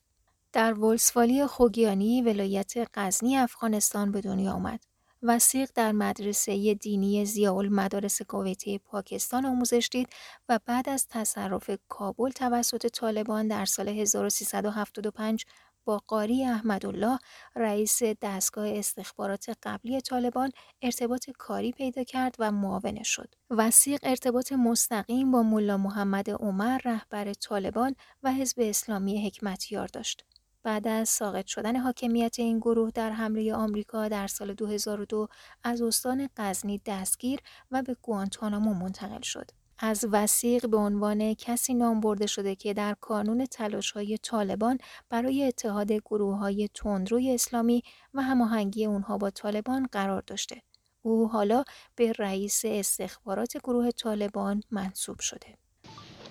در 0.54 0.74
ولسوالی 0.80 1.48
خوگیانی 1.48 2.22
ولایت 2.22 2.74
غزنی 2.94 3.38
افغانستان 3.38 4.12
به 4.12 4.22
دنیا 4.22 4.54
آمد. 4.54 4.84
وسیق 5.24 5.70
در 5.76 5.92
مدرسه 5.92 6.74
دینی 6.74 7.26
زیاول 7.26 7.70
مدارس 7.70 8.22
کویتی 8.22 8.78
پاکستان 8.78 9.46
آموزش 9.46 9.90
دید 9.92 10.10
و 10.50 10.60
بعد 10.66 10.90
از 10.90 11.08
تصرف 11.08 11.70
کابل 11.90 12.30
توسط 12.30 12.88
طالبان 12.88 13.48
در 13.48 13.66
سال 13.66 13.90
1375 13.90 15.46
با 15.86 16.02
قاری 16.08 16.46
احمدالله 16.46 17.20
رئیس 17.56 18.04
دستگاه 18.22 18.68
استخبارات 18.70 19.58
قبلی 19.64 20.02
طالبان 20.02 20.52
ارتباط 20.82 21.30
کاری 21.38 21.72
پیدا 21.72 22.04
کرد 22.04 22.36
و 22.40 22.52
معاون 22.52 23.04
شد. 23.04 23.36
وسیق 23.50 24.00
ارتباط 24.04 24.52
مستقیم 24.52 25.32
با 25.32 25.44
ملا 25.44 25.78
محمد 25.78 26.30
عمر 26.30 26.78
رهبر 26.86 27.34
طالبان 27.34 27.96
و 28.24 28.34
حزب 28.34 28.58
اسلامی 28.62 29.28
حکمتیار 29.28 29.88
داشت. 29.88 30.26
بعد 30.64 30.88
از 30.88 31.10
ساقط 31.10 31.46
شدن 31.46 31.76
حاکمیت 31.76 32.36
این 32.40 32.60
گروه 32.60 32.92
در 32.92 33.12
حمله 33.12 33.54
آمریکا 33.54 34.08
در 34.08 34.28
سال 34.28 34.54
2002 34.54 35.28
از 35.64 35.82
استان 35.82 36.30
غزنی 36.38 36.82
دستگیر 36.86 37.40
و 37.72 37.82
به 37.82 37.96
گوانتانامو 38.02 38.74
منتقل 38.74 39.22
شد. 39.22 39.52
از 39.80 40.08
وسیق 40.12 40.68
به 40.68 40.78
عنوان 40.78 41.34
کسی 41.34 41.74
نام 41.74 42.00
برده 42.00 42.28
شده 42.28 42.56
که 42.56 42.74
در 42.74 42.96
کانون 43.02 43.46
تلاش 43.46 43.92
های 43.92 44.18
طالبان 44.18 44.78
برای 45.10 45.44
اتحاد 45.48 45.92
گروه 45.92 46.38
های 46.38 46.70
تندروی 46.74 47.34
اسلامی 47.34 47.84
و 48.14 48.22
هماهنگی 48.22 48.86
اونها 48.86 49.18
با 49.18 49.30
طالبان 49.30 49.88
قرار 49.92 50.24
داشته. 50.28 50.62
او 51.02 51.30
حالا 51.30 51.64
به 51.96 52.12
رئیس 52.12 52.62
استخبارات 52.66 53.58
گروه 53.58 53.92
طالبان 53.92 54.64
منصوب 54.72 55.20
شده. 55.20 55.58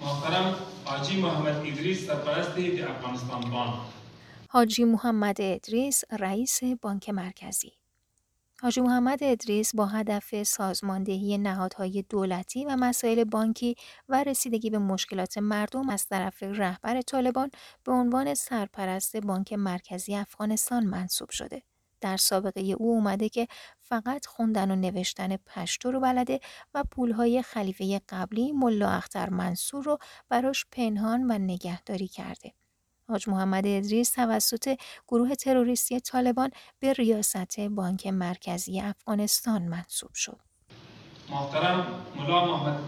محترم 0.00 0.54
حاجی 0.84 1.20
محمد 1.20 1.56
ادریس 1.56 2.06
سرپرست 2.06 2.58
افغانستان 2.88 3.50
بانک 3.50 3.74
حاجی 4.54 4.84
محمد 4.84 5.40
ادریس 5.40 6.02
رئیس 6.10 6.60
بانک 6.64 7.08
مرکزی 7.08 7.72
حاجی 8.60 8.80
محمد 8.80 9.18
ادریس 9.22 9.74
با 9.74 9.86
هدف 9.86 10.42
سازماندهی 10.42 11.38
نهادهای 11.38 12.04
دولتی 12.08 12.64
و 12.64 12.76
مسائل 12.76 13.24
بانکی 13.24 13.74
و 14.08 14.24
رسیدگی 14.24 14.70
به 14.70 14.78
مشکلات 14.78 15.38
مردم 15.38 15.88
از 15.88 16.06
طرف 16.06 16.42
رهبر 16.42 17.00
طالبان 17.00 17.50
به 17.84 17.92
عنوان 17.92 18.34
سرپرست 18.34 19.16
بانک 19.16 19.52
مرکزی 19.52 20.14
افغانستان 20.14 20.86
منصوب 20.86 21.30
شده. 21.30 21.62
در 22.00 22.16
سابقه 22.16 22.60
او 22.60 22.90
اومده 22.90 23.28
که 23.28 23.48
فقط 23.80 24.26
خوندن 24.26 24.70
و 24.70 24.76
نوشتن 24.76 25.36
پشتو 25.36 25.90
رو 25.90 26.00
بلده 26.00 26.40
و 26.74 26.84
پولهای 26.84 27.42
خلیفه 27.42 28.00
قبلی 28.08 28.52
ملا 28.52 28.90
اختر 28.90 29.30
منصور 29.30 29.84
رو 29.84 29.98
براش 30.28 30.66
پنهان 30.72 31.30
و 31.30 31.38
نگهداری 31.38 32.08
کرده. 32.08 32.52
حاج 33.08 33.28
محمد 33.28 33.66
ادریس 33.66 34.10
توسط 34.10 34.76
گروه 35.08 35.34
تروریستی 35.34 36.00
طالبان 36.00 36.50
به 36.80 36.92
ریاست 36.92 37.60
بانک 37.60 38.06
مرکزی 38.06 38.80
افغانستان 38.80 39.62
منصوب 39.62 40.14
شد. 40.14 40.40
محترم 41.30 42.06
ملا 42.16 42.46
محمد 42.46 42.80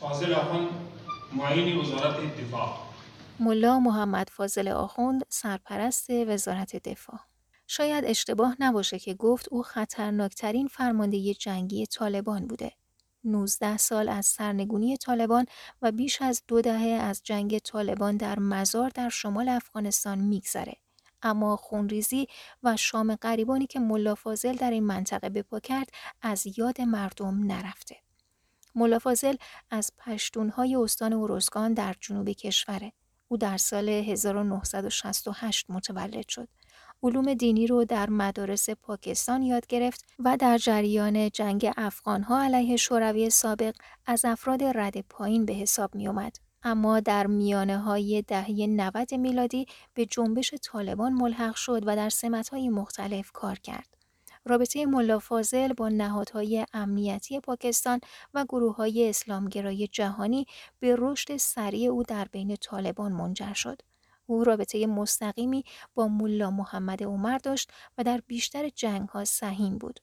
فاضل 0.00 0.34
آخوند 0.34 0.68
معین 1.32 1.78
وزارت 1.78 2.40
دفاع 2.40 2.78
ملا 3.40 3.78
محمد 3.80 4.28
فاضل 4.30 4.68
آخوند 4.68 5.24
سرپرست 5.28 6.10
وزارت 6.10 6.76
دفاع 6.88 7.20
شاید 7.66 8.04
اشتباه 8.04 8.56
نباشه 8.60 8.98
که 8.98 9.14
گفت 9.14 9.48
او 9.50 9.62
خطرناکترین 9.62 10.66
فرمانده 10.68 11.34
جنگی 11.34 11.86
طالبان 11.86 12.46
بوده. 12.46 12.72
19 13.30 13.76
سال 13.76 14.08
از 14.08 14.26
سرنگونی 14.26 14.96
طالبان 14.96 15.46
و 15.82 15.92
بیش 15.92 16.22
از 16.22 16.42
دو 16.48 16.60
دهه 16.60 16.88
از 16.88 17.20
جنگ 17.24 17.58
طالبان 17.58 18.16
در 18.16 18.38
مزار 18.38 18.90
در 18.94 19.08
شمال 19.08 19.48
افغانستان 19.48 20.18
میگذره. 20.18 20.76
اما 21.22 21.56
خونریزی 21.56 22.26
و 22.62 22.76
شام 22.76 23.14
غریبانی 23.14 23.66
که 23.66 23.80
ملا 23.80 24.14
فاضل 24.14 24.56
در 24.56 24.70
این 24.70 24.84
منطقه 24.84 25.28
بپا 25.28 25.60
کرد 25.60 25.90
از 26.22 26.58
یاد 26.58 26.80
مردم 26.80 27.44
نرفته. 27.44 27.96
ملا 28.74 28.98
فاضل 28.98 29.36
از 29.70 29.92
پشتونهای 29.98 30.76
استان 30.76 31.12
اوروزگان 31.12 31.74
در 31.74 31.94
جنوب 32.00 32.28
کشوره. 32.28 32.92
او 33.28 33.36
در 33.36 33.56
سال 33.56 33.88
1968 33.88 35.66
متولد 35.68 36.28
شد. 36.28 36.48
علوم 37.02 37.34
دینی 37.34 37.66
رو 37.66 37.84
در 37.84 38.10
مدارس 38.10 38.70
پاکستان 38.70 39.42
یاد 39.42 39.66
گرفت 39.66 40.04
و 40.18 40.36
در 40.36 40.58
جریان 40.58 41.30
جنگ 41.30 41.70
افغانها 41.76 42.42
علیه 42.42 42.76
شوروی 42.76 43.30
سابق 43.30 43.74
از 44.06 44.24
افراد 44.24 44.62
رد 44.62 45.00
پایین 45.00 45.44
به 45.44 45.52
حساب 45.52 45.94
می 45.94 46.08
اومد. 46.08 46.36
اما 46.62 47.00
در 47.00 47.26
میانه 47.26 47.78
های 47.78 48.22
دهه 48.22 48.66
90 48.66 49.14
میلادی 49.14 49.66
به 49.94 50.06
جنبش 50.06 50.54
طالبان 50.54 51.12
ملحق 51.12 51.54
شد 51.54 51.82
و 51.86 51.96
در 51.96 52.10
های 52.52 52.68
مختلف 52.68 53.32
کار 53.32 53.58
کرد. 53.58 53.96
رابطه 54.44 54.86
ملا 54.86 55.18
فاضل 55.18 55.72
با 55.72 55.88
نهادهای 55.88 56.66
امنیتی 56.72 57.40
پاکستان 57.40 58.00
و 58.34 58.44
گروه 58.44 58.76
های 58.76 59.08
اسلامگرای 59.08 59.86
جهانی 59.86 60.46
به 60.80 60.96
رشد 60.98 61.36
سریع 61.36 61.90
او 61.90 62.02
در 62.02 62.24
بین 62.24 62.56
طالبان 62.56 63.12
منجر 63.12 63.52
شد. 63.52 63.82
او 64.30 64.44
رابطه 64.44 64.86
مستقیمی 64.86 65.64
با 65.94 66.08
ملا 66.08 66.50
محمد 66.50 67.02
عمر 67.02 67.38
داشت 67.38 67.70
و 67.98 68.04
در 68.04 68.20
بیشتر 68.26 68.68
جنگ 68.68 69.08
ها 69.08 69.24
سهیم 69.24 69.78
بود. 69.78 70.00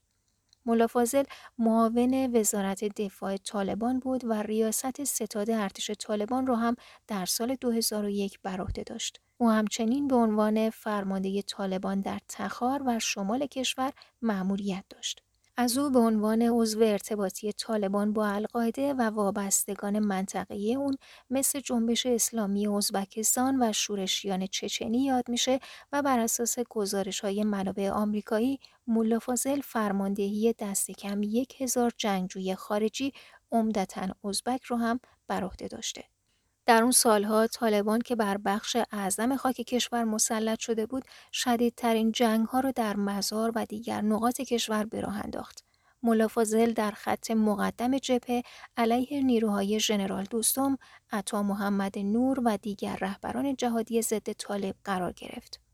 ملا 0.66 0.88
فاضل 0.88 1.24
معاون 1.58 2.36
وزارت 2.36 2.84
دفاع 2.84 3.38
طالبان 3.38 4.00
بود 4.00 4.26
و 4.26 4.34
ریاست 4.34 5.04
ستاد 5.04 5.50
ارتش 5.50 5.92
طالبان 5.92 6.48
را 6.48 6.56
هم 6.56 6.76
در 7.08 7.26
سال 7.26 7.56
2001 7.56 8.40
بر 8.44 8.62
عهده 8.62 8.84
داشت. 8.84 9.22
او 9.38 9.50
همچنین 9.50 10.08
به 10.08 10.16
عنوان 10.16 10.70
فرمانده 10.70 11.42
طالبان 11.42 12.02
در 12.02 12.20
تخار 12.28 12.84
و 12.86 13.00
شمال 13.00 13.46
کشور 13.46 13.92
مأموریت 14.22 14.86
داشت. 14.90 15.24
از 15.58 15.78
او 15.78 15.90
به 15.90 16.00
عنوان 16.00 16.42
عضو 16.42 16.80
ارتباطی 16.84 17.52
طالبان 17.54 18.14
با 18.14 18.28
القاعده 18.28 18.94
و 18.94 19.02
وابستگان 19.02 20.00
منطقه‌ای 20.00 20.76
اون 20.76 20.98
مثل 21.30 21.60
جنبش 21.60 22.06
اسلامی 22.06 22.68
ازبکستان 22.68 23.64
و 23.64 23.74
شورشیان 23.74 24.48
چچنی 24.48 25.06
یاد 25.06 25.30
میشه 25.30 25.60
و 25.92 26.02
بر 26.02 26.20
اساس 26.20 26.60
گزارش 26.70 27.20
های 27.20 27.44
منابع 27.44 27.90
آمریکایی 27.90 28.60
ملا 28.88 29.20
فاضل 29.20 29.62
فرماندهی 29.62 30.54
دست 30.60 30.92
کم 30.92 31.24
یک 31.24 31.62
هزار 31.62 31.92
جنگجوی 31.98 32.56
خارجی 32.56 33.14
عمدتا 33.52 34.08
ازبک 34.24 34.64
رو 34.64 34.76
هم 34.78 35.00
بر 35.28 35.44
عهده 35.44 35.68
داشته. 35.68 36.04
در 36.66 36.82
اون 36.82 36.92
سالها 36.92 37.48
طالبان 37.48 38.02
که 38.02 38.16
بر 38.16 38.38
بخش 38.38 38.78
اعظم 38.92 39.36
خاک 39.36 39.56
کشور 39.56 40.04
مسلط 40.04 40.60
شده 40.60 40.86
بود 40.86 41.04
شدیدترین 41.34 42.12
جنگ 42.12 42.48
ها 42.48 42.60
رو 42.60 42.72
در 42.72 42.96
مزار 42.96 43.52
و 43.56 43.66
دیگر 43.66 44.02
نقاط 44.02 44.42
کشور 44.42 44.86
به 44.86 45.02
راه 45.02 45.20
انداخت. 45.24 45.64
ملافازل 46.04 46.74
در 46.74 46.92
خط 46.92 47.32
مقدم 47.32 47.98
جبهه 47.98 48.44
علیه 48.78 49.22
نیروهای 49.22 49.80
ژنرال 49.80 50.24
دوستم، 50.24 50.78
عطا 51.12 51.44
محمد 51.44 52.00
نور 52.00 52.42
و 52.46 52.58
دیگر 52.58 52.96
رهبران 53.02 53.56
جهادی 53.56 54.02
ضد 54.02 54.32
طالب 54.32 54.76
قرار 54.84 55.12
گرفت. 55.12 55.65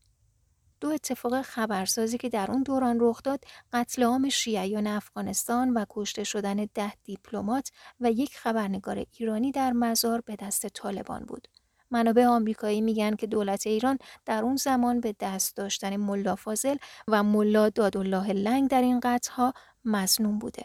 دو 0.82 0.88
اتفاق 0.88 1.42
خبرسازی 1.42 2.18
که 2.18 2.28
در 2.28 2.50
اون 2.50 2.62
دوران 2.62 2.96
رخ 3.00 3.22
داد 3.22 3.44
قتل 3.72 4.02
عام 4.02 4.28
شیعیان 4.28 4.86
افغانستان 4.86 5.70
و 5.70 5.84
کشته 5.90 6.24
شدن 6.24 6.68
ده 6.74 6.92
دیپلمات 7.04 7.70
و 8.00 8.10
یک 8.10 8.36
خبرنگار 8.36 9.06
ایرانی 9.18 9.52
در 9.52 9.72
مزار 9.72 10.20
به 10.20 10.36
دست 10.36 10.66
طالبان 10.66 11.24
بود. 11.24 11.48
منابع 11.90 12.26
آمریکایی 12.26 12.80
میگن 12.80 13.16
که 13.16 13.26
دولت 13.26 13.66
ایران 13.66 13.98
در 14.24 14.42
اون 14.42 14.56
زمان 14.56 15.00
به 15.00 15.14
دست 15.20 15.56
داشتن 15.56 15.96
ملا 15.96 16.36
فاضل 16.36 16.76
و 17.08 17.22
ملا 17.22 17.68
دادالله 17.68 18.32
لنگ 18.32 18.70
در 18.70 18.82
این 18.82 19.00
قتلها 19.02 19.52
مزنون 19.84 20.38
بوده. 20.38 20.64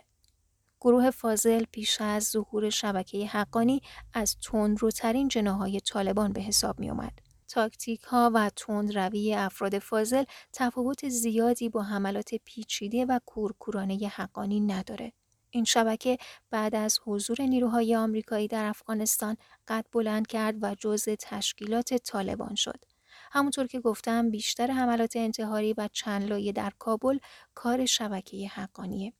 گروه 0.82 1.12
فاضل 1.12 1.64
پیش 1.72 2.02
از 2.02 2.24
ظهور 2.24 2.70
شبکه 2.70 3.28
حقانی 3.28 3.82
از 4.14 4.38
تندروترین 4.40 5.28
جناهای 5.28 5.80
طالبان 5.80 6.34
به 6.34 6.42
حساب 6.42 6.80
می 6.80 6.90
اومد. 6.90 7.27
تاکتیک 7.48 8.02
ها 8.02 8.32
و 8.34 8.50
تند 8.50 8.98
روی 8.98 9.34
افراد 9.34 9.80
فاضل 9.80 10.24
تفاوت 10.54 11.10
زیادی 11.10 11.70
با 11.70 11.84
حملات 11.84 12.36
پیچیده 12.46 13.06
و 13.06 13.20
کورکورانه 13.26 14.08
حقانی 14.08 14.60
نداره. 14.60 15.14
این 15.50 15.64
شبکه 15.64 16.18
بعد 16.52 16.76
از 16.76 17.00
حضور 17.06 17.42
نیروهای 17.42 17.96
آمریکایی 17.96 18.48
در 18.48 18.66
افغانستان 18.66 19.38
قد 19.68 19.86
بلند 19.92 20.28
کرد 20.28 20.56
و 20.62 20.76
جزء 20.76 21.16
تشکیلات 21.20 21.94
طالبان 21.94 22.56
شد. 22.56 22.86
همونطور 23.32 23.68
که 23.68 23.80
گفتم 23.80 24.30
بیشتر 24.30 24.72
حملات 24.72 25.16
انتحاری 25.16 25.74
و 25.74 25.90
چند 25.94 26.30
لایه 26.30 26.52
در 26.52 26.72
کابل 26.80 27.20
کار 27.56 27.86
شبکه 27.86 28.48
حقانیه. 28.48 29.14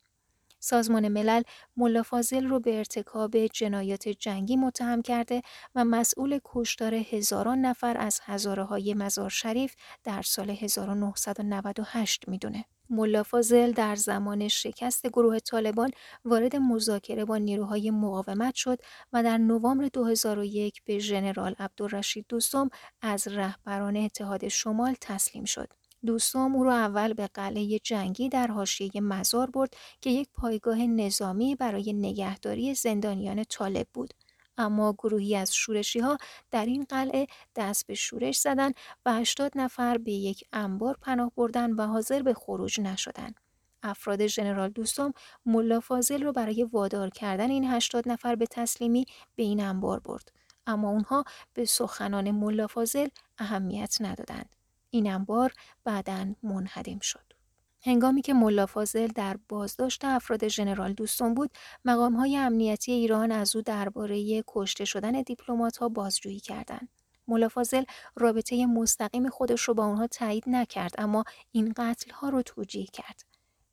سازمان 0.60 1.08
ملل 1.08 1.42
ملا 1.78 2.04
فاضل 2.04 2.48
رو 2.48 2.60
به 2.60 2.78
ارتکاب 2.78 3.38
جنایات 3.48 4.10
جنگی 4.10 4.56
متهم 4.56 5.02
کرده 5.02 5.42
و 5.76 5.86
مسئول 5.86 6.40
کشتار 6.46 6.94
هزاران 6.94 7.62
نفر 7.62 7.98
از 7.98 8.20
هزاره 8.24 8.64
های 8.64 8.94
مزار 8.94 9.30
شریف 9.30 9.76
در 10.04 10.22
سال 10.22 10.50
1998 10.50 12.30
می‌دونه. 12.30 12.66
ملا 12.90 13.24
فاضل 13.24 13.72
در 13.72 13.96
زمان 13.96 14.48
شکست 14.48 15.08
گروه 15.08 15.40
طالبان 15.40 15.92
وارد 16.26 16.56
مذاکره 16.56 17.26
با 17.26 17.38
نیروهای 17.38 17.92
مقاومت 17.92 18.56
شد 18.56 18.80
و 19.14 19.24
در 19.24 19.38
نوامبر 19.38 19.88
2001 19.94 20.82
به 20.86 21.00
ژنرال 21.00 21.56
عبدالرشید 21.60 22.26
دوستم 22.30 22.70
از 23.02 23.28
رهبران 23.28 23.98
اتحاد 23.98 24.48
شمال 24.48 24.96
تسلیم 25.02 25.46
شد. 25.46 25.74
دوستم 26.06 26.56
او 26.56 26.64
را 26.64 26.74
اول 26.74 27.14
به 27.14 27.28
قلعه 27.28 27.80
جنگی 27.80 28.30
در 28.30 28.48
حاشیه 28.48 28.92
مزار 29.02 29.50
برد 29.50 29.74
که 30.02 30.10
یک 30.10 30.30
پایگاه 30.34 30.78
نظامی 30.78 31.56
برای 31.56 31.94
نگهداری 31.94 32.74
زندانیان 32.74 33.44
طالب 33.44 33.88
بود. 33.94 34.14
اما 34.58 34.94
گروهی 34.94 35.36
از 35.36 35.56
شورشی 35.56 36.00
ها 36.00 36.18
در 36.52 36.66
این 36.66 36.86
قلعه 36.90 37.28
دست 37.56 37.88
به 37.88 37.94
شورش 37.94 38.40
زدند 38.40 38.74
و 39.06 39.14
80 39.14 39.52
نفر 39.56 39.98
به 39.98 40.12
یک 40.12 40.44
انبار 40.54 40.98
پناه 41.02 41.32
بردن 41.38 41.72
و 41.72 41.88
حاضر 41.88 42.22
به 42.22 42.34
خروج 42.34 42.82
نشدند. 42.82 43.40
افراد 43.84 44.28
ژنرال 44.28 44.70
دوستم 44.70 45.14
ملا 45.46 45.80
فاضل 45.80 46.24
رو 46.24 46.32
برای 46.32 46.64
وادار 46.64 47.10
کردن 47.10 47.50
این 47.50 47.72
80 47.72 48.10
نفر 48.10 48.36
به 48.36 48.46
تسلیمی 48.46 49.06
به 49.36 49.44
این 49.44 49.60
انبار 49.60 50.00
برد. 50.00 50.32
اما 50.68 50.90
اونها 50.90 51.24
به 51.54 51.66
سخنان 51.66 52.32
ملا 52.32 52.68
فاضل 52.68 53.08
اهمیت 53.38 53.98
ندادند. 54.00 54.57
این 54.90 55.12
انبار 55.12 55.54
بعدا 55.84 56.36
منهدم 56.44 57.00
شد. 57.00 57.34
هنگامی 57.82 58.22
که 58.22 58.34
ملا 58.34 58.66
فاضل 58.66 59.08
در 59.08 59.38
بازداشت 59.50 60.06
افراد 60.06 60.48
ژنرال 60.48 60.94
دوستان 60.94 61.34
بود، 61.34 61.52
مقام 61.86 62.14
های 62.14 62.38
امنیتی 62.38 62.92
ایران 62.92 63.32
از 63.32 63.56
او 63.56 63.62
درباره 63.62 64.44
کشته 64.48 64.86
شدن 64.86 65.22
دیپلمات 65.22 65.78
ها 65.78 65.90
بازجویی 65.90 66.40
کردند. 66.40 66.90
ملا 67.28 67.50
فاضل 67.50 67.84
رابطه 68.16 68.66
مستقیم 68.66 69.30
خودش 69.30 69.62
رو 69.62 69.74
با 69.74 69.86
اونها 69.86 70.08
تایید 70.08 70.44
نکرد 70.48 70.96
اما 70.98 71.24
این 71.52 71.74
قتل 71.78 72.12
ها 72.12 72.30
رو 72.30 72.42
توجیه 72.42 72.86
کرد. 72.86 73.26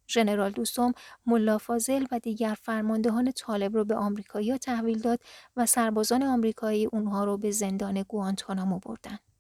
ژنرال 0.09 0.51
دوستم 0.51 0.93
ملا 1.27 1.59
فاضل 1.59 2.07
و 2.11 2.19
دیگر 2.19 2.57
فرماندهان 2.63 3.33
طالب 3.33 3.75
رو 3.75 3.85
به 3.85 3.95
آمریکایی‌ها 3.95 4.59
تحویل 4.59 4.99
داد 4.99 5.21
و 5.57 5.67
سربازان 5.67 6.23
آمریکایی 6.23 6.87
اونها 6.87 7.25
رو 7.25 7.39
به 7.39 7.51
زندان 7.51 8.03
گوانتانامو 8.03 8.79
بردند. 8.79 9.34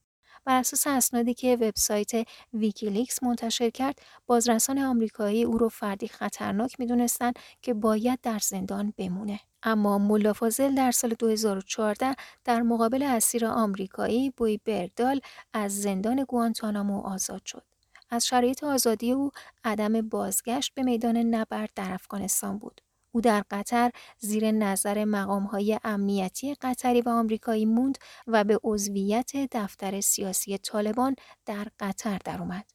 بر 0.45 0.59
اساس 0.61 0.86
اسنادی 0.86 1.34
که 1.34 1.57
وبسایت 1.61 2.11
ویکیلیکس 2.53 3.22
منتشر 3.22 3.70
کرد 3.70 3.99
بازرسان 4.26 4.78
آمریکایی 4.78 5.45
او 5.45 5.59
را 5.59 5.68
فردی 5.68 6.09
خطرناک 6.09 6.80
می‌دونستند 6.80 7.38
که 7.62 7.74
باید 7.74 8.18
در 8.22 8.38
زندان 8.38 8.95
بمونه. 8.99 9.40
اما 9.62 9.99
ملا 9.99 10.32
فاضل 10.32 10.74
در 10.74 10.90
سال 10.90 11.14
2014 11.18 12.14
در 12.45 12.62
مقابل 12.62 13.03
اسیر 13.03 13.47
آمریکایی 13.47 14.30
بوی 14.30 14.61
برگدال 14.64 15.20
از 15.53 15.82
زندان 15.82 16.24
گوانتانامو 16.28 17.01
آزاد 17.01 17.42
شد. 17.47 17.62
از 18.11 18.26
شرایط 18.26 18.64
آزادی 18.64 19.12
او 19.12 19.30
عدم 19.64 20.01
بازگشت 20.09 20.74
به 20.74 20.82
میدان 20.82 21.16
نبرد 21.16 21.70
در 21.74 21.92
افغانستان 21.92 22.59
بود. 22.59 22.80
او 23.15 23.21
در 23.21 23.45
قطر 23.51 23.91
زیر 24.19 24.51
نظر 24.51 25.05
مقامهای 25.05 25.79
امنیتی 25.85 26.55
قطری 26.55 27.01
و 27.01 27.09
آمریکایی 27.09 27.67
موند 27.67 27.99
و 28.27 28.45
به 28.45 28.61
عضویت 28.65 29.33
دفتر 29.53 30.01
سیاسی 30.01 30.59
طالبان 30.59 31.17
در 31.47 31.67
قطر 31.81 32.19
درآمد. 32.25 32.71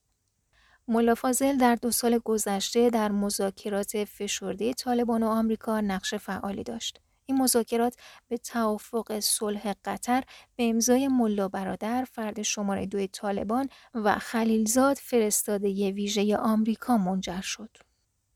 ملا 0.87 1.15
فاضل 1.15 1.57
در 1.57 1.75
دو 1.75 1.91
سال 1.91 2.19
گذشته 2.25 2.89
در 2.89 3.11
مذاکرات 3.11 4.03
فشرده 4.03 4.73
طالبان 4.73 5.23
و 5.23 5.27
آمریکا 5.27 5.81
نقش 5.81 6.13
فعالی 6.13 6.63
داشت. 6.63 7.01
این 7.25 7.41
مذاکرات 7.41 7.95
به 8.27 8.37
توافق 8.37 9.19
صلح 9.19 9.73
قطر 9.85 10.23
به 10.55 10.69
امضای 10.69 11.07
ملا 11.07 11.47
برادر 11.47 12.07
فرد 12.11 12.41
شماره 12.41 12.85
دوی 12.85 13.07
طالبان 13.07 13.69
و 13.93 14.15
خلیلزاد 14.19 14.97
فرستاده 14.97 15.91
ویژه 15.91 16.37
آمریکا 16.37 16.97
منجر 16.97 17.41
شد. 17.41 17.88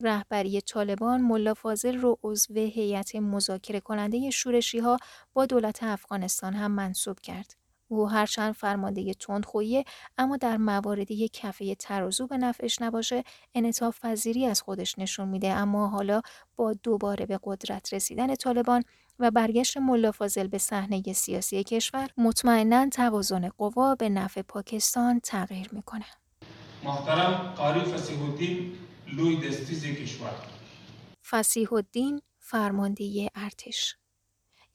رهبری 0.04 0.62
طالبان 0.62 1.22
ملا 1.22 1.54
فاضل 1.54 1.97
رو 1.97 2.20
عضو 2.24 2.54
هیئت 2.54 3.16
مذاکره 3.16 3.80
کننده 3.80 4.30
شورشی 4.30 4.80
ها 4.80 4.97
با 5.34 5.45
دولت 5.45 5.84
افغانستان 5.84 6.54
هم 6.54 6.72
منصوب 6.72 7.20
کرد. 7.20 7.64
او 7.88 8.10
هرچند 8.10 8.54
فرمانده 8.54 9.14
تندخویه 9.14 9.86
اما 10.18 10.38
در 10.38 10.58
مواردی 10.58 11.30
کفه 11.30 11.76
ترازو 11.76 12.28
به 12.28 12.38
نفعش 12.38 12.82
نباشه 12.82 13.24
انعطاف 13.56 13.99
پذیری 13.99 14.45
از 14.45 14.62
خودش 14.62 14.99
نشون 14.99 15.28
میده 15.28 15.47
اما 15.47 15.88
حالا 15.88 16.22
با 16.56 16.74
دوباره 16.74 17.26
به 17.26 17.39
قدرت 17.43 17.93
رسیدن 17.93 18.36
طالبان 18.36 18.84
و 19.20 19.32
برگشت 19.32 19.78
ملا 19.78 20.12
فاضل 20.12 20.47
به 20.47 20.58
صحنه 20.58 21.14
سیاسی 21.14 21.64
کشور 21.64 22.10
مطمئنا 22.18 22.89
توازن 22.89 23.49
قوا 23.49 23.95
به 23.95 24.10
نفع 24.10 24.41
پاکستان 24.41 25.20
تغییر 25.20 25.70
می‌کنه 25.72 26.06
محترم 26.84 27.54
قاری 27.58 27.80
فسیح 27.80 28.24
الدین 28.24 28.72
لوی 29.18 29.36
دستیز 29.36 29.86
کشور. 29.86 30.32
فسیح 31.30 31.74
الدین 31.74 32.22
فرمانده 32.39 33.30
ارتش. 33.36 33.95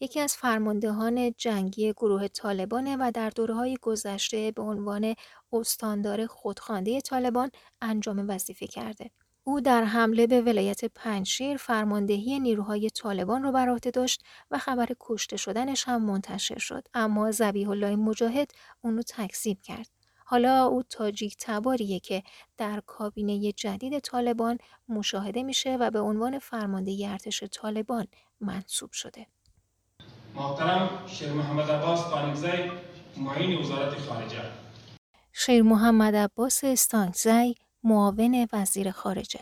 یکی 0.01 0.21
از 0.21 0.37
فرماندهان 0.37 1.35
جنگی 1.39 1.93
گروه 1.93 2.29
طالبانه 2.29 2.97
و 3.01 3.11
در 3.15 3.31
دورهای 3.31 3.77
گذشته 3.83 4.51
به 4.51 4.63
عنوان 4.63 5.15
استاندار 5.53 6.27
خودخوانده 6.27 7.01
طالبان 7.01 7.51
انجام 7.81 8.25
وظیفه 8.29 8.67
کرده. 8.67 9.11
او 9.45 9.61
در 9.61 9.85
حمله 9.85 10.27
به 10.27 10.41
ولایت 10.41 10.85
پنجشیر 10.85 11.57
فرماندهی 11.57 12.41
نیروهای 12.41 12.91
طالبان 12.91 13.43
را 13.43 13.53
بر 13.53 13.69
عهده 13.69 13.91
داشت 13.91 14.23
و 14.51 14.59
خبر 14.59 14.89
کشته 15.01 15.37
شدنش 15.37 15.85
هم 15.89 16.05
منتشر 16.05 16.59
شد. 16.59 16.89
اما 16.95 17.31
زبیح 17.31 17.71
الله 17.71 17.97
مجاهد 17.97 18.51
اونو 18.81 19.03
تکذیب 19.03 19.63
کرد. 19.63 19.98
حالا 20.31 20.65
او 20.65 20.83
تاجیک 20.83 21.37
تباریه 21.41 22.01
که 22.01 22.23
در 22.57 22.83
کابینه 22.87 23.53
جدید 23.53 23.99
طالبان 23.99 24.59
مشاهده 24.89 25.43
میشه 25.43 25.77
و 25.81 25.91
به 25.91 26.01
عنوان 26.01 26.39
فرمانده 26.39 27.09
ارتش 27.09 27.45
طالبان 27.45 28.07
منصوب 28.41 28.93
شده. 28.93 29.27
محترم 30.35 31.07
شیر 31.07 31.33
محمد 31.33 31.71
عباس 31.71 32.01
قانگزی 32.01 32.71
معین 33.17 33.61
وزارت 33.61 33.99
خارجه 33.99 34.43
شیر 35.33 35.63
محمد 35.63 36.17
عباس 36.17 36.65
استانگزی 36.65 37.55
معاون 37.85 38.47
وزیر 38.53 38.91
خارجه 38.91 39.41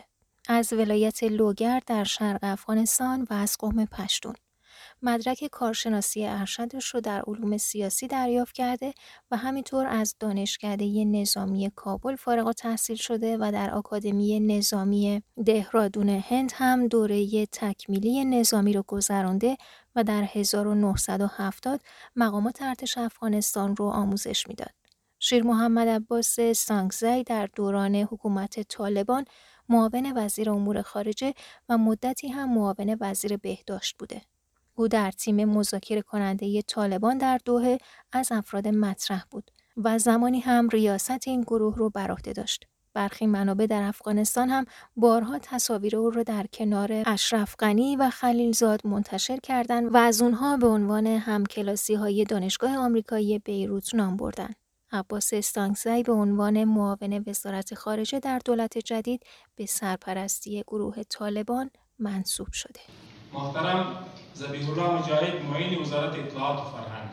از 0.49 0.73
ولایت 0.73 1.23
لوگر 1.23 1.81
در 1.87 2.03
شرق 2.03 2.39
افغانستان 2.43 3.27
و 3.29 3.33
از 3.33 3.57
قوم 3.59 3.85
پشتون. 3.85 4.35
مدرک 5.01 5.45
کارشناسی 5.51 6.25
ارشدش 6.25 6.85
رو 6.85 7.01
در 7.01 7.21
علوم 7.21 7.57
سیاسی 7.57 8.07
دریافت 8.07 8.55
کرده 8.55 8.93
و 9.31 9.37
همینطور 9.37 9.87
از 9.87 10.15
دانشکده 10.19 11.05
نظامی 11.05 11.71
کابل 11.75 12.15
فارغ 12.15 12.51
تحصیل 12.51 12.95
شده 12.95 13.37
و 13.37 13.51
در 13.53 13.71
آکادمی 13.71 14.39
نظامی 14.39 15.23
دهرادون 15.45 16.09
هند 16.09 16.51
هم 16.55 16.87
دوره 16.87 17.45
تکمیلی 17.45 18.25
نظامی 18.25 18.73
رو 18.73 18.83
گذرانده 18.87 19.57
و 19.95 20.03
در 20.03 20.23
1970 20.23 21.81
مقامات 22.15 22.61
ارتش 22.61 22.97
افغانستان 22.97 23.75
رو 23.75 23.85
آموزش 23.85 24.47
می‌داد. 24.47 24.71
شیر 25.19 25.43
محمد 25.43 25.87
عباس 25.87 26.39
سانگزی 26.39 27.23
در 27.23 27.49
دوران 27.55 27.95
حکومت 27.95 28.67
طالبان 28.67 29.25
معاون 29.69 30.13
وزیر 30.15 30.49
امور 30.49 30.81
خارجه 30.81 31.33
و 31.69 31.77
مدتی 31.77 32.27
هم 32.27 32.53
معاون 32.53 32.97
وزیر 33.01 33.37
بهداشت 33.37 33.95
بوده. 33.99 34.21
او 34.79 34.87
در 34.87 35.11
تیم 35.11 35.45
مذاکره 35.45 36.01
کننده 36.01 36.61
طالبان 36.61 37.17
در 37.17 37.39
دوه 37.45 37.77
از 38.11 38.31
افراد 38.31 38.67
مطرح 38.67 39.23
بود 39.31 39.51
و 39.77 39.97
زمانی 39.97 40.39
هم 40.39 40.69
ریاست 40.69 41.27
این 41.27 41.41
گروه 41.41 41.75
رو 41.75 41.89
بر 41.89 42.11
عهده 42.11 42.33
داشت. 42.33 42.67
برخی 42.93 43.27
منابع 43.27 43.65
در 43.65 43.81
افغانستان 43.83 44.49
هم 44.49 44.65
بارها 44.95 45.39
تصاویر 45.39 45.95
او 45.95 46.09
را 46.09 46.23
در 46.23 46.45
کنار 46.53 47.03
اشرف 47.05 47.55
غنی 47.59 47.95
و 47.95 48.09
خلیلزاد 48.09 48.87
منتشر 48.87 49.37
کردند 49.37 49.93
و 49.93 49.97
از 49.97 50.21
اونها 50.21 50.57
به 50.57 50.67
عنوان 50.67 51.07
همکلاسی 51.07 51.95
های 51.95 52.23
دانشگاه 52.23 52.77
آمریکایی 52.77 53.39
بیروت 53.39 53.95
نام 53.95 54.17
بردند. 54.17 54.55
عباس 54.91 55.33
استانگزی 55.33 56.03
به 56.03 56.13
عنوان 56.13 56.63
معاون 56.63 57.23
وزارت 57.27 57.73
خارجه 57.73 58.19
در 58.19 58.39
دولت 58.45 58.77
جدید 58.77 59.23
به 59.55 59.65
سرپرستی 59.65 60.63
گروه 60.67 61.03
طالبان 61.03 61.69
منصوب 61.99 62.51
شده. 62.51 62.79
محترم 63.33 64.07
زبیح 64.33 64.69
الله 64.69 65.01
مجاهد 65.01 65.45
معین 65.45 65.81
وزارت 65.81 66.15
اطلاعات 66.19 66.59
و 66.59 66.71
فرهنگ 66.71 67.09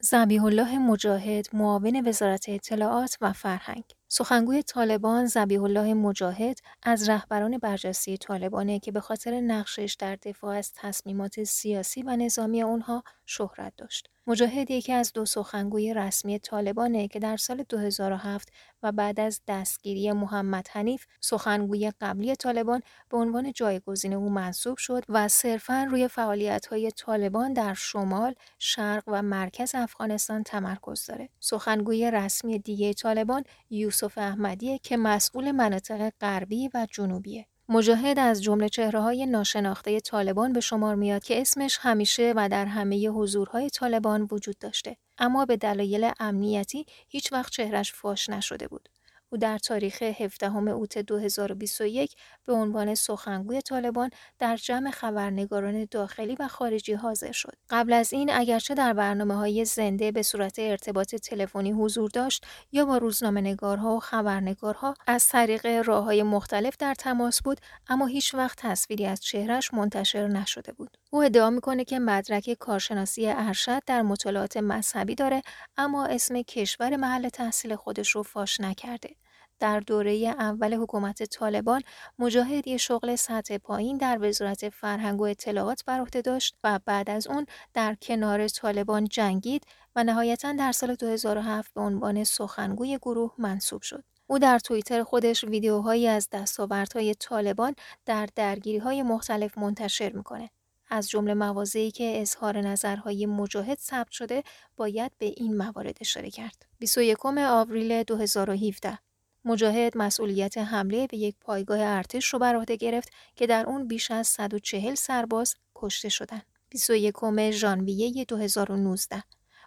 زبیح 0.00 0.44
الله 0.44 0.78
مجاهد 0.78 1.46
معاون 1.52 2.08
وزارت 2.08 2.44
اطلاعات 2.48 3.16
و 3.20 3.32
فرهنگ 3.32 3.84
سخنگوی 4.08 4.62
طالبان 4.62 5.26
زبیح 5.26 5.62
الله 5.62 5.94
مجاهد 5.94 6.58
از 6.82 7.08
رهبران 7.08 7.58
برجسته 7.58 8.16
طالبانه 8.16 8.78
که 8.80 8.92
به 8.92 9.00
خاطر 9.00 9.40
نقشش 9.40 9.96
در 9.98 10.16
دفاع 10.16 10.56
از 10.56 10.72
تصمیمات 10.74 11.44
سیاسی 11.44 12.02
و 12.02 12.16
نظامی 12.16 12.62
آنها 12.62 13.02
شهرت 13.26 13.72
داشت. 13.76 14.08
مجاهد 14.26 14.70
یکی 14.70 14.92
از 14.92 15.12
دو 15.12 15.24
سخنگوی 15.24 15.94
رسمی 15.94 16.38
طالبانه 16.38 17.08
که 17.08 17.18
در 17.18 17.36
سال 17.36 17.64
2007 17.68 18.52
و 18.82 18.92
بعد 18.92 19.20
از 19.20 19.40
دستگیری 19.48 20.12
محمد 20.12 20.68
حنیف 20.70 21.06
سخنگوی 21.20 21.92
قبلی 22.00 22.36
طالبان 22.36 22.82
به 23.08 23.16
عنوان 23.16 23.52
جایگزین 23.52 24.14
او 24.14 24.28
منصوب 24.30 24.76
شد 24.76 25.04
و 25.08 25.28
صرفا 25.28 25.86
روی 25.90 26.08
فعالیت‌های 26.08 26.90
طالبان 26.90 27.52
در 27.52 27.74
شمال، 27.74 28.34
شرق 28.58 29.02
و 29.06 29.22
مرکز 29.22 29.74
افغانستان 29.74 30.42
تمرکز 30.42 31.06
داره. 31.06 31.28
سخنگوی 31.40 32.10
رسمی 32.10 32.58
دیگه 32.58 32.94
طالبان 32.94 33.44
یوسف 33.70 34.18
احمدیه 34.18 34.78
که 34.78 34.96
مسئول 34.96 35.50
مناطق 35.50 36.12
غربی 36.20 36.70
و 36.74 36.86
جنوبیه. 36.90 37.46
مجاهد 37.68 38.18
از 38.18 38.42
جمله 38.42 38.68
چهره 38.68 39.00
های 39.00 39.26
ناشناخته 39.26 40.00
طالبان 40.00 40.52
به 40.52 40.60
شمار 40.60 40.94
میاد 40.94 41.24
که 41.24 41.40
اسمش 41.40 41.78
همیشه 41.80 42.32
و 42.36 42.48
در 42.48 42.66
همه 42.66 43.08
حضورهای 43.08 43.70
طالبان 43.70 44.28
وجود 44.30 44.58
داشته 44.58 44.96
اما 45.18 45.44
به 45.44 45.56
دلایل 45.56 46.10
امنیتی 46.20 46.86
هیچ 47.08 47.32
وقت 47.32 47.52
چهرش 47.52 47.92
فاش 47.92 48.28
نشده 48.28 48.68
بود. 48.68 48.88
او 49.32 49.38
در 49.38 49.58
تاریخ 49.58 50.02
17 50.02 50.56
اوت 50.56 50.98
2021 50.98 52.14
به 52.46 52.52
عنوان 52.52 52.94
سخنگوی 52.94 53.62
طالبان 53.62 54.10
در 54.38 54.56
جمع 54.56 54.90
خبرنگاران 54.90 55.88
داخلی 55.90 56.36
و 56.40 56.48
خارجی 56.48 56.92
حاضر 56.92 57.32
شد. 57.32 57.52
قبل 57.70 57.92
از 57.92 58.12
این 58.12 58.30
اگرچه 58.32 58.74
در 58.74 58.92
برنامه 58.92 59.34
های 59.34 59.64
زنده 59.64 60.12
به 60.12 60.22
صورت 60.22 60.58
ارتباط 60.58 61.14
تلفنی 61.14 61.72
حضور 61.72 62.10
داشت 62.10 62.46
یا 62.72 62.84
با 62.84 62.98
روزنامه 62.98 63.40
نگارها 63.40 63.96
و 63.96 64.00
خبرنگارها 64.00 64.94
از 65.06 65.28
طریق 65.28 65.66
راه 65.66 66.04
های 66.04 66.22
مختلف 66.22 66.76
در 66.76 66.94
تماس 66.94 67.42
بود 67.42 67.60
اما 67.88 68.06
هیچ 68.06 68.34
وقت 68.34 68.58
تصویری 68.60 69.06
از 69.06 69.20
چهرش 69.20 69.74
منتشر 69.74 70.26
نشده 70.26 70.72
بود. 70.72 70.96
او 71.10 71.22
ادعا 71.22 71.50
می‌کنه 71.50 71.84
که 71.84 71.98
مدرک 71.98 72.52
کارشناسی 72.52 73.28
ارشد 73.28 73.82
در 73.86 74.02
مطالعات 74.02 74.56
مذهبی 74.56 75.14
داره 75.14 75.42
اما 75.76 76.06
اسم 76.06 76.42
کشور 76.42 76.96
محل 76.96 77.28
تحصیل 77.28 77.76
خودش 77.76 78.10
رو 78.10 78.22
فاش 78.22 78.60
نکرده. 78.60 79.21
در 79.62 79.80
دوره 79.80 80.12
اول 80.38 80.74
حکومت 80.74 81.22
طالبان 81.22 81.82
مجاهد 82.18 82.68
یه 82.68 82.76
شغل 82.76 83.16
سطح 83.16 83.58
پایین 83.58 83.96
در 83.96 84.18
وزارت 84.20 84.68
فرهنگ 84.68 85.20
و 85.20 85.24
اطلاعات 85.24 85.84
بر 85.84 86.00
عهده 86.00 86.22
داشت 86.22 86.56
و 86.64 86.80
بعد 86.84 87.10
از 87.10 87.26
اون 87.26 87.46
در 87.74 87.94
کنار 87.94 88.48
طالبان 88.48 89.04
جنگید 89.04 89.64
و 89.96 90.04
نهایتا 90.04 90.52
در 90.52 90.72
سال 90.72 90.94
2007 90.94 91.74
به 91.74 91.80
عنوان 91.80 92.24
سخنگوی 92.24 92.98
گروه 92.98 93.34
منصوب 93.38 93.82
شد. 93.82 94.04
او 94.26 94.38
در 94.38 94.58
توییتر 94.58 95.02
خودش 95.02 95.44
ویدیوهایی 95.44 96.08
از 96.08 96.28
دستاوردهای 96.32 97.14
طالبان 97.14 97.74
در 98.06 98.28
درگیریهای 98.34 99.02
مختلف 99.02 99.58
منتشر 99.58 100.12
می‌کنه. 100.12 100.50
از 100.90 101.10
جمله 101.10 101.34
مواضعی 101.34 101.90
که 101.90 102.20
اظهار 102.20 102.60
نظرهای 102.60 103.26
مجاهد 103.26 103.78
ثبت 103.78 104.10
شده 104.10 104.42
باید 104.76 105.12
به 105.18 105.26
این 105.36 105.56
موارد 105.56 105.96
اشاره 106.00 106.30
کرد. 106.30 106.66
21 106.78 107.26
آوریل 107.26 108.02
2017 108.02 108.98
مجاهد 109.44 109.98
مسئولیت 109.98 110.58
حمله 110.58 111.06
به 111.06 111.16
یک 111.16 111.34
پایگاه 111.40 111.80
ارتش 111.80 112.26
رو 112.26 112.38
بر 112.38 112.56
عهده 112.56 112.76
گرفت 112.76 113.12
که 113.36 113.46
در 113.46 113.66
اون 113.66 113.88
بیش 113.88 114.10
از 114.10 114.26
140 114.26 114.94
سرباز 114.94 115.54
کشته 115.74 116.08
شدند. 116.08 116.46
21 116.70 117.50
ژانویه 117.50 118.24
2019 118.24 119.22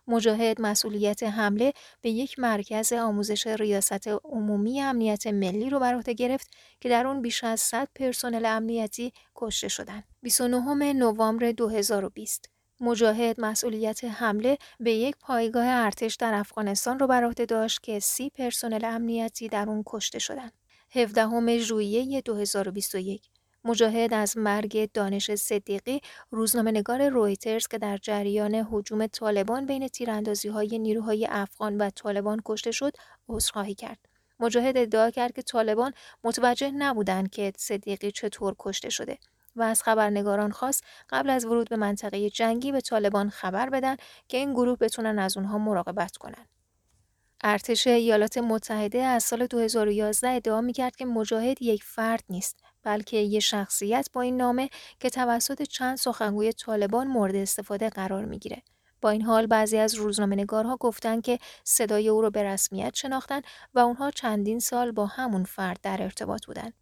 مجاهد 0.08 0.62
مسئولیت 0.62 1.24
حمله 1.24 1.74
به 2.02 2.10
یک 2.10 2.40
مرکز 2.40 2.94
آموزش 2.94 3.48
ریاست 3.48 4.08
عمومی 4.08 4.82
امنیت 4.82 5.28
ملی 5.28 5.70
رو 5.70 5.80
بر 5.80 5.94
عهده 5.96 6.14
گرفت 6.14 6.52
که 6.80 6.90
در 6.90 7.08
اون 7.08 7.22
بیش 7.22 7.44
از 7.44 7.60
100 7.60 7.88
پرسنل 7.96 8.46
امنیتی 8.46 9.14
کشته 9.36 9.68
شدند. 9.68 10.04
29 10.22 10.94
نوامبر 10.94 11.52
2020 11.52 12.55
مجاهد 12.80 13.42
مسئولیت 13.42 14.04
حمله 14.04 14.58
به 14.80 14.92
یک 14.92 15.16
پایگاه 15.20 15.66
ارتش 15.68 16.16
در 16.16 16.34
افغانستان 16.34 17.00
را 17.00 17.08
بر 17.08 17.24
عهده 17.24 17.46
داشت 17.46 17.84
که 17.84 18.00
سی 18.00 18.30
پرسنل 18.30 18.86
امنیتی 18.86 19.48
در 19.48 19.70
اون 19.70 19.84
کشته 19.86 20.20
شدند. 20.20 20.52
17 20.92 21.58
ژوئیه 21.58 22.22
2021 22.22 23.30
مجاهد 23.64 24.14
از 24.14 24.38
مرگ 24.38 24.92
دانش 24.94 25.36
صدیقی 25.36 26.02
روزنامه‌نگار 26.32 27.10
رویترز 27.10 27.68
که 27.68 27.78
در 27.78 27.98
جریان 27.98 28.68
هجوم 28.72 29.08
طالبان 29.08 29.66
بین 29.66 29.88
تیراندازی 29.88 30.48
های 30.48 30.80
نیروهای 30.80 31.28
افغان 31.30 31.78
و 31.78 31.90
طالبان 31.90 32.42
کشته 32.46 32.72
شد 32.72 32.94
عذرخواهی 33.30 33.76
کرد. 33.76 34.00
مجاهد 34.40 34.78
ادعا 34.78 35.12
کرد 35.12 35.34
که 35.34 35.42
طالبان 35.42 35.94
متوجه 36.24 36.72
نبودند 36.72 37.30
که 37.30 37.54
صدیقی 37.58 38.12
چطور 38.12 38.56
کشته 38.60 38.90
شده 38.90 39.18
و 39.56 39.62
از 39.62 39.84
خبرنگاران 39.84 40.52
خواست 40.52 40.84
قبل 41.10 41.30
از 41.30 41.46
ورود 41.46 41.70
به 41.70 41.76
منطقه 41.76 42.30
جنگی 42.30 42.72
به 42.72 42.82
طالبان 42.82 43.30
خبر 43.30 43.70
بدن 43.70 43.96
که 44.28 44.38
این 44.38 44.54
گروه 44.54 44.78
بتونن 44.78 45.20
از 45.20 45.38
اونها 45.38 45.58
مراقبت 45.58 46.18
کنن. 46.18 46.46
ارتش 47.44 47.88
ایالات 47.88 48.38
متحده 48.38 49.04
از 49.04 49.24
سال 49.24 49.48
2011 49.48 50.30
ادعا 50.30 50.62
می‌کرد 50.62 50.96
که 50.96 51.06
مجاهد 51.06 51.62
یک 51.62 51.84
فرد 51.84 52.24
نیست 52.30 52.64
بلکه 52.84 53.18
یک 53.18 53.40
شخصیت 53.40 54.10
با 54.14 54.22
این 54.22 54.38
نامه 54.38 54.70
که 55.00 55.10
توسط 55.10 55.62
چند 55.62 55.98
سخنگوی 55.98 56.54
طالبان 56.54 57.08
مورد 57.08 57.36
استفاده 57.36 57.90
قرار 57.90 58.26
می‌گیره. 58.26 58.62
با 59.02 59.10
این 59.10 59.22
حال 59.22 59.48
بعضی 59.48 59.78
از 59.78 59.96
روزنامه 59.96 60.36
نگارها 60.36 60.78
گفتند 60.78 61.24
که 61.24 61.40
صدای 61.64 62.10
او 62.10 62.22
را 62.22 62.30
به 62.30 62.44
رسمیت 62.44 62.96
شناختن 62.96 63.42
و 63.74 63.80
اونها 63.80 64.12
چندین 64.12 64.60
سال 64.60 64.92
با 64.92 65.06
همون 65.06 65.44
فرد 65.44 65.80
در 65.82 66.04
ارتباط 66.04 66.46
بودند. 66.46 66.74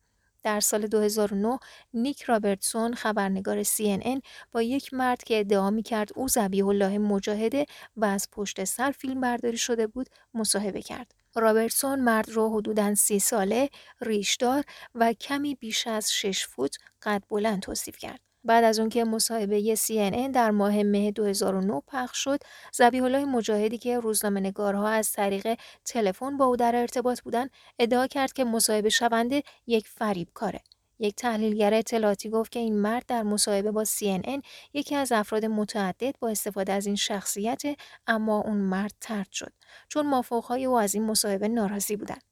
در 0.44 0.60
سال 0.60 0.88
2009 0.88 1.60
نیک 1.94 2.22
رابرتسون 2.24 2.94
خبرنگار 2.94 3.64
CNN 3.64 4.20
با 4.52 4.62
یک 4.62 4.94
مرد 4.94 5.24
که 5.24 5.40
ادعا 5.40 5.70
می 5.70 5.84
کرد 5.84 6.10
او 6.16 6.28
زبیح 6.28 6.68
الله 6.68 6.98
مجاهده 6.98 7.66
و 7.96 8.06
از 8.06 8.28
پشت 8.32 8.64
سر 8.64 8.92
فیلم 8.92 9.22
برداری 9.22 9.58
شده 9.58 9.88
بود 9.88 10.10
مصاحبه 10.34 10.82
کرد. 10.82 11.12
رابرتسون 11.36 12.00
مرد 12.00 12.30
را 12.30 12.50
حدوداً 12.50 12.96
سی 12.96 13.20
ساله، 13.20 13.70
ریشدار 14.02 14.64
و 14.96 15.14
کمی 15.14 15.56
بیش 15.56 15.88
از 15.88 16.14
6 16.14 16.46
فوت 16.46 16.76
قد 17.04 17.24
بلند 17.30 17.62
توصیف 17.62 17.98
کرد. 17.98 18.33
بعد 18.44 18.64
از 18.64 18.80
اون 18.80 18.90
که 18.90 19.04
مصاحبه 19.04 19.76
CNN 19.76 20.32
در 20.34 20.52
ماه 20.52 20.84
مه 20.84 21.12
2009 21.12 21.82
پخش 21.88 22.24
شد، 22.24 22.40
زبیح 22.74 23.04
الله 23.04 23.26
مجاهدی 23.26 23.78
که 23.78 24.00
روزنامه 24.00 24.40
نگارها 24.40 24.88
از 24.88 25.12
طریق 25.12 25.60
تلفن 25.86 26.38
با 26.38 26.46
او 26.46 26.56
در 26.56 26.76
ارتباط 26.76 27.22
بودند، 27.22 27.50
ادعا 27.80 28.08
کرد 28.08 28.34
که 28.34 28.44
مصاحبه 28.44 28.90
شونده 28.90 29.44
یک 29.68 29.88
فریب 29.88 30.28
کاره. 30.34 30.60
یک 31.00 31.16
تحلیلگر 31.16 31.74
اطلاعاتی 31.74 32.30
گفت 32.30 32.52
که 32.52 32.60
این 32.60 32.76
مرد 32.76 33.06
در 33.06 33.24
مصاحبه 33.24 33.72
با 33.72 33.86
CNN 33.86 34.42
یکی 34.74 34.96
از 34.96 35.12
افراد 35.12 35.46
متعدد 35.46 36.16
با 36.20 36.30
استفاده 36.30 36.74
از 36.74 36.86
این 36.86 36.96
شخصیت 36.96 37.62
اما 38.08 38.42
اون 38.42 38.58
مرد 38.58 38.94
ترد 39.02 39.32
شد 39.32 39.54
چون 39.88 40.08
مافوقهای 40.08 40.66
او 40.66 40.80
از 40.80 40.96
این 40.96 41.04
مصاحبه 41.04 41.48
ناراضی 41.48 41.96
بودند. 41.96 42.24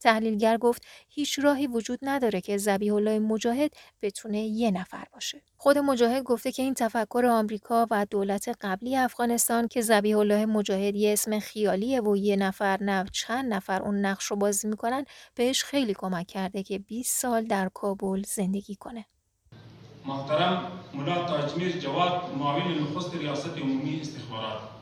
تحلیلگر 0.00 0.56
گفت 0.58 0.82
هیچ 1.08 1.38
راهی 1.38 1.66
وجود 1.66 1.98
نداره 2.02 2.40
که 2.40 2.56
زبیح 2.56 2.94
الله 2.94 3.18
مجاهد 3.18 3.70
بتونه 4.02 4.40
یه 4.40 4.70
نفر 4.70 5.04
باشه. 5.12 5.42
خود 5.60 5.78
مجاهد 5.78 6.22
گفته 6.22 6.52
که 6.52 6.62
این 6.62 6.74
تفکر 6.74 7.26
آمریکا 7.30 7.86
و 7.90 8.06
دولت 8.10 8.56
قبلی 8.60 8.96
افغانستان 8.96 9.68
که 9.68 9.80
زبیح 9.80 10.18
الله 10.18 10.46
مجاهد 10.46 10.94
یه 10.96 11.12
اسم 11.12 11.38
خیالیه 11.38 12.00
و 12.00 12.16
یه 12.16 12.36
نفر 12.36 12.78
نه 12.82 13.04
چند 13.12 13.54
نفر 13.54 13.82
اون 13.82 14.00
نقش 14.06 14.24
رو 14.24 14.36
بازی 14.36 14.68
می‌کنن 14.68 15.04
بهش 15.34 15.64
خیلی 15.64 15.94
کمک 15.94 16.26
کرده 16.26 16.62
که 16.62 16.78
20 16.78 17.20
سال 17.20 17.44
در 17.44 17.70
کابل 17.74 18.22
زندگی 18.22 18.74
کنه. 18.74 19.06
محترم 20.06 20.72
ملا 20.94 21.24
تاجمیر 21.24 21.78
جواد 21.78 22.22
معاون 22.38 22.62
نخست 22.62 23.14
ریاست 23.14 23.58
عمومی 23.58 24.00
استخبارات 24.00 24.77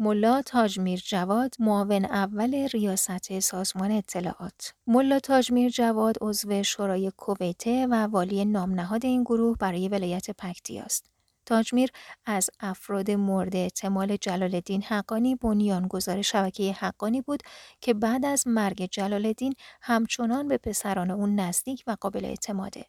ملا 0.00 0.42
تاجمیر 0.42 1.02
جواد 1.06 1.54
معاون 1.58 2.04
اول 2.04 2.54
ریاست 2.54 3.38
سازمان 3.40 3.90
اطلاعات 3.90 4.74
ملا 4.86 5.18
تاجمیر 5.18 5.70
جواد 5.70 6.16
عضو 6.20 6.62
شورای 6.62 7.12
کویته 7.16 7.86
و 7.86 7.94
والی 7.94 8.44
نامنهاد 8.44 9.04
این 9.04 9.22
گروه 9.22 9.56
برای 9.56 9.88
ولایت 9.88 10.30
پکتی 10.30 10.78
است 10.78 11.10
تاجمیر 11.46 11.90
از 12.26 12.50
افراد 12.60 13.10
مورد 13.10 13.56
اعتمال 13.56 14.16
جلال 14.16 14.54
الدین 14.54 14.82
حقانی 14.82 15.34
بنیانگذار 15.34 16.22
شبکه 16.22 16.72
حقانی 16.72 17.22
بود 17.22 17.42
که 17.80 17.94
بعد 17.94 18.24
از 18.24 18.46
مرگ 18.46 18.88
جلال 18.90 19.26
الدین 19.26 19.54
همچنان 19.82 20.48
به 20.48 20.58
پسران 20.58 21.10
اون 21.10 21.34
نزدیک 21.34 21.84
و 21.86 21.96
قابل 22.00 22.24
اعتماده. 22.24 22.86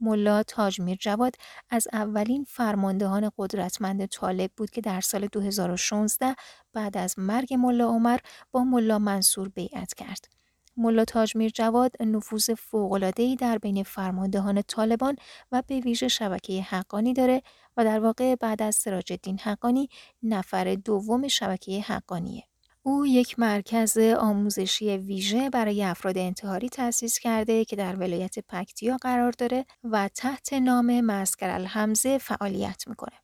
ملا 0.00 0.42
تاجمیر 0.42 0.96
جواد 1.00 1.34
از 1.70 1.88
اولین 1.92 2.44
فرماندهان 2.48 3.30
قدرتمند 3.38 4.06
طالب 4.06 4.50
بود 4.56 4.70
که 4.70 4.80
در 4.80 5.00
سال 5.00 5.26
2016 5.26 6.34
بعد 6.72 6.96
از 6.96 7.14
مرگ 7.18 7.54
ملا 7.54 7.88
عمر 7.88 8.18
با 8.52 8.64
ملا 8.64 8.98
منصور 8.98 9.48
بیعت 9.48 9.94
کرد. 9.94 10.28
ملا 10.76 11.04
تاجمیر 11.04 11.50
جواد 11.54 12.02
نفوذ 12.02 12.50
فوق‌العاده‌ای 12.50 13.36
در 13.36 13.58
بین 13.58 13.82
فرماندهان 13.82 14.62
طالبان 14.62 15.16
و 15.52 15.62
به 15.66 15.80
ویژه 15.80 16.08
شبکه 16.08 16.62
حقانی 16.62 17.14
داره 17.14 17.42
و 17.76 17.84
در 17.84 18.00
واقع 18.00 18.34
بعد 18.34 18.62
از 18.62 18.74
سراج 18.74 19.12
الدین 19.12 19.38
حقانی 19.38 19.88
نفر 20.22 20.74
دوم 20.74 21.28
شبکه 21.28 21.80
حقانیه. 21.80 22.42
او 22.86 23.06
یک 23.06 23.38
مرکز 23.38 23.98
آموزشی 23.98 24.96
ویژه 24.96 25.50
برای 25.50 25.84
افراد 25.84 26.18
انتحاری 26.18 26.68
تأسیس 26.68 27.18
کرده 27.18 27.64
که 27.64 27.76
در 27.76 27.96
ولایت 27.96 28.38
پکتیا 28.38 28.96
قرار 28.96 29.32
داره 29.32 29.66
و 29.84 30.08
تحت 30.08 30.52
نام 30.52 31.00
مسکر 31.00 31.50
الحمزه 31.50 32.18
فعالیت 32.18 32.88
می‌کنه. 32.88 33.16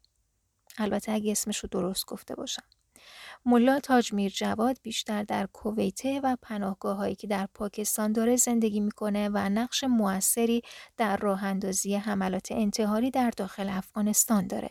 البته 0.78 1.12
اگه 1.12 1.32
اسمش 1.32 1.58
رو 1.58 1.68
درست 1.72 2.06
گفته 2.06 2.34
باشم. 2.34 2.62
ملا 3.44 3.80
تاجمیر 3.80 4.32
جواد 4.32 4.78
بیشتر 4.82 5.22
در 5.22 5.46
کویته 5.46 6.20
و 6.24 6.36
پناهگاه 6.42 6.96
هایی 6.96 7.14
که 7.14 7.26
در 7.26 7.48
پاکستان 7.54 8.12
داره 8.12 8.36
زندگی 8.36 8.80
می‌کنه 8.80 9.28
و 9.28 9.48
نقش 9.48 9.84
موثری 9.84 10.62
در 10.96 11.16
راه 11.16 11.44
اندازی 11.44 11.94
حملات 11.96 12.48
انتحاری 12.52 13.11
در 13.11 13.30
داخل 13.36 13.68
افغانستان 13.68 14.46
داره. 14.46 14.70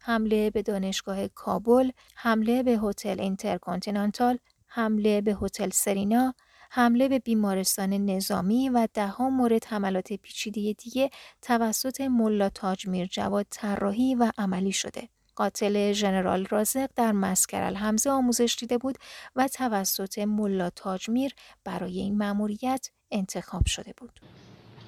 حمله 0.00 0.50
به 0.50 0.62
دانشگاه 0.62 1.28
کابل، 1.28 1.90
حمله 2.14 2.62
به 2.62 2.78
هتل 2.82 3.20
اینترکانتینانتال، 3.20 4.38
حمله 4.66 5.20
به 5.20 5.36
هتل 5.42 5.70
سرینا، 5.70 6.34
حمله 6.70 7.08
به 7.08 7.18
بیمارستان 7.18 7.92
نظامی 7.92 8.68
و 8.68 8.88
دهها 8.94 9.30
مورد 9.30 9.64
حملات 9.64 10.12
پیچیده 10.12 10.72
دیگه 10.72 11.10
توسط 11.42 12.00
ملا 12.00 12.48
تاجمیر 12.48 13.06
جواد 13.06 13.46
طراحی 13.50 14.14
و 14.14 14.30
عملی 14.38 14.72
شده. 14.72 15.08
قاتل 15.36 15.92
ژنرال 15.92 16.46
رازق 16.46 16.90
در 16.96 17.12
معسکر 17.12 17.62
الحمزه 17.62 18.10
آموزش 18.10 18.56
دیده 18.60 18.78
بود 18.78 18.98
و 19.36 19.48
توسط 19.48 20.18
ملا 20.18 20.70
تاجمیر 20.70 21.34
برای 21.64 21.98
این 21.98 22.18
مأموریت 22.18 22.90
انتخاب 23.10 23.66
شده 23.66 23.94
بود. 23.96 24.20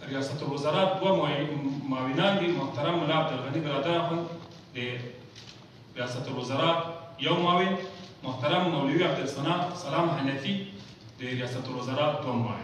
ریاست 0.09 0.43
الوزراء 0.43 1.01
دو 1.01 1.17
معاونان 1.89 2.47
محترم 2.51 2.95
ملا 2.95 3.15
عبدالغنی 3.15 3.61
برادر 3.61 3.99
ریاست 4.75 6.29
الوزراء 6.29 6.77
یو 7.21 7.35
معاون 7.35 7.79
محترم 8.23 8.69
مولوی 8.69 9.03
عبدالسلام 9.03 9.75
سلام 9.75 10.09
حنفی 10.09 10.67
د 11.19 11.23
ریاست 11.23 11.69
الوزراء 11.69 12.23
دو 12.23 12.33
معاون 12.33 12.63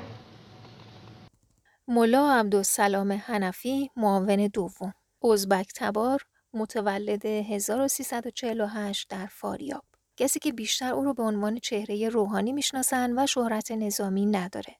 ملا 1.88 2.40
عبدالسلام 2.40 3.12
حنفی 3.12 3.90
معاون 3.96 4.46
دوم 4.46 4.94
ازبک 5.24 5.72
تبار 5.76 6.22
متولد 6.54 7.26
1348 7.26 9.08
در 9.08 9.26
فاریاب. 9.26 9.84
کسی 10.16 10.38
که 10.38 10.52
بیشتر 10.52 10.92
او 10.92 11.04
رو 11.04 11.14
به 11.14 11.22
عنوان 11.22 11.58
چهره 11.58 12.08
روحانی 12.08 12.52
می‌شناسند 12.52 13.14
و 13.16 13.26
شهرت 13.26 13.70
نظامی 13.70 14.26
نداره. 14.26 14.76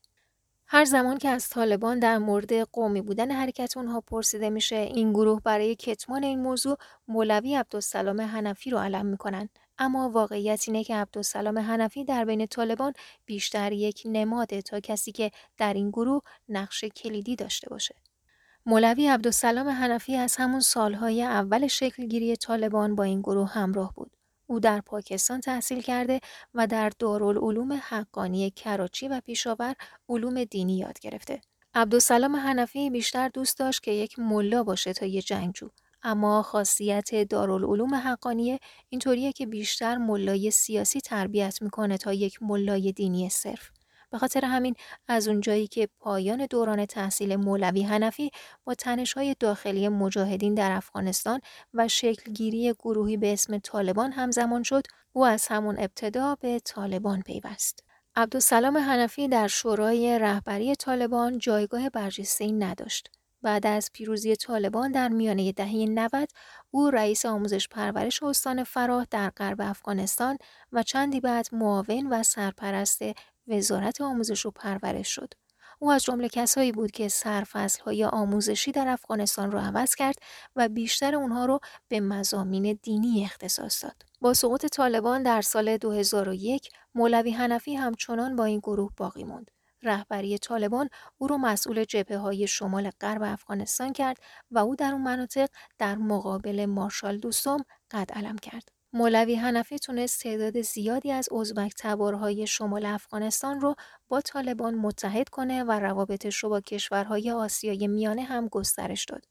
هر 0.70 0.84
زمان 0.84 1.18
که 1.18 1.28
از 1.28 1.48
طالبان 1.48 1.98
در 1.98 2.18
مورد 2.18 2.52
قومی 2.60 3.00
بودن 3.00 3.30
حرکت 3.30 3.76
اونها 3.76 4.00
پرسیده 4.00 4.50
میشه 4.50 4.76
این 4.76 5.12
گروه 5.12 5.40
برای 5.40 5.76
کتمان 5.76 6.24
این 6.24 6.40
موضوع 6.40 6.76
مولوی 7.08 7.54
عبدالسلام 7.54 8.20
حنفی 8.20 8.70
رو 8.70 8.78
علم 8.78 9.06
می‌کنن. 9.06 9.48
اما 9.78 10.10
واقعیت 10.10 10.64
اینه 10.66 10.84
که 10.84 10.96
عبدالسلام 10.96 11.58
حنفی 11.58 12.04
در 12.04 12.24
بین 12.24 12.46
طالبان 12.46 12.92
بیشتر 13.26 13.72
یک 13.72 14.02
نماده 14.04 14.62
تا 14.62 14.80
کسی 14.80 15.12
که 15.12 15.30
در 15.58 15.74
این 15.74 15.90
گروه 15.90 16.22
نقش 16.48 16.84
کلیدی 16.84 17.36
داشته 17.36 17.68
باشه. 17.70 17.94
مولوی 18.66 19.08
عبدالسلام 19.08 19.68
حنفی 19.68 20.16
از 20.16 20.36
همون 20.36 20.60
سالهای 20.60 21.22
اول 21.22 21.66
شکلگیری 21.66 22.36
طالبان 22.36 22.94
با 22.94 23.04
این 23.04 23.20
گروه 23.20 23.50
همراه 23.50 23.92
بود. 23.94 24.17
او 24.51 24.61
در 24.61 24.80
پاکستان 24.80 25.40
تحصیل 25.40 25.80
کرده 25.82 26.20
و 26.55 26.66
در 26.66 26.92
دارالعلوم 26.99 27.72
حقانی 27.72 28.51
کراچی 28.51 29.09
و 29.09 29.20
پیشاور 29.20 29.74
علوم 30.09 30.44
دینی 30.44 30.78
یاد 30.78 30.99
گرفته. 31.01 31.40
عبدالسلام 31.74 32.36
حنفی 32.36 32.90
بیشتر 32.90 33.28
دوست 33.28 33.59
داشت 33.59 33.82
که 33.82 33.90
یک 33.90 34.18
ملا 34.18 34.62
باشه 34.62 34.92
تا 34.92 35.07
یه 35.07 35.22
جنگجو. 35.22 35.68
اما 36.03 36.42
خاصیت 36.42 37.14
دارالعلوم 37.28 37.94
حقانیه 37.94 38.59
اینطوریه 38.88 39.32
که 39.32 39.46
بیشتر 39.46 39.96
ملای 39.96 40.51
سیاسی 40.51 41.01
تربیت 41.01 41.62
می‌کنه 41.62 41.99
تا 41.99 42.12
یک 42.12 42.42
ملای 42.42 42.92
دینی 42.92 43.28
صرف. 43.30 43.70
به 44.11 44.18
خاطر 44.18 44.44
همین 44.44 44.74
از 45.09 45.28
اونجایی 45.28 45.66
که 45.66 45.88
پایان 46.00 46.46
دوران 46.46 46.86
تحصیل 46.86 47.36
مولوی 47.36 47.82
حنفی 47.82 48.30
با 48.64 48.74
تنش‌های 48.74 49.36
داخلی 49.40 49.88
مجاهدین 49.88 50.54
در 50.54 50.72
افغانستان 50.72 51.40
و 51.74 51.88
شکلگیری 51.88 52.72
گروهی 52.72 53.16
به 53.16 53.32
اسم 53.32 53.59
طالبان 53.59 54.12
همزمان 54.12 54.62
شد 54.62 54.82
او 55.12 55.26
از 55.26 55.46
همون 55.48 55.78
ابتدا 55.78 56.34
به 56.40 56.59
طالبان 56.59 57.22
پیوست. 57.22 57.84
عبدالسلام 58.16 58.78
حنفی 58.78 59.28
در 59.28 59.48
شورای 59.48 60.18
رهبری 60.18 60.74
طالبان 60.74 61.38
جایگاه 61.38 61.90
برجسته‌ای 61.90 62.52
نداشت. 62.52 63.11
بعد 63.42 63.66
از 63.66 63.90
پیروزی 63.92 64.36
طالبان 64.36 64.92
در 64.92 65.09
میانه 65.09 65.52
دهه 65.52 65.74
90 65.74 66.28
او 66.70 66.90
رئیس 66.90 67.26
آموزش 67.26 67.68
پرورش 67.68 68.22
استان 68.22 68.64
فراه 68.64 69.06
در 69.11 69.30
غرب 69.30 69.61
افغانستان 69.61 70.38
و 70.72 70.82
چندی 70.82 71.20
بعد 71.20 71.48
معاون 71.52 72.06
و 72.06 72.22
سرپرست 72.22 73.02
وزارت 73.49 74.01
آموزش 74.01 74.46
و 74.46 74.51
پرورش 74.51 75.09
شد. 75.09 75.34
او 75.78 75.90
از 75.90 76.05
جمله 76.05 76.28
کسایی 76.28 76.72
بود 76.72 76.90
که 76.90 77.09
های 77.84 78.05
آموزشی 78.05 78.72
در 78.72 78.88
افغانستان 78.88 79.51
را 79.51 79.61
عوض 79.62 79.94
کرد 79.94 80.14
و 80.57 80.68
بیشتر 80.68 81.14
اونها 81.14 81.46
رو 81.46 81.59
به 81.88 82.01
مزامین 82.01 82.78
دینی 82.82 83.24
اختصاص 83.24 83.84
داد. 83.84 84.03
با 84.20 84.34
سقوط 84.34 84.66
طالبان 84.66 85.22
در 85.22 85.42
سال 85.42 85.76
2001 85.76 86.68
مولوی 86.94 87.30
حنفی 87.30 87.74
همچنان 87.74 88.36
با 88.36 88.44
این 88.44 88.59
گروه 88.59 88.92
باقی 88.96 89.24
موند. 89.24 89.51
رهبری 89.82 90.38
طالبان 90.38 90.88
او 91.18 91.26
را 91.26 91.36
مسئول 91.36 91.84
جبهه 91.84 92.18
های 92.18 92.46
شمال 92.46 92.90
غرب 93.01 93.22
افغانستان 93.22 93.92
کرد 93.92 94.16
و 94.51 94.59
او 94.59 94.76
در 94.76 94.92
اون 94.92 95.03
مناطق 95.03 95.49
در 95.78 95.94
مقابل 95.94 96.66
مارشال 96.66 97.18
دوستم 97.18 97.64
قد 97.90 98.11
علم 98.12 98.38
کرد. 98.38 98.78
مولوی 98.93 99.34
حنفی 99.34 99.78
تونست 99.78 100.22
تعداد 100.22 100.61
زیادی 100.61 101.12
از 101.12 101.32
ازبک 101.32 101.72
تبارهای 101.78 102.47
شمال 102.47 102.86
افغانستان 102.86 103.61
رو 103.61 103.74
با 104.09 104.20
طالبان 104.20 104.74
متحد 104.74 105.28
کنه 105.28 105.64
و 105.64 105.72
روابطش 105.72 106.36
رو 106.36 106.49
با 106.49 106.61
کشورهای 106.61 107.30
آسیای 107.30 107.89
میانه 107.89 108.22
هم 108.22 108.49
گسترش 108.49 109.05
داد. 109.05 109.24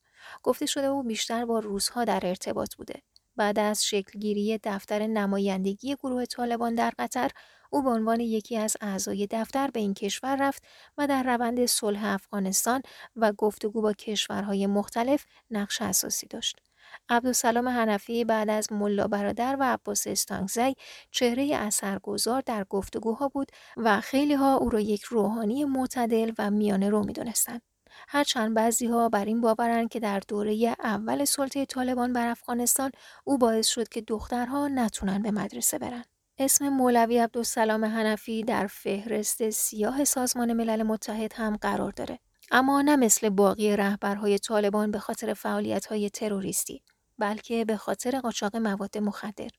گفته 0.43 0.66
شده 0.66 0.86
او 0.86 1.03
بیشتر 1.03 1.45
با 1.45 1.60
روزها 1.60 2.05
در 2.05 2.20
ارتباط 2.24 2.76
بوده. 2.76 3.01
بعد 3.36 3.60
از 3.60 3.86
شکلگیری 3.86 4.60
دفتر 4.64 5.08
نمایندگی 5.08 5.95
گروه 5.95 6.26
طالبان 6.26 6.76
در 6.76 6.93
قطر، 6.99 7.32
او 7.72 7.84
به 7.84 7.89
عنوان 7.89 8.20
یکی 8.20 8.58
از 8.58 8.78
اعضای 8.82 9.28
دفتر 9.32 9.72
به 9.72 9.80
این 9.80 9.93
کشور 9.93 10.38
رفت 10.47 10.64
و 10.97 11.08
در 11.08 11.24
روند 11.24 11.66
صلح 11.66 12.05
افغانستان 12.05 12.82
و 13.16 13.32
گفتگو 13.32 13.82
با 13.82 13.93
کشورهای 13.93 14.68
مختلف 14.68 15.26
نقش 15.51 15.82
اساسی 15.82 16.28
داشت. 16.28 16.66
عبدالسلام 17.10 17.68
حنفی 17.70 18.26
بعد 18.26 18.50
از 18.50 18.74
ملا 18.74 19.08
برادر 19.08 19.58
و 19.60 19.64
عباس 19.64 20.08
استانگزی 20.08 20.76
چهره 21.12 21.56
اثرگذار 21.56 22.41
در 22.45 22.64
گفتگوها 22.64 23.28
بود 23.28 23.52
و 23.78 24.02
خیلی 24.02 24.34
ها 24.34 24.56
او 24.56 24.70
را 24.70 24.80
یک 24.80 25.04
روحانی 25.04 25.66
معتدل 25.66 26.32
و 26.39 26.52
میانه 26.52 26.89
رو 26.89 27.04
می‌دونستند. 27.04 27.62
هرچند 28.08 28.54
بعضی 28.54 28.88
ها 28.88 29.10
بر 29.10 29.26
این 29.26 29.41
باورند 29.41 29.89
که 29.89 30.00
در 30.00 30.20
دوره 30.28 30.76
اول 30.80 31.26
سلطه 31.26 31.66
طالبان 31.66 32.14
بر 32.14 32.28
افغانستان 32.28 32.91
او 33.24 33.38
باعث 33.38 33.68
شد 33.68 33.89
که 33.89 34.02
دخترها 34.02 34.68
نتونن 34.68 35.22
به 35.22 35.32
مدرسه 35.32 35.80
برن. 35.80 36.04
اسم 36.39 36.70
مولوی 36.70 37.18
عبدالسلام 37.18 37.86
حنفی 37.86 38.43
در 38.43 38.68
فهرست 38.68 39.50
سیاه 39.50 40.04
سازمان 40.04 40.54
ملل 40.54 40.84
متحد 40.84 41.34
هم 41.34 41.58
قرار 41.58 41.91
داره. 41.91 42.20
اما 42.52 42.82
نه 42.82 42.95
مثل 42.95 43.30
باقی 43.30 43.76
رهبرهای 43.76 44.39
طالبان 44.39 44.91
به 44.91 45.00
خاطر 45.00 45.34
فعالیت‌های 45.34 46.10
تروریستی، 46.10 46.82
بلکه 47.18 47.66
به 47.66 47.78
خاطر 47.78 48.20
قاچاق 48.20 48.56
مواد 48.56 48.98
مخدر. 48.98 49.50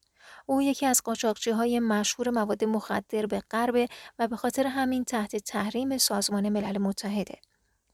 او 0.46 0.62
یکی 0.62 0.86
از 0.86 1.02
قاچاقچی 1.02 1.50
های 1.50 1.80
مشهور 1.80 2.30
مواد 2.30 2.64
مخدر 2.64 3.26
به 3.26 3.42
غرب 3.50 3.88
و 4.18 4.28
به 4.28 4.36
خاطر 4.36 4.66
همین 4.66 5.04
تحت 5.04 5.36
تحریم 5.36 5.98
سازمان 5.98 6.48
ملل 6.48 6.78
متحده. 6.78 7.38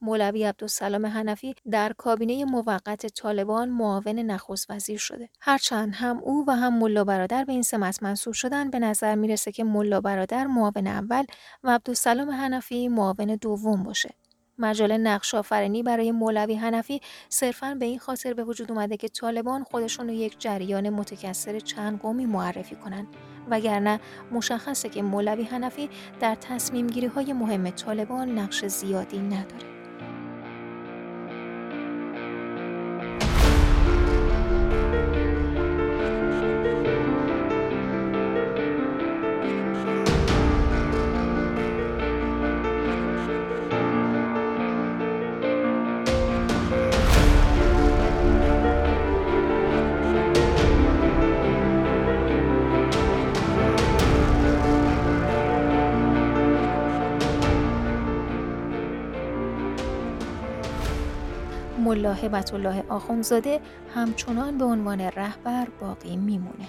مولوی 0.01 0.45
عبدالسلام 0.45 1.07
حنفی 1.07 1.55
در 1.71 1.93
کابینه 1.93 2.45
موقت 2.45 3.07
طالبان 3.07 3.69
معاون 3.69 4.19
نخست 4.19 4.71
وزیر 4.71 4.99
شده. 4.99 5.29
هرچند 5.41 5.95
هم 5.95 6.19
او 6.19 6.45
و 6.49 6.51
هم 6.51 6.79
ملا 6.79 7.05
برادر 7.05 7.45
به 7.45 7.53
این 7.53 7.63
سمت 7.63 8.03
منصوب 8.03 8.35
شدن 8.35 8.71
به 8.71 8.79
نظر 8.79 9.15
می‌رسه 9.15 9.53
که 9.53 9.65
ملا 9.65 10.01
برادر 10.01 10.47
معاون 10.47 10.87
اول 10.87 11.25
و 11.63 11.71
عبدالسلام 11.71 12.31
حنفی 12.31 12.89
معاون 12.89 13.39
دوم 13.41 13.83
باشه. 13.83 14.15
مجال 14.59 14.97
نقش 14.97 15.35
آفرینی 15.35 15.83
برای 15.83 16.13
مولوی 16.13 16.55
حنفی 16.55 17.01
صرفا 17.29 17.77
به 17.81 17.85
این 17.85 17.99
خاطر 17.99 18.35
به 18.35 18.45
وجود 18.45 18.73
اومده 18.73 18.97
که 18.97 19.09
طالبان 19.09 19.65
خودشون 19.65 20.07
رو 20.07 20.13
یک 20.13 20.39
جریان 20.39 20.91
متکثر 20.91 21.61
چند 21.61 22.01
قومی 22.01 22.27
معرفی 22.27 22.77
کنند. 22.77 23.07
وگرنه 23.51 24.01
مشخصه 24.33 24.89
که 24.89 25.03
مولوی 25.03 25.43
حنفی 25.43 25.89
در 26.21 26.35
تصمیم 26.35 26.87
گیری 26.87 27.07
های 27.07 27.33
مهم 27.33 27.71
طالبان 27.71 28.39
نقش 28.39 28.65
زیادی 28.65 29.19
نداره. 29.19 29.74
ملا 62.05 62.15
هبت 62.15 62.55
الله 62.55 62.85
آخونزاده 62.89 63.61
همچنان 63.95 64.59
به 64.59 64.65
عنوان 64.65 65.01
رهبر 65.01 65.69
باقی 65.81 66.17
میمونه. 66.17 66.69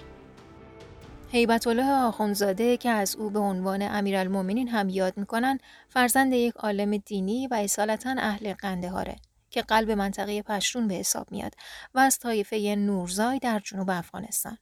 هیبت 1.32 1.68
الله 1.68 1.92
آخونزاده 1.92 2.78
که 2.78 2.90
از 2.90 3.16
او 3.16 3.30
به 3.30 3.40
عنوان 3.40 3.82
امیرالمؤمنین 3.82 4.68
هم 4.68 4.90
یاد 4.90 5.18
می‌کنن 5.18 5.60
فرزند 5.90 6.34
یک 6.34 6.54
عالم 6.54 6.98
دینی 6.98 7.48
و 7.48 7.54
اصالتا 7.54 8.16
اهل 8.18 8.54
قندهاره 8.54 9.16
که 9.50 9.62
قلب 9.62 9.92
منطقه 9.92 10.42
پشتون 10.42 10.88
به 10.88 10.94
حساب 10.94 11.32
میاد 11.32 11.54
و 11.94 12.00
از 12.00 12.20
طایفه 12.20 12.76
نورزای 12.78 13.40
در 13.40 13.60
جنوب 13.60 13.90
افغانستان. 13.90 14.58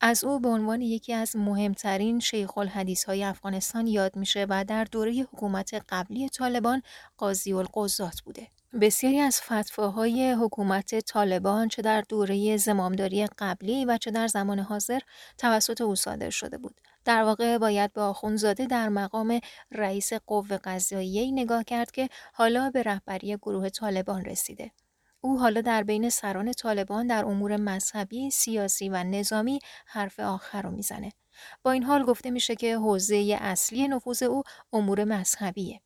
از 0.00 0.24
او 0.24 0.40
به 0.40 0.48
عنوان 0.48 0.80
یکی 0.80 1.12
از 1.12 1.36
مهمترین 1.36 2.20
شیخ 2.20 2.58
الحدیث 2.58 3.04
های 3.04 3.24
افغانستان 3.24 3.86
یاد 3.86 4.16
میشه 4.16 4.46
و 4.48 4.64
در 4.64 4.84
دوره 4.84 5.12
حکومت 5.12 5.82
قبلی 5.88 6.28
طالبان 6.28 6.82
قاضی 7.16 7.52
القضات 7.52 8.20
بوده. 8.20 8.48
بسیاری 8.80 9.18
از 9.18 9.40
فتواهای 9.40 10.32
حکومت 10.32 11.00
طالبان 11.00 11.68
چه 11.68 11.82
در 11.82 12.00
دوره 12.00 12.56
زمامداری 12.56 13.26
قبلی 13.26 13.84
و 13.84 13.98
چه 13.98 14.10
در 14.10 14.26
زمان 14.26 14.58
حاضر 14.58 14.98
توسط 15.38 15.80
او 15.80 15.94
صادر 15.94 16.30
شده 16.30 16.58
بود. 16.58 16.80
در 17.04 17.22
واقع 17.22 17.58
باید 17.58 17.92
به 17.92 18.00
آخونزاده 18.00 18.66
در 18.66 18.88
مقام 18.88 19.40
رئیس 19.70 20.12
قوه 20.12 20.56
قضاییه 20.56 21.30
نگاه 21.32 21.64
کرد 21.64 21.90
که 21.90 22.08
حالا 22.32 22.70
به 22.70 22.82
رهبری 22.82 23.36
گروه 23.36 23.68
طالبان 23.68 24.24
رسیده. 24.24 24.70
او 25.20 25.38
حالا 25.38 25.60
در 25.60 25.82
بین 25.82 26.10
سران 26.10 26.52
طالبان 26.52 27.06
در 27.06 27.24
امور 27.24 27.56
مذهبی، 27.56 28.30
سیاسی 28.30 28.88
و 28.88 29.04
نظامی 29.04 29.58
حرف 29.86 30.20
آخر 30.20 30.62
رو 30.62 30.70
می‌زنه. 30.70 31.12
با 31.62 31.70
این 31.70 31.82
حال 31.82 32.04
گفته 32.04 32.30
میشه 32.30 32.54
که 32.54 32.76
حوزه 32.76 33.38
اصلی 33.40 33.88
نفوذ 33.88 34.22
او 34.22 34.42
امور 34.72 35.04
مذهبیه. 35.04 35.80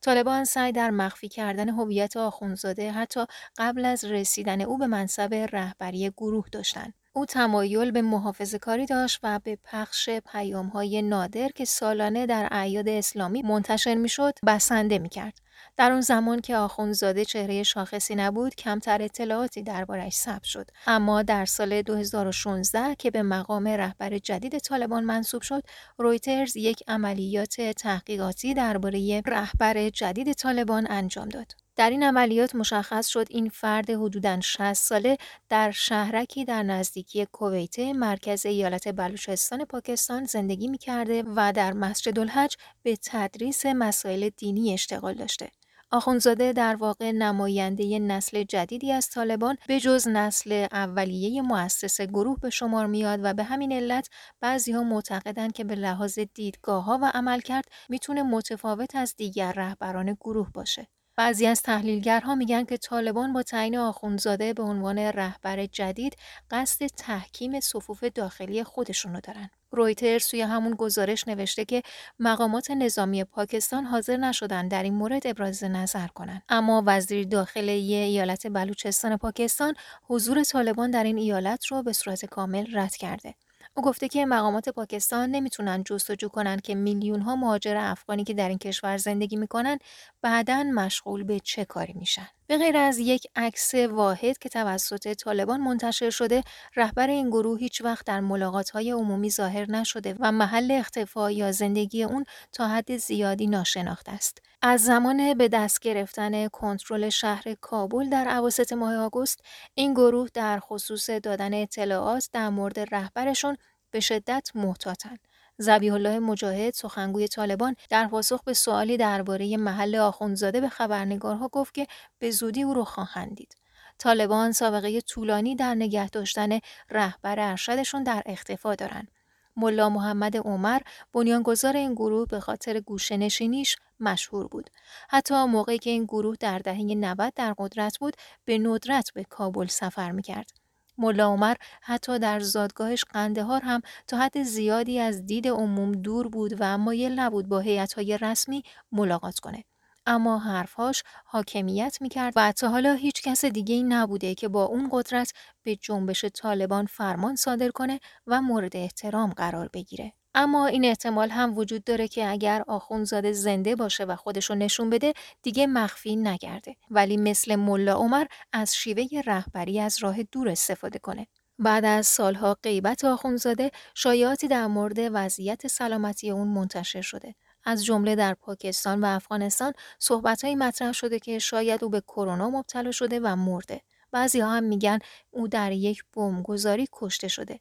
طالبان 0.00 0.44
سعی 0.44 0.72
در 0.72 0.90
مخفی 0.90 1.28
کردن 1.28 1.68
هویت 1.68 2.16
آخونزاده 2.16 2.92
حتی 2.92 3.24
قبل 3.58 3.84
از 3.84 4.04
رسیدن 4.04 4.60
او 4.60 4.78
به 4.78 4.86
منصب 4.86 5.34
رهبری 5.52 6.10
گروه 6.10 6.46
داشتند. 6.52 6.94
او 7.12 7.26
تمایل 7.26 7.90
به 7.90 8.02
محافظه 8.02 8.58
کاری 8.58 8.86
داشت 8.86 9.20
و 9.22 9.40
به 9.44 9.58
پخش 9.64 10.10
پیام 10.10 10.66
های 10.66 11.02
نادر 11.02 11.48
که 11.48 11.64
سالانه 11.64 12.26
در 12.26 12.48
اعیاد 12.50 12.88
اسلامی 12.88 13.42
منتشر 13.42 13.94
می‌شد 13.94 14.34
بسنده 14.46 14.98
می‌کرد. 14.98 15.38
در 15.76 15.92
اون 15.92 16.00
زمان 16.00 16.40
که 16.40 16.56
آخونزاده 16.56 17.24
چهره 17.24 17.62
شاخصی 17.62 18.14
نبود 18.14 18.54
کمتر 18.54 19.02
اطلاعاتی 19.02 19.62
دربارش 19.62 20.12
ثبت 20.12 20.44
شد. 20.44 20.70
اما 20.86 21.22
در 21.22 21.44
سال 21.44 21.82
2016 21.82 22.94
که 22.94 23.10
به 23.10 23.22
مقام 23.22 23.68
رهبر 23.68 24.18
جدید 24.18 24.58
طالبان 24.58 25.04
منصوب 25.04 25.42
شد 25.42 25.62
رویترز 25.98 26.56
یک 26.56 26.82
عملیات 26.88 27.60
تحقیقاتی 27.60 28.54
درباره 28.54 29.22
رهبر 29.26 29.88
جدید 29.88 30.32
طالبان 30.32 30.86
انجام 30.90 31.28
داد. 31.28 31.65
در 31.76 31.90
این 31.90 32.02
عملیات 32.02 32.54
مشخص 32.54 33.06
شد 33.06 33.26
این 33.30 33.48
فرد 33.48 33.90
حدوداً 33.90 34.40
60 34.40 34.72
ساله 34.72 35.16
در 35.48 35.70
شهرکی 35.70 36.44
در 36.44 36.62
نزدیکی 36.62 37.26
کویته 37.26 37.92
مرکز 37.92 38.46
ایالت 38.46 38.88
بلوچستان 38.88 39.64
پاکستان 39.64 40.24
زندگی 40.24 40.68
می 40.68 40.78
کرده 40.78 41.22
و 41.36 41.52
در 41.52 41.72
مسجد 41.72 42.18
الحج 42.18 42.56
به 42.82 42.96
تدریس 43.04 43.66
مسائل 43.66 44.28
دینی 44.36 44.72
اشتغال 44.72 45.14
داشته. 45.14 45.50
آخونزاده 45.90 46.52
در 46.52 46.76
واقع 46.76 47.10
نماینده 47.10 47.98
نسل 47.98 48.42
جدیدی 48.42 48.92
از 48.92 49.10
طالبان 49.10 49.56
به 49.68 49.80
جز 49.80 50.08
نسل 50.08 50.66
اولیه 50.72 51.42
مؤسس 51.42 52.00
گروه 52.00 52.40
به 52.40 52.50
شمار 52.50 52.86
میاد 52.86 53.20
و 53.22 53.34
به 53.34 53.42
همین 53.42 53.72
علت 53.72 54.08
بعضی 54.40 54.72
ها 54.72 54.82
معتقدند 54.82 55.52
که 55.52 55.64
به 55.64 55.74
لحاظ 55.74 56.18
دیدگاه 56.18 56.84
ها 56.84 56.98
و 57.02 57.10
عمل 57.14 57.40
کرد 57.40 57.64
می‌تونه 57.88 58.22
متفاوت 58.22 58.96
از 58.96 59.14
دیگر 59.16 59.52
رهبران 59.52 60.16
گروه 60.20 60.50
باشه. 60.54 60.88
بعضی 61.16 61.46
از 61.46 61.62
تحلیلگرها 61.62 62.34
میگن 62.34 62.64
که 62.64 62.76
طالبان 62.76 63.32
با 63.32 63.42
تعیین 63.42 63.78
آخونزاده 63.78 64.52
به 64.52 64.62
عنوان 64.62 64.98
رهبر 64.98 65.66
جدید 65.66 66.16
قصد 66.50 66.86
تحکیم 66.86 67.60
صفوف 67.60 68.04
داخلی 68.04 68.64
خودشونو 68.64 69.20
دارن. 69.20 69.50
رویتر 69.70 70.18
سوی 70.18 70.40
همون 70.40 70.74
گزارش 70.74 71.28
نوشته 71.28 71.64
که 71.64 71.82
مقامات 72.18 72.70
نظامی 72.70 73.24
پاکستان 73.24 73.84
حاضر 73.84 74.16
نشدن 74.16 74.68
در 74.68 74.82
این 74.82 74.94
مورد 74.94 75.26
ابراز 75.26 75.64
نظر 75.64 76.06
کنند 76.06 76.42
اما 76.48 76.82
وزیر 76.86 77.26
داخلی 77.26 77.94
ایالت 77.94 78.46
بلوچستان 78.46 79.16
پاکستان 79.16 79.74
حضور 80.02 80.42
طالبان 80.42 80.90
در 80.90 81.04
این 81.04 81.18
ایالت 81.18 81.66
رو 81.66 81.82
به 81.82 81.92
صورت 81.92 82.24
کامل 82.24 82.66
رد 82.76 82.96
کرده 82.96 83.34
او 83.76 83.82
گفته 83.82 84.08
که 84.08 84.26
مقامات 84.26 84.68
پاکستان 84.68 85.30
نمی‌تونن 85.30 85.82
جستجو 85.84 86.28
کنن 86.28 86.58
که 86.58 86.74
میلیون 86.74 87.20
ها 87.20 87.36
مهاجر 87.36 87.76
افغانی 87.76 88.24
که 88.24 88.34
در 88.34 88.48
این 88.48 88.58
کشور 88.58 88.96
زندگی 88.96 89.36
می‌کنن 89.36 89.78
بعدا 90.22 90.62
مشغول 90.74 91.24
به 91.24 91.40
چه 91.40 91.64
کاری 91.64 91.92
میشن. 91.92 92.28
به 92.46 92.58
غیر 92.58 92.76
از 92.76 92.98
یک 92.98 93.26
عکس 93.36 93.74
واحد 93.74 94.38
که 94.38 94.48
توسط 94.48 95.12
طالبان 95.14 95.60
منتشر 95.60 96.10
شده، 96.10 96.42
رهبر 96.76 97.10
این 97.10 97.30
گروه 97.30 97.58
هیچ 97.58 97.80
وقت 97.80 98.06
در 98.06 98.20
ملاقات 98.20 98.70
های 98.70 98.90
عمومی 98.90 99.30
ظاهر 99.30 99.70
نشده 99.70 100.14
و 100.18 100.32
محل 100.32 100.70
اختفا 100.70 101.30
یا 101.30 101.52
زندگی 101.52 102.02
اون 102.04 102.24
تا 102.52 102.68
حد 102.68 102.96
زیادی 102.96 103.46
ناشناخته 103.46 104.12
است. 104.12 104.42
از 104.62 104.84
زمان 104.84 105.34
به 105.34 105.48
دست 105.48 105.80
گرفتن 105.80 106.48
کنترل 106.48 107.08
شهر 107.08 107.54
کابل 107.60 108.08
در 108.08 108.28
اواسط 108.28 108.72
ماه 108.72 108.96
آگوست 108.96 109.40
این 109.74 109.94
گروه 109.94 110.28
در 110.34 110.60
خصوص 110.60 111.10
دادن 111.10 111.54
اطلاعات 111.54 112.28
در 112.32 112.48
مورد 112.48 112.94
رهبرشون 112.94 113.56
به 113.90 114.00
شدت 114.00 114.50
محتاطند 114.54 115.25
زبیح 115.58 115.94
الله 115.94 116.18
مجاهد 116.18 116.74
سخنگوی 116.74 117.28
طالبان 117.28 117.76
در 117.90 118.06
پاسخ 118.06 118.42
به 118.42 118.54
سوالی 118.54 118.96
درباره 118.96 119.56
محل 119.56 119.96
آخونزاده 119.96 120.60
به 120.60 120.68
خبرنگارها 120.68 121.48
گفت 121.48 121.74
که 121.74 121.86
به 122.18 122.30
زودی 122.30 122.62
او 122.62 122.74
را 122.74 122.84
خواهند 122.84 123.34
دید 123.36 123.56
طالبان 123.98 124.52
سابقه 124.52 125.00
طولانی 125.00 125.56
در 125.56 125.74
نگه 125.74 126.08
داشتن 126.08 126.58
رهبر 126.90 127.40
ارشدشون 127.40 128.02
در 128.02 128.22
اختفا 128.26 128.74
دارند 128.74 129.08
ملا 129.56 129.88
محمد 129.88 130.36
عمر 130.36 130.80
بنیانگذار 131.12 131.76
این 131.76 131.94
گروه 131.94 132.28
به 132.28 132.40
خاطر 132.40 132.80
گوشهنشینیش 132.80 133.76
مشهور 134.00 134.48
بود. 134.48 134.70
حتی 135.08 135.44
موقعی 135.44 135.78
که 135.78 135.90
این 135.90 136.04
گروه 136.04 136.36
در 136.40 136.58
دهه 136.58 136.82
90 136.82 137.32
در 137.34 137.54
قدرت 137.58 137.98
بود 137.98 138.16
به 138.44 138.58
ندرت 138.58 139.12
به 139.14 139.24
کابل 139.24 139.66
سفر 139.66 140.10
می‌کرد. 140.10 140.65
ملا 140.98 141.26
عمر 141.26 141.54
حتی 141.82 142.18
در 142.18 142.40
زادگاهش 142.40 143.04
قندهار 143.04 143.60
هم 143.62 143.80
تا 144.06 144.16
حد 144.16 144.42
زیادی 144.42 144.98
از 145.00 145.26
دید 145.26 145.48
عموم 145.48 145.92
دور 145.92 146.28
بود 146.28 146.54
و 146.60 146.78
مایل 146.78 147.18
نبود 147.18 147.48
با 147.48 147.64
های 147.96 148.18
رسمی 148.18 148.62
ملاقات 148.92 149.38
کنه. 149.38 149.64
اما 150.06 150.38
حرفهاش 150.38 151.02
حاکمیت 151.24 151.98
می‌کرد 152.00 152.32
و 152.36 152.52
تا 152.52 152.68
حالا 152.68 152.92
هیچ 152.92 153.22
کس 153.22 153.44
دیگه 153.44 153.74
ای 153.74 153.82
نبوده 153.82 154.34
که 154.34 154.48
با 154.48 154.64
اون 154.64 154.88
قدرت 154.92 155.32
به 155.62 155.76
جنبش 155.76 156.24
طالبان 156.24 156.86
فرمان 156.86 157.36
صادر 157.36 157.68
کنه 157.68 158.00
و 158.26 158.42
مورد 158.42 158.76
احترام 158.76 159.30
قرار 159.30 159.70
بگیره. 159.72 160.12
اما 160.38 160.66
این 160.66 160.84
احتمال 160.84 161.30
هم 161.30 161.58
وجود 161.58 161.84
داره 161.84 162.08
که 162.08 162.30
اگر 162.30 162.64
آخونزاده 162.68 163.32
زنده 163.32 163.76
باشه 163.76 164.04
و 164.04 164.16
خودشو 164.16 164.54
نشون 164.54 164.90
بده 164.90 165.12
دیگه 165.42 165.66
مخفی 165.66 166.16
نگرده. 166.16 166.76
ولی 166.90 167.16
مثل 167.16 167.56
ملا 167.56 167.94
عمر 167.94 168.26
از 168.52 168.76
شیوه 168.76 169.06
رهبری 169.26 169.80
از 169.80 169.98
راه 170.02 170.22
دور 170.22 170.48
استفاده 170.48 170.98
کنه. 170.98 171.26
بعد 171.58 171.84
از 171.84 172.06
سالها 172.06 172.56
غیبت 172.62 173.04
آخونزاده 173.04 173.70
شایعاتی 173.94 174.48
در 174.48 174.66
مورد 174.66 174.96
وضعیت 174.98 175.66
سلامتی 175.66 176.30
اون 176.30 176.48
منتشر 176.48 177.00
شده. 177.00 177.34
از 177.64 177.84
جمله 177.84 178.16
در 178.16 178.34
پاکستان 178.34 179.00
و 179.00 179.06
افغانستان 179.06 179.72
صحبتهایی 179.98 180.56
مطرح 180.56 180.92
شده 180.92 181.18
که 181.18 181.38
شاید 181.38 181.84
او 181.84 181.90
به 181.90 182.00
کرونا 182.00 182.50
مبتلا 182.50 182.90
شده 182.90 183.20
و 183.20 183.36
مرده. 183.36 183.80
بعضی 184.10 184.40
هم 184.40 184.64
میگن 184.64 184.98
او 185.30 185.48
در 185.48 185.72
یک 185.72 186.04
بمبگذاری 186.14 186.88
کشته 186.92 187.28
شده. 187.28 187.58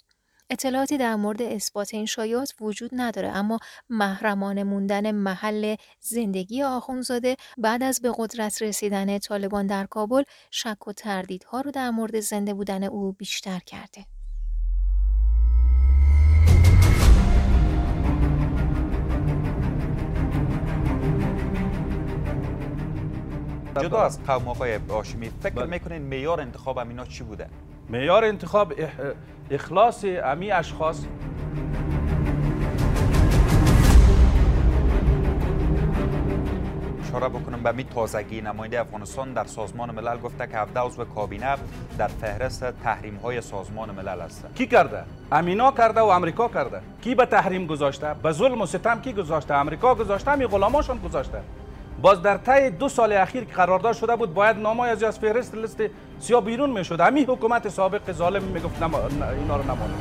اطلاعاتی 0.49 0.97
در 0.97 1.15
مورد 1.15 1.41
اثبات 1.41 1.93
این 1.93 2.05
شایعات 2.05 2.53
وجود 2.61 2.89
نداره 2.93 3.27
اما 3.29 3.59
محرمانه 3.89 4.63
موندن 4.63 5.11
محل 5.11 5.75
زندگی 5.99 6.63
آخونزاده 6.63 7.35
بعد 7.57 7.83
از 7.83 8.01
به 8.01 8.13
قدرت 8.17 8.61
رسیدن 8.61 9.17
طالبان 9.17 9.67
در 9.67 9.85
کابل 9.85 10.23
شک 10.51 10.87
و 10.87 10.93
تردیدها 10.93 11.61
رو 11.61 11.71
در 11.71 11.89
مورد 11.89 12.19
زنده 12.19 12.53
بودن 12.53 12.83
او 12.83 13.11
بیشتر 13.11 13.59
کرده. 13.59 14.05
جدا 23.81 24.01
از 24.01 24.23
قوم 24.23 24.47
آقای 24.47 24.79
هاشمی 24.89 25.29
فکر 25.29 25.53
بله. 25.53 25.65
می‌کنین 25.65 26.01
میار 26.01 26.41
انتخاب 26.41 26.77
امینا 26.77 27.05
چی 27.05 27.23
بوده 27.23 27.49
میار 27.89 28.25
انتخاب 28.25 28.73
اخلاص 29.51 30.05
امی 30.23 30.51
اشخاص. 30.51 31.05
اشاره 37.07 37.29
بکنم 37.29 37.63
به 37.63 37.71
می 37.71 37.83
تازگی 37.83 38.41
نماینده 38.41 38.79
افغانستان 38.79 39.33
در 39.33 39.43
سازمان 39.43 39.91
ملل 39.91 40.17
گفته 40.17 40.47
که 40.47 40.57
17 40.57 40.79
عضو 40.79 41.05
کابینه 41.05 41.55
در 41.97 42.07
فهرست 42.07 42.71
تحریم 42.83 43.15
های 43.15 43.41
سازمان 43.41 43.91
ملل 43.91 44.21
هستند 44.21 44.55
کی 44.55 44.67
کرده؟ 44.67 45.03
امینا 45.31 45.71
کرده 45.71 46.01
و 46.01 46.05
امریکا 46.05 46.47
کرده. 46.47 46.81
کی 47.01 47.15
به 47.15 47.25
تحریم 47.25 47.67
گذاشته؟ 47.67 48.13
به 48.23 48.31
ظلم 48.31 48.61
و 48.61 48.65
ستم 48.65 49.01
کی 49.01 49.13
گذاشته؟ 49.13 49.53
امریکا 49.53 49.95
گذاشته؟ 49.95 50.35
می 50.35 50.45
غلاماشون 50.45 50.97
گذاشته؟ 50.97 51.41
باز 52.01 52.21
در 52.21 52.37
طی 52.37 52.69
دو 52.69 52.89
سال 52.89 53.13
اخیر 53.13 53.43
که 53.43 53.53
قرارداد 53.53 53.93
شده 53.93 54.15
بود 54.15 54.33
باید 54.33 54.57
نامای 54.57 54.89
از 54.89 55.03
از 55.03 55.19
فهرست 55.19 55.55
لیست 55.55 55.83
سیاه 56.19 56.41
بیرون 56.41 56.69
می‌شد. 56.69 56.99
همین 56.99 57.25
حکومت 57.25 57.69
سابق 57.69 58.11
ظالم 58.11 58.43
می‌گفت 58.43 58.83
نما... 58.83 58.99
اینا 59.41 59.57
رو 59.57 59.63
نمانه 59.63 59.93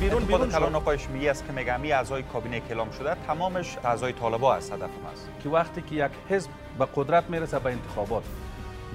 بیرون 0.00 0.24
بیرون 0.24 0.50
کلان 0.50 0.74
آقایش 0.74 1.08
میگه 1.08 1.30
است 1.30 1.46
که 1.46 1.52
میگه 1.52 1.76
می 1.76 1.92
اعضای 1.92 2.22
کابینه 2.22 2.60
کلام 2.60 2.90
شده. 2.90 3.16
تمامش 3.26 3.76
اعضای 3.84 4.12
طالبا 4.12 4.54
است 4.54 4.72
هدف 4.72 4.90
است 5.12 5.28
که 5.42 5.48
وقتی 5.48 5.82
که 5.82 5.94
یک 5.94 6.10
حزب 6.28 6.50
به 6.78 6.86
قدرت 6.96 7.24
می‌رسه 7.30 7.58
به 7.58 7.70
انتخابات 7.70 8.24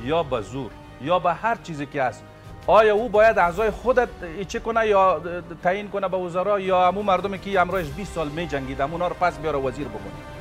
یا 0.03 0.23
به 0.23 0.41
زور 0.41 0.71
یا 1.01 1.19
به 1.19 1.33
هر 1.33 1.55
چیزی 1.63 1.85
که 1.85 2.01
است 2.03 2.23
آیا 2.69 2.95
او 2.95 3.09
باید 3.09 3.39
اعضای 3.39 3.69
خودت 3.69 4.09
چه 4.47 4.59
کنه 4.59 4.87
یا 4.87 5.21
تعیین 5.63 5.89
کنه 5.89 6.07
به 6.07 6.17
وزرا 6.17 6.59
یا 6.59 6.87
همون 6.87 7.05
مردمی 7.05 7.39
که 7.39 7.59
امروز 7.59 7.89
20 7.91 8.13
سال 8.13 8.29
می 8.29 8.47
جنگید 8.47 8.81
اونا 8.81 9.07
رو 9.07 9.15
پس 9.19 9.37
بیاره 9.37 9.59
وزیر 9.59 9.87
بکنه. 9.87 10.38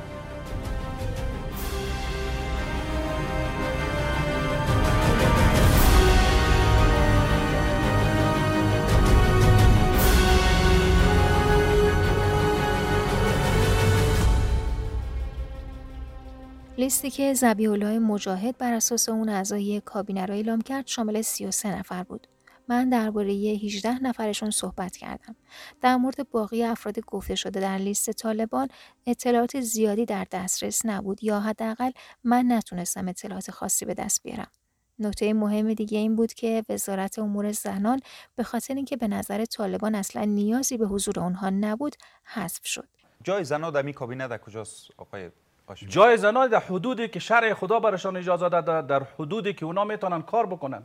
لیستی 16.89 17.09
که 17.09 17.33
زبیح 17.33 17.69
مجاهد 17.97 18.57
بر 18.57 18.73
اساس 18.73 19.09
اون 19.09 19.29
اعضای 19.29 19.81
کابینه 19.81 20.25
را 20.25 20.35
اعلام 20.35 20.61
کرد 20.61 20.87
شامل 20.87 21.21
33 21.21 21.79
نفر 21.79 22.03
بود. 22.03 22.27
من 22.67 22.89
درباره 22.89 23.31
18 23.31 24.03
نفرشون 24.03 24.51
صحبت 24.51 24.97
کردم. 24.97 25.35
در 25.81 25.95
مورد 25.95 26.29
باقی 26.29 26.63
افراد 26.63 26.99
گفته 26.99 27.35
شده 27.35 27.59
در 27.59 27.77
لیست 27.77 28.11
طالبان 28.11 28.67
اطلاعات 29.05 29.59
زیادی 29.59 30.05
در 30.05 30.27
دسترس 30.31 30.85
نبود 30.85 31.23
یا 31.23 31.39
حداقل 31.39 31.91
من 32.23 32.51
نتونستم 32.51 33.07
اطلاعات 33.07 33.51
خاصی 33.51 33.85
به 33.85 33.93
دست 33.93 34.23
بیارم. 34.23 34.51
نکته 34.99 35.33
مهم 35.33 35.73
دیگه 35.73 35.97
این 35.97 36.15
بود 36.15 36.33
که 36.33 36.63
وزارت 36.69 37.19
امور 37.19 37.51
زنان 37.51 37.99
به 38.35 38.43
خاطر 38.43 38.75
اینکه 38.75 38.97
به 38.97 39.07
نظر 39.07 39.45
طالبان 39.45 39.95
اصلا 39.95 40.23
نیازی 40.23 40.77
به 40.77 40.87
حضور 40.87 41.19
آنها 41.19 41.49
نبود 41.49 41.95
حذف 42.23 42.65
شد. 42.65 42.87
جای 43.23 43.43
زنان 43.43 43.73
در 43.73 43.81
می 43.81 43.93
کابینه 43.93 44.27
در 44.27 44.37
کجاست 44.37 44.87
آقای 44.97 45.29
جای 45.75 46.17
زنان 46.17 46.47
در 46.47 46.59
حدودی 46.59 47.07
که 47.07 47.19
شرع 47.19 47.53
خدا 47.53 47.79
برشان 47.79 48.17
اجازه 48.17 48.49
داده 48.49 48.81
در 48.81 49.03
حدودی 49.19 49.53
که 49.53 49.65
اونا 49.65 49.83
می‌تونن 49.83 50.21
کار 50.21 50.45
بکنن. 50.45 50.83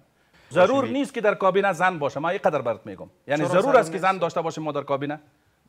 ضرور 0.52 0.88
نیست 0.88 1.14
که 1.14 1.20
در 1.20 1.34
کابینه 1.34 1.72
زن 1.72 1.98
باشه. 1.98 2.20
من 2.20 2.30
قدر 2.38 2.62
برات 2.62 2.86
میگم. 2.86 3.10
یعنی 3.26 3.44
ضرور 3.44 3.76
است 3.76 3.92
که 3.92 3.98
زن 3.98 4.18
داشته 4.18 4.40
باشه 4.40 4.60
ما 4.60 4.72
در 4.72 4.82
کابینه؟ 4.82 5.20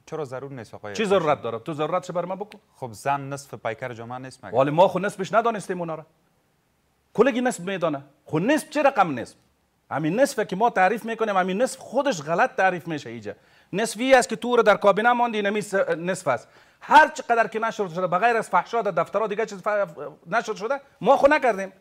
چرا 0.06 0.26
ضرور 0.26 0.52
نیست 0.52 0.74
آقای 0.74 0.94
چی 0.94 1.06
ضرورت 1.06 1.42
داره؟ 1.42 1.60
تو 1.60 1.74
ضرورتش 1.74 2.12
بر 2.12 2.26
من 2.26 2.36
بکن؟ 2.36 2.60
خب 2.76 2.90
زن 2.92 3.22
نصف 3.22 3.54
پیکر 3.54 3.94
جامعه 3.94 4.18
نیست 4.18 4.46
مگه؟ 4.46 4.58
ولی 4.58 4.72
ما 4.72 4.88
خود 4.88 5.06
نصفش 5.06 5.34
ندانستیم 5.34 5.80
اونا 5.80 5.96
را. 5.96 6.06
کلگی 7.14 7.42
نصف 7.42 7.60
میدانه. 7.60 8.02
خود 8.26 8.44
نصف 8.44 8.70
چه 8.70 8.84
رقم 8.84 9.20
نصف؟ 9.20 9.36
همین 9.92 10.20
نصف 10.20 10.40
که 10.40 10.56
ما 10.56 10.70
تعریف 10.70 11.06
می‌کنیم 11.06 11.38
همین 11.38 11.62
نصف 11.62 11.80
خودش 11.80 12.22
غلط 12.22 12.56
تعریف 12.56 12.88
میشه 12.88 13.10
اینجا 13.10 13.34
نصفی 13.74 14.14
است 14.14 14.30
که 14.30 14.36
تو 14.36 14.56
رو 14.56 14.64
در 14.64 14.78
کابینه 14.78 15.12
ماندی 15.12 15.42
نمی 15.42 15.60
نصف 15.98 16.28
است. 16.28 16.48
هر 16.88 17.08
چقدر 17.08 17.48
که 17.48 17.60
نشر 17.60 17.88
شده 17.88 18.08
بغیر 18.08 18.38
از 18.38 18.50
فحشا 18.50 18.82
در 18.82 18.92
دفترها 18.92 19.28
دیگه 19.28 19.46
چیز 19.46 19.64
نشر 20.28 20.54
شده 20.54 20.82
ما 21.02 21.18
خو 21.18 21.28
نکردیم. 21.28 21.74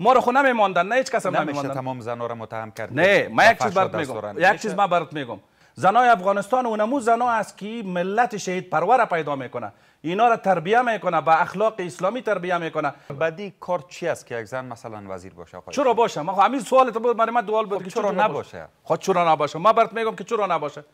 ما 0.00 0.12
رو 0.12 0.20
خو 0.20 0.32
نمیماندن 0.32 0.86
نه 0.86 0.94
هیچ 0.94 1.10
کس 1.10 1.26
هم 1.26 1.36
نمیماندن. 1.36 1.74
تمام 1.74 2.00
زنا 2.00 2.26
رو 2.26 2.34
متهم 2.34 2.70
کرد 2.70 3.00
نه 3.00 3.28
ما 3.28 3.44
یک 3.44 3.62
چیز 3.62 3.74
برات 3.74 3.94
میگم. 3.94 4.54
یک 4.54 4.62
چیز 4.62 4.74
ما 4.74 4.86
برات 4.86 5.12
میگم. 5.12 5.40
زنای 5.74 6.08
افغانستان 6.08 6.66
اونمو 6.66 7.00
زنا 7.00 7.30
است 7.30 7.58
که 7.58 7.82
ملت 7.84 8.36
شهید 8.36 8.70
پرور 8.70 9.04
پیدا 9.04 9.36
می‌کنه. 9.36 9.72
اینا 10.02 10.28
را 10.28 10.36
تربیه 10.36 10.82
می‌کنه 10.82 11.20
با 11.20 11.32
اخلاق 11.32 11.74
اسلامی 11.78 12.22
تربیه 12.22 12.58
می‌کنه. 12.58 12.94
بعدی 13.18 13.54
کار 13.60 13.84
چی 13.88 14.08
است 14.08 14.26
که 14.26 14.38
یک 14.38 14.44
زن 14.44 14.64
مثلا 14.64 15.02
وزیر 15.08 15.34
باشه؟ 15.34 15.56
آقا 15.56 15.72
چرا 15.72 15.94
باشه؟ 15.94 16.22
ما 16.22 16.32
همین 16.32 16.60
سوال 16.60 16.90
تو 16.90 17.00
بود 17.00 17.20
من 17.20 17.40
دوال 17.40 17.66
بود 17.66 17.82
خب 17.82 17.88
چرا 17.88 18.10
نباشه؟ 18.10 18.68
خود 18.82 18.98
خب 18.98 19.04
چرا 19.04 19.32
نباشه؟ 19.32 19.58
ما 19.58 19.72
برات 19.72 19.92
میگم 19.92 20.16
که 20.16 20.24
چرا 20.24 20.46
نباشه. 20.46 20.84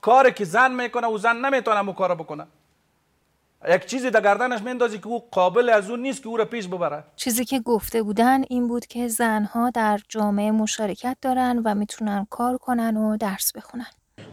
کاری 0.00 0.32
که 0.32 0.44
زن 0.44 0.72
می‌کنه 0.72 1.06
او 1.06 1.18
زن 1.18 1.36
نمی‌تونه 1.36 1.80
مو 1.80 1.92
کارو 1.92 2.14
بکنه. 2.14 2.46
یک 3.66 3.86
چیزی 3.86 4.10
در 4.10 4.20
گردنش 4.20 4.62
میندازی 4.62 4.98
که 4.98 5.06
او 5.06 5.24
قابل 5.30 5.68
از 5.68 5.90
اون 5.90 6.00
نیست 6.00 6.22
که 6.22 6.28
او 6.28 6.36
را 6.36 6.44
پیش 6.44 6.68
ببره. 6.68 7.04
چیزی 7.16 7.44
که 7.44 7.60
گفته 7.60 8.02
بودن 8.02 8.42
این 8.48 8.68
بود 8.68 8.86
که 8.86 9.08
زنها 9.08 9.70
در 9.70 10.00
جامعه 10.08 10.50
مشارکت 10.50 11.16
دارن 11.22 11.62
و 11.64 11.74
می‌تونن 11.74 12.26
کار 12.30 12.58
کنن 12.58 12.96
و 12.96 13.16
درس 13.16 13.52
بخونن. 13.56 13.86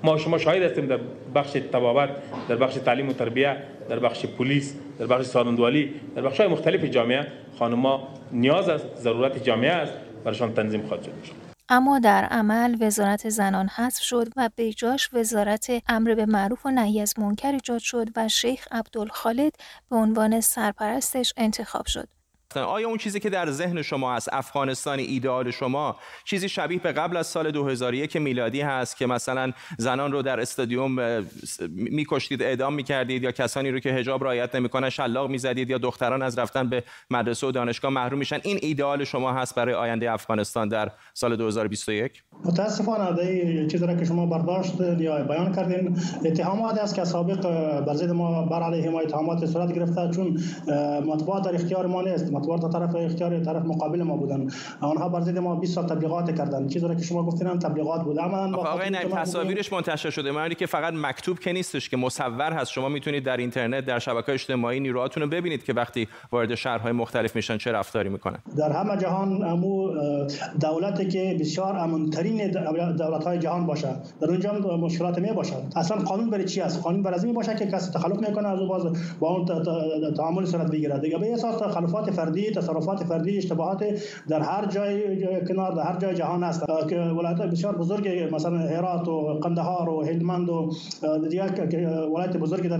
ما 0.04 0.18
شما 0.18 0.38
شاهد 0.38 0.64
هستیم 0.64 0.88
در 0.88 1.00
بخش 1.36 1.52
تبابت 1.52 2.10
در 2.48 2.56
بخش 2.56 2.74
تعلیم 2.74 3.10
و 3.10 3.14
تربیه 3.14 3.58
در 3.90 4.00
بخش 4.00 4.26
پلیس 4.26 4.76
در 5.00 5.06
بخش 5.06 5.26
سالندوالی 5.26 6.02
در 6.16 6.22
بخش 6.22 6.40
های 6.40 6.50
مختلف 6.50 6.84
جامعه. 6.84 7.28
خانمها 7.60 8.08
نیاز 8.32 8.70
است 8.70 8.86
ضرورت 8.98 9.44
جامعه 9.44 9.72
است 9.72 9.94
برشان 10.24 10.54
تنظیم 10.54 10.88
خواهد 10.88 11.04
شد. 11.04 11.45
اما 11.70 12.00
در 12.00 12.26
عمل 12.26 12.78
وزارت 12.80 13.30
زنان 13.30 13.68
حذف 13.68 14.04
شد 14.04 14.28
و 14.36 14.50
به 14.56 14.74
جاش 14.74 15.10
وزارت 15.14 15.68
امر 15.88 16.16
به 16.16 16.26
معروف 16.26 16.66
و 16.66 16.70
نهی 16.72 17.02
از 17.02 17.20
منکر 17.20 17.52
ایجاد 17.52 17.80
شد 17.80 18.08
و 18.16 18.28
شیخ 18.28 18.68
عبدالخالد 18.72 19.56
به 19.90 19.96
عنوان 19.96 20.42
سرپرستش 20.42 21.34
انتخاب 21.38 21.86
شد. 21.86 22.15
آیا 22.58 22.88
اون 22.88 22.98
چیزی 22.98 23.20
که 23.20 23.30
در 23.30 23.52
ذهن 23.52 23.82
شما 23.82 24.14
است 24.14 24.30
افغانستان 24.34 25.00
ایدئال 25.00 25.52
شما 25.52 25.96
چیزی 26.24 26.50
شبیه 26.50 26.80
به 26.80 26.92
قبل 26.92 27.18
از 27.18 27.28
سال 27.28 27.52
2001 27.52 28.16
میلادی 28.16 28.62
هست 28.62 28.98
که 28.98 29.06
مثلا 29.06 29.52
زنان 29.78 30.12
رو 30.12 30.22
در 30.22 30.40
استادیوم 30.40 31.22
میکشتید 31.70 32.44
اعدام 32.44 32.74
می‌کردید 32.74 33.24
یا 33.24 33.32
کسانی 33.32 33.72
رو 33.72 33.80
که 33.80 33.94
حجاب 33.94 34.24
رعایت 34.24 34.56
نمی‌کنن 34.56 34.90
شلاق 34.90 35.30
می‌زدید 35.30 35.70
یا 35.70 35.78
دختران 35.78 36.22
از 36.22 36.40
رفتن 36.40 36.70
به 36.70 36.84
مدرسه 37.10 37.48
و 37.48 37.52
دانشگاه 37.52 37.92
محروم 37.92 38.20
میشن. 38.20 38.40
این 38.44 38.60
ایدئال 38.62 39.04
شما 39.04 39.34
هست 39.34 39.56
برای 39.56 39.76
آینده 39.76 40.12
افغانستان 40.12 40.68
در 40.68 40.92
سال 41.14 41.36
2021 41.36 42.24
متاسفانه 42.46 43.12
در 43.12 43.68
چیزی 43.68 43.88
که 44.00 44.06
شما 44.06 44.26
برداشت 44.26 44.74
یا 45.00 45.24
بیان 45.24 45.56
کردین 45.56 45.98
اتهامات 46.26 46.78
است 46.78 46.96
که 46.96 47.06
سابق 47.06 47.42
بر 47.86 48.12
ما 48.12 48.46
بر 48.46 48.64
علیه 48.64 48.90
ما 48.90 49.00
اتهامات 49.00 49.46
صورت 49.46 49.74
گرفته 49.74 50.10
چون 50.16 50.40
مطبوعات 51.06 51.44
در 51.44 51.56
اختیار 51.56 51.86
ما 51.86 52.02
نیست. 52.02 52.32
مطبوعات 52.46 52.74
طرف 52.74 52.96
اختیار 52.96 53.40
طرف 53.40 53.66
مقابل 53.66 54.04
ما 54.04 54.18
بودن. 54.18 54.48
آنها 54.82 55.10
بر 55.10 55.22
ضد 55.22 55.38
ما 55.38 55.56
20 55.56 55.74
سال 55.74 55.88
تبلیغات 55.88 56.38
کردن. 56.38 56.68
چیزی 56.68 56.96
که 56.96 57.04
شما 57.04 57.24
گفتین 57.24 57.60
تبلیغات 57.60 58.04
بود. 58.04 58.20
اما 58.20 58.58
آقای 58.58 58.90
نایب 58.90 59.10
تصاویرش 59.10 59.74
منتشر 59.74 60.10
شده. 60.10 60.32
معنی 60.32 60.56
که 60.56 60.66
فقط 60.66 60.94
مکتوب 60.94 61.40
که 61.40 61.54
نیستش 61.54 61.90
که 61.90 61.98
مصور 61.98 62.54
هست. 62.54 62.72
شما 62.72 62.90
می‌تونید 62.90 63.24
در 63.24 63.38
اینترنت 63.38 63.86
در 63.86 64.00
شبکه 64.00 64.32
اجتماعی 64.32 64.80
نیروهاتون 64.80 65.24
رو 65.24 65.30
ببینید 65.30 65.64
که 65.64 65.74
وقتی 65.74 66.08
وارد 66.32 66.56
شهرهای 66.56 66.92
مختلف 66.92 67.36
میشن 67.36 67.58
چه 67.58 67.72
رفتاری 67.72 68.10
می‌کنن. 68.10 68.38
در 68.58 68.72
همه 68.72 68.98
جهان 68.98 69.44
امو 69.44 69.90
دولتی 70.62 71.08
که 71.08 71.38
بسیار 71.40 71.78
امنترین 71.78 72.52
دولت 72.98 73.24
های 73.24 73.40
جهان 73.40 73.66
باشه. 73.66 73.88
در 74.22 74.30
اونجا 74.30 74.54
مشکلات 74.78 75.20
می 75.20 75.32
باشد 75.32 75.64
اصلا 75.76 75.98
قانون 75.98 76.30
برای 76.30 76.46
چی 76.46 76.62
است؟ 76.62 76.82
قانون 76.82 77.04
برای 77.04 77.34
باشه 77.34 77.56
که 77.56 77.66
کسی 77.66 77.92
تخلف 77.92 78.30
می‌کنه 78.30 78.48
از 78.48 78.60
باز 78.68 78.84
با 79.20 79.30
اون 79.30 79.46
تعامل 80.14 80.46
صورت 80.46 80.72
بگیره. 80.72 81.00
دیگه 81.00 81.18
به 81.18 81.34
اساس 81.34 81.56
تخلفات 81.56 82.12
فردی 82.12 82.35
تصرفات 82.44 83.04
فردی 83.04 83.38
اشتباهات 83.38 83.86
در 84.30 84.40
هر 84.40 84.66
جای 84.66 85.46
کنار 85.48 85.76
در 85.76 85.84
هر 85.84 86.00
جای 86.00 86.16
جهان 86.16 86.44
است. 86.44 86.66
که 86.90 87.00
ولایت 87.00 87.38
بسیار 87.38 87.76
بزرگ 87.76 88.30
مثلا 88.36 88.58
هرات 88.58 89.08
و 89.08 89.40
قندهار 89.40 89.90
و 89.90 90.04
هلمند 90.04 90.50
و 90.50 90.72
دیگر 91.30 91.68
ولایت 92.14 92.38
بزرگ 92.38 92.68
در 92.68 92.78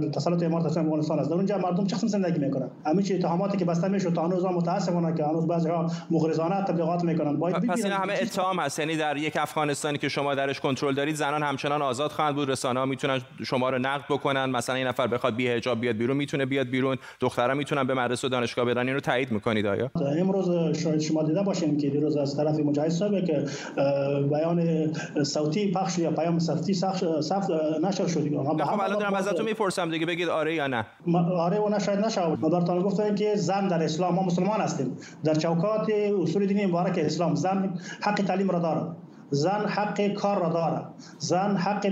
در 0.00 0.08
تسلط 0.08 0.42
امارات 0.42 0.66
اسلامی 0.66 0.88
افغانستان 0.88 1.18
است. 1.18 1.30
در 1.30 1.36
اونجا 1.36 1.58
مردم 1.58 1.86
چخصم 1.86 2.06
زندگی 2.06 2.38
می‌کنن. 2.38 2.70
همین 2.86 3.02
چیز 3.02 3.18
اتهاماتی 3.18 3.58
که 3.58 3.64
بسته 3.64 3.88
میشه 3.88 4.10
تا 4.10 4.24
هنوز 4.24 4.44
متاسفانه 4.44 5.14
که 5.14 5.24
هنوز 5.24 5.46
بعضی 5.46 5.68
ها 5.68 5.90
مغرضانه 6.10 6.64
تبلیغات 6.64 7.04
می‌کنن. 7.04 7.36
باید 7.36 7.56
پس 7.56 7.84
این 7.84 7.92
همه 7.92 8.12
اتهام 8.22 8.60
هست. 8.60 8.78
یعنی 8.78 8.96
در 8.96 9.16
یک 9.16 9.36
افغانستانی 9.36 9.98
که 9.98 10.08
شما 10.08 10.34
درش 10.34 10.60
کنترل 10.60 10.94
دارید 10.94 11.14
زنان 11.14 11.42
همچنان 11.42 11.82
آزاد 11.82 12.10
خواهند 12.10 12.34
بود. 12.34 12.50
رسانه 12.50 12.80
ها 12.80 12.86
می‌تونن 12.86 13.20
شما 13.44 13.70
رو 13.70 13.78
نقد 13.78 14.04
بکنن. 14.10 14.50
مثلا 14.50 14.76
این 14.76 14.86
نفر 14.86 15.06
بخواد 15.06 15.36
بی 15.36 15.48
حجاب 15.48 15.80
بیاد 15.80 15.96
بیرون 15.96 16.16
می‌تونه 16.16 16.46
بیاد 16.46 16.66
بیرون. 16.66 16.96
دخترها 17.20 17.54
می‌تونن 17.54 17.84
به 17.84 17.94
مدرسه 17.94 18.26
و 18.26 18.30
دانشگاه 18.30 18.64
برن 18.64 18.83
اینو 18.88 19.00
تایید 19.00 19.32
می‌کنید 19.32 19.66
آیا؟ 19.66 19.90
امروز 20.18 20.78
شاید 20.78 21.00
شما 21.00 21.22
دیده 21.22 21.42
باشین 21.42 21.76
که 21.76 21.90
دیروز 21.90 22.16
از 22.16 22.36
طرف 22.36 22.58
مجاهد 22.58 22.88
صاحب 22.88 23.24
که 23.24 23.44
بیان 24.30 24.92
صوتی 25.22 25.70
پخش 25.70 25.98
یا 25.98 26.10
پیام 26.10 26.38
صوتی 26.38 26.74
صفت 26.74 27.50
نشر 27.82 28.06
شد. 28.06 28.24
خب 28.64 28.80
الان 28.80 28.98
دارم 28.98 29.14
ازتون 29.14 29.44
می‌پرسم 29.44 29.90
دیگه 29.90 30.06
بگید 30.06 30.28
آره 30.28 30.54
یا 30.54 30.66
نه. 30.66 30.86
آره 31.36 31.58
و 31.58 31.68
نه 31.68 31.78
شاید 31.78 31.98
نشه 31.98 32.26
ما 32.26 32.48
براتون 32.48 32.82
گفتم 32.82 33.14
که 33.14 33.34
زن 33.34 33.68
در 33.68 33.82
اسلام 33.82 34.14
ما 34.14 34.22
مسلمان 34.22 34.60
هستیم. 34.60 34.96
در 35.24 35.34
چوکات 35.34 35.90
اصول 36.22 36.46
دینی 36.46 36.66
مبارک 36.66 36.98
اسلام 36.98 37.34
زن 37.34 37.74
حق 38.00 38.14
تعلیم 38.14 38.50
را 38.50 38.58
داره 38.58 38.80
زن 39.30 39.66
حق 39.66 40.12
کار 40.12 40.40
را 40.40 40.48
داره 40.48 40.84
زن 41.18 41.56
حق 41.56 41.86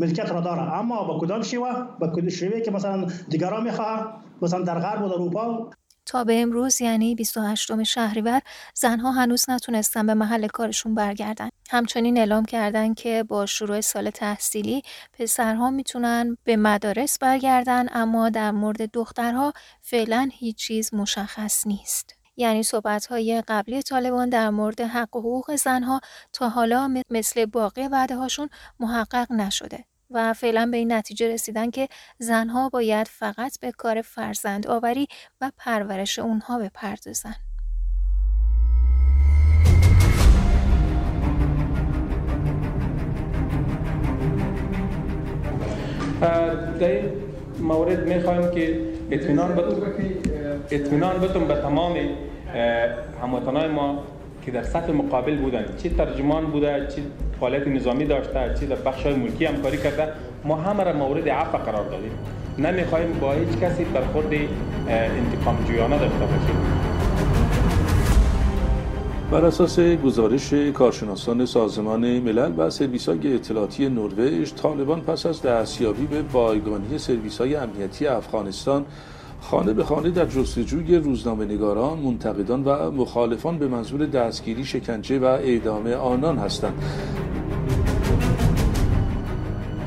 ملکیت 0.00 0.30
را 0.30 0.40
داره 0.40 0.78
اما 0.78 1.04
با 1.04 1.18
کدام 1.18 1.42
شیوه؟ 1.42 1.72
با 2.00 2.06
کدام 2.06 2.28
شیوه 2.28 2.60
که 2.60 2.70
مثلا 2.70 3.06
دیگران 3.30 3.62
می‌خواه 3.62 4.22
مثلا 4.42 4.60
در 4.60 4.78
غرب 4.78 5.04
و 5.04 5.08
در 5.08 5.14
اروپا؟ 5.14 5.70
تا 6.06 6.24
به 6.24 6.42
امروز 6.42 6.80
یعنی 6.80 7.14
28 7.14 7.82
شهریور 7.84 8.40
زنها 8.74 9.12
هنوز 9.12 9.50
نتونستن 9.50 10.06
به 10.06 10.14
محل 10.14 10.46
کارشون 10.46 10.94
برگردن. 10.94 11.48
همچنین 11.70 12.18
اعلام 12.18 12.44
کردن 12.44 12.94
که 12.94 13.24
با 13.28 13.46
شروع 13.46 13.80
سال 13.80 14.10
تحصیلی 14.10 14.82
پسرها 15.12 15.70
می‌تونن 15.70 16.36
به 16.44 16.56
مدارس 16.56 17.18
برگردن 17.18 17.86
اما 17.92 18.30
در 18.30 18.50
مورد 18.50 18.90
دخترها 18.90 19.52
فعلا 19.82 20.28
هیچ 20.32 20.56
چیز 20.56 20.94
مشخص 20.94 21.66
نیست. 21.66 22.14
یعنی 22.36 22.62
صحبت 22.62 23.06
های 23.06 23.42
قبلی 23.48 23.82
طالبان 23.82 24.28
در 24.28 24.50
مورد 24.50 24.80
حق 24.80 25.16
و 25.16 25.20
حقوق 25.20 25.56
زنها 25.56 26.00
تا 26.32 26.48
حالا 26.48 27.02
مثل 27.10 27.46
باقی 27.46 27.88
وعده 27.88 28.16
هاشون 28.16 28.48
محقق 28.80 29.32
نشده 29.32 29.84
و 30.10 30.32
فعلا 30.32 30.68
به 30.70 30.76
این 30.76 30.92
نتیجه 30.92 31.28
رسیدن 31.34 31.70
که 31.70 31.88
زنها 32.18 32.68
باید 32.68 33.08
فقط 33.08 33.60
به 33.60 33.72
کار 33.72 34.02
فرزند 34.02 34.66
آوری 34.66 35.06
و 35.40 35.50
پرورش 35.58 36.18
اونها 36.18 36.58
بپردازن. 36.58 37.34
در 46.80 46.88
این 46.88 47.12
مورد 47.60 48.08
می‌خوایم 48.08 48.50
که 48.50 48.80
اطمینان 50.70 51.20
بتون 51.20 51.48
به 51.48 51.54
تمام 51.54 51.96
هموطنای 53.22 53.68
ما 53.68 54.04
که 54.44 54.50
در 54.50 54.62
صف 54.62 54.90
مقابل 54.90 55.36
بودن. 55.36 55.64
چه 55.82 55.88
ترجمان 55.88 56.46
بوده 56.46 56.86
چه 56.96 57.02
فعالیت 57.40 57.68
نظامی 57.68 58.04
داشته 58.04 58.54
چه 58.60 58.66
در 58.66 58.76
بخش 58.76 59.02
های 59.02 59.14
ملکی 59.14 59.44
همکاری 59.44 59.76
کرده. 59.76 60.08
ما 60.44 60.56
همه 60.56 60.84
را 60.84 60.92
مورد 60.92 61.28
عفو 61.28 61.58
قرار 61.58 61.84
دادیم. 61.84 62.12
نمی‌خوایم 62.58 63.18
با 63.20 63.32
هیچ 63.32 63.58
کسی 63.58 63.84
برخورد 63.84 64.32
انتقام 64.88 65.64
جویانه 65.68 65.98
داشته 65.98 66.18
باشیم. 66.18 66.56
بر 69.30 69.44
اساس 69.44 69.80
گزارش 69.80 70.52
کارشناسان 70.52 71.46
سازمان 71.46 72.18
ملل 72.18 72.52
و 72.56 72.70
سرویس 72.70 73.08
های 73.08 73.34
اطلاعاتی 73.34 73.88
نروژ 73.88 74.52
طالبان 74.52 75.00
پس 75.00 75.26
از 75.26 75.42
دستیابی 75.42 76.06
به 76.06 76.22
بایگانی 76.22 76.98
سرویس 76.98 77.38
های 77.40 77.56
امنیتی 77.56 78.06
افغانستان 78.06 78.84
خانه 79.50 79.72
به 79.72 79.84
خانه 79.84 80.10
در 80.10 80.24
جستجوی 80.24 80.96
روزنامه 80.96 81.44
نگاران، 81.44 81.98
منتقدان 81.98 82.64
و 82.64 82.90
مخالفان 82.90 83.58
به 83.58 83.68
منظور 83.68 84.06
دستگیری، 84.06 84.64
شکنجه 84.64 85.18
و 85.18 85.24
اعدام 85.24 85.86
آنان 85.86 86.38
هستند. 86.38 86.72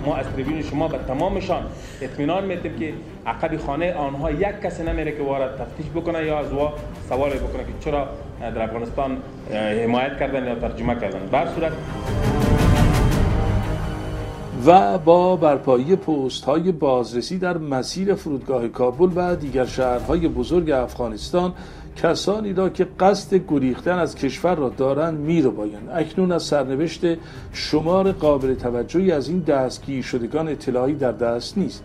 ما 0.05 0.15
از 0.15 0.25
تریبیون 0.35 0.61
شما 0.61 0.88
به 0.88 0.97
تمامشان 1.07 1.63
اطمینان 2.01 2.45
میتیم 2.45 2.75
که 2.79 2.93
عقب 3.25 3.57
خانه 3.57 3.93
آنها 3.93 4.31
یک 4.31 4.61
کسی 4.63 4.84
نمیره 4.84 5.11
که 5.11 5.23
وارد 5.23 5.57
تفتیش 5.57 5.85
بکنه 5.95 6.25
یا 6.25 6.39
از 6.39 6.53
وا 6.53 6.73
سوال 7.09 7.29
بکنه 7.29 7.63
که 7.63 7.73
چرا 7.79 8.07
در 8.41 8.61
افغانستان 8.63 9.17
حمایت 9.84 10.19
کردن 10.19 10.47
یا 10.47 10.55
ترجمه 10.55 10.95
کردن 10.95 11.27
بر 11.31 11.47
صورت 11.55 11.71
و 14.65 14.97
با 14.97 15.35
برپایی 15.35 15.95
پست 15.95 16.43
های 16.43 16.71
بازرسی 16.71 17.38
در 17.38 17.57
مسیر 17.57 18.15
فرودگاه 18.15 18.67
کابل 18.67 19.09
و 19.15 19.35
دیگر 19.35 19.65
شهرهای 19.65 20.27
بزرگ 20.27 20.71
افغانستان 20.71 21.53
کسانی 22.03 22.53
را 22.53 22.69
که 22.69 22.88
قصد 22.99 23.41
گریختن 23.47 23.97
از 23.97 24.15
کشور 24.15 24.55
را 24.55 24.69
دارند 24.69 25.19
می 25.19 25.41
رو 25.41 25.51
باین. 25.51 25.89
اکنون 25.93 26.31
از 26.31 26.43
سرنوشت 26.43 27.01
شمار 27.53 28.11
قابل 28.11 28.53
توجهی 28.53 29.11
از 29.11 29.29
این 29.29 29.39
دستگیر 29.39 30.03
شدگان 30.03 30.47
اطلاعی 30.47 30.93
در 30.93 31.11
دست 31.11 31.57
نیست 31.57 31.84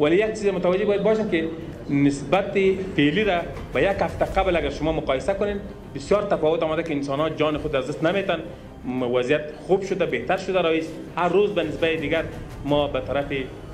ولی 0.00 0.16
یک 0.16 0.28
چیز 0.28 0.46
متوجه 0.46 0.84
باید 0.84 1.02
باشه 1.02 1.24
که 1.30 1.48
نسبت 1.90 2.52
فعلی 2.96 3.24
را 3.24 3.40
با 3.74 3.80
یک 3.80 3.96
هفته 4.00 4.24
قبل 4.24 4.56
اگر 4.56 4.70
شما 4.70 4.92
مقایسه 4.92 5.34
کنین 5.34 5.56
بسیار 5.94 6.22
تفاوت 6.22 6.62
آمده 6.62 6.82
که 6.82 6.94
انسان 6.94 7.20
ها 7.20 7.30
جان 7.30 7.58
خود 7.58 7.76
از 7.76 7.88
دست 7.88 8.04
نمیتن 8.04 8.38
وضعیت 8.86 9.40
خوب 9.66 9.82
شده 9.82 10.06
بهتر 10.06 10.36
شده 10.36 10.62
رئیس. 10.62 10.84
هر 11.16 11.28
روز 11.28 11.54
به 11.54 11.62
نسبت 11.62 11.90
دیگر 11.90 12.24
ما 12.64 12.88
به 12.88 13.00
طرف 13.00 13.26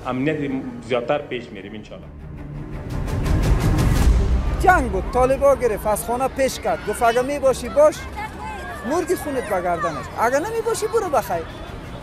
امنیت 0.07 0.37
زیادتر 0.89 1.19
پیش 1.19 1.45
میریم 1.49 1.75
انشاءالله. 1.75 2.09
جنگ 4.61 4.91
بود 4.91 5.05
طالبا 5.13 5.55
گرفت 5.55 5.87
از 5.87 6.05
خانه 6.05 6.29
پیش 6.29 6.61
کرد. 6.61 6.79
گفت 6.89 7.03
اگر 7.03 7.23
می 7.23 7.39
باشی 7.39 7.69
باش. 7.69 7.97
مرگی 8.91 9.15
خونت 9.15 9.47
بگردنش 9.47 10.05
اگر 10.21 10.39
نمی 10.39 10.61
باشی 10.67 10.87
برو 10.87 11.11
بخیر. 11.11 11.43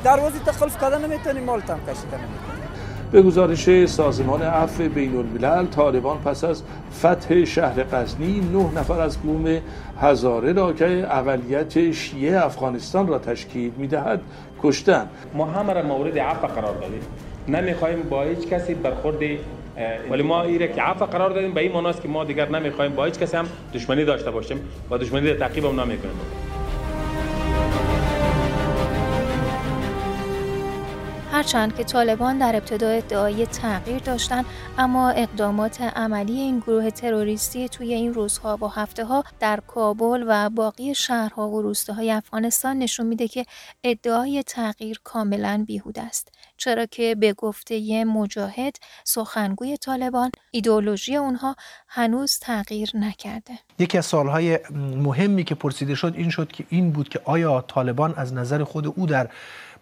دروازی 0.03 0.39
تخلف 0.39 0.81
کردن 0.81 1.05
نمی‌تونی 1.05 1.39
مالتم 1.39 1.80
کشیدن 1.88 2.17
نمی‌تونی. 2.17 2.52
به 3.14 3.22
گزارش 3.22 3.85
سازمان 3.85 4.41
عفو 4.41 4.90
بین 4.90 5.15
الملل 5.15 5.65
طالبان 5.65 6.18
پس 6.18 6.44
از 6.44 6.64
فتح 6.99 7.45
شهر 7.45 7.84
غزنی 7.84 8.49
نه 8.53 8.80
نفر 8.80 9.02
از 9.02 9.22
قوم 9.22 9.60
هزاره 10.02 10.53
را 10.53 10.73
که 10.73 11.06
اقلیت 11.10 11.91
شیعه 11.91 12.45
افغانستان 12.45 13.07
را 13.07 13.19
تشکیل 13.19 13.72
می‌دهد 13.77 14.22
کشتن 14.64 15.07
ما 15.34 15.45
همه 15.45 15.73
را 15.73 15.81
مورد 15.81 16.19
عفو 16.19 16.48
قرار 16.48 16.76
دادیم. 16.76 17.02
نمی‌خواهیم 17.48 18.02
با 18.10 18.23
هیچ 18.23 18.48
کسی 18.48 18.73
برخورد 18.73 19.22
ولی 20.11 20.23
ما 20.23 20.44
ایره 20.44 20.68
که 20.68 20.81
عفو 20.81 21.06
قرار 21.06 21.30
دادیم. 21.30 21.53
به 21.53 21.61
این 21.61 21.72
معناست 21.72 22.02
که 22.02 22.07
ما 22.07 22.23
دیگر 22.23 22.49
نمی‌خواهیم 22.49 22.95
با 22.95 23.06
هیچ 23.06 23.19
کسی 23.19 23.38
هم 23.38 23.45
دشمنی 23.73 24.06
داشته 24.06 24.31
باشیم 24.31 24.60
و 24.91 24.98
دشمنی 24.98 25.34
تعقیب 25.34 25.65
هم 25.65 25.80
نمی‌کنیم. 25.81 26.15
هرچند 31.44 31.76
که 31.76 31.84
طالبان 31.84 32.38
در 32.38 32.56
ابتدا 32.56 32.90
ادعای 32.90 33.45
تغییر 33.45 33.99
داشتند 33.99 34.45
اما 34.78 35.10
اقدامات 35.10 35.82
عملی 35.82 36.40
این 36.40 36.60
گروه 36.60 36.90
تروریستی 36.90 37.70
توی 37.70 37.94
این 37.94 38.14
روزها 38.14 38.57
و 38.61 38.68
هفته 38.68 39.06
ها 39.06 39.24
در 39.40 39.60
کابل 39.68 40.24
و 40.28 40.49
باقی 40.49 40.95
شهرها 40.95 41.49
و 41.49 41.61
روستاهای 41.61 42.11
افغانستان 42.11 42.80
نشون 42.80 43.06
میده 43.06 43.28
که 43.28 43.45
ادعای 43.84 44.44
تغییر 44.44 44.99
کاملا 45.03 45.64
بیهوده 45.68 46.02
است. 46.02 46.32
چرا 46.57 46.86
که 46.86 47.15
به 47.15 47.34
گفته 47.34 48.06
مجاهد 48.06 48.76
سخنگوی 49.03 49.78
طالبان 49.78 50.32
ایدئولوژی 50.52 51.15
اونها 51.15 51.56
هنوز 51.88 52.40
تغییر 52.40 52.91
نکرده. 52.94 53.60
یکی 53.80 53.98
از 53.98 54.06
سالهای 54.06 54.60
مهمی 54.95 55.44
که 55.44 55.56
پرسیده 55.56 55.95
شد 55.95 56.14
این 56.18 56.30
شد 56.30 56.52
که 56.52 56.65
این 56.70 56.91
بود 56.91 57.10
که 57.10 57.22
آیا 57.26 57.61
طالبان 57.61 58.14
از 58.18 58.34
نظر 58.34 58.64
خود 58.64 58.88
او 58.88 59.06
در 59.06 59.30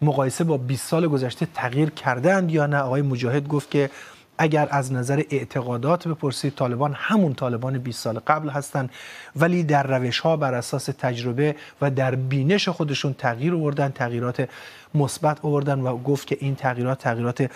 مقایسه 0.02 0.44
با 0.44 0.57
20 0.57 0.88
سال 0.88 1.07
گذشته 1.07 1.48
تغییر 1.53 1.90
کردند 1.90 2.52
یا 2.52 2.65
نه؟ 2.65 2.78
آقای 2.78 3.02
مجاهد 3.02 3.48
گفت 3.48 3.72
که 3.72 3.90
اگر 4.38 4.68
از 4.72 4.94
نظر 4.94 5.23
اعتقادات 5.30 6.07
بپرسید 6.07 6.56
طالبان 6.56 6.94
همون 6.98 7.34
طالبان 7.34 7.78
20 7.78 8.03
سال 8.03 8.19
قبل 8.19 8.49
هستند 8.49 8.90
ولی 9.36 9.64
در 9.64 9.84
روش 9.84 10.19
ها 10.19 10.38
بر 10.38 10.53
اساس 10.53 10.86
تجربه 10.86 11.56
و 11.82 11.91
در 11.91 12.15
بینش 12.15 12.69
خودشون 12.69 13.14
تغییر 13.14 13.56
آوردن 13.56 13.90
تغییرات 13.90 14.49
مثبت 14.95 15.45
آوردن 15.45 15.80
و 15.80 15.98
گفت 15.98 16.28
که 16.28 16.38
این 16.40 16.56
تغییرات 16.56 16.99
تغییرات 16.99 17.52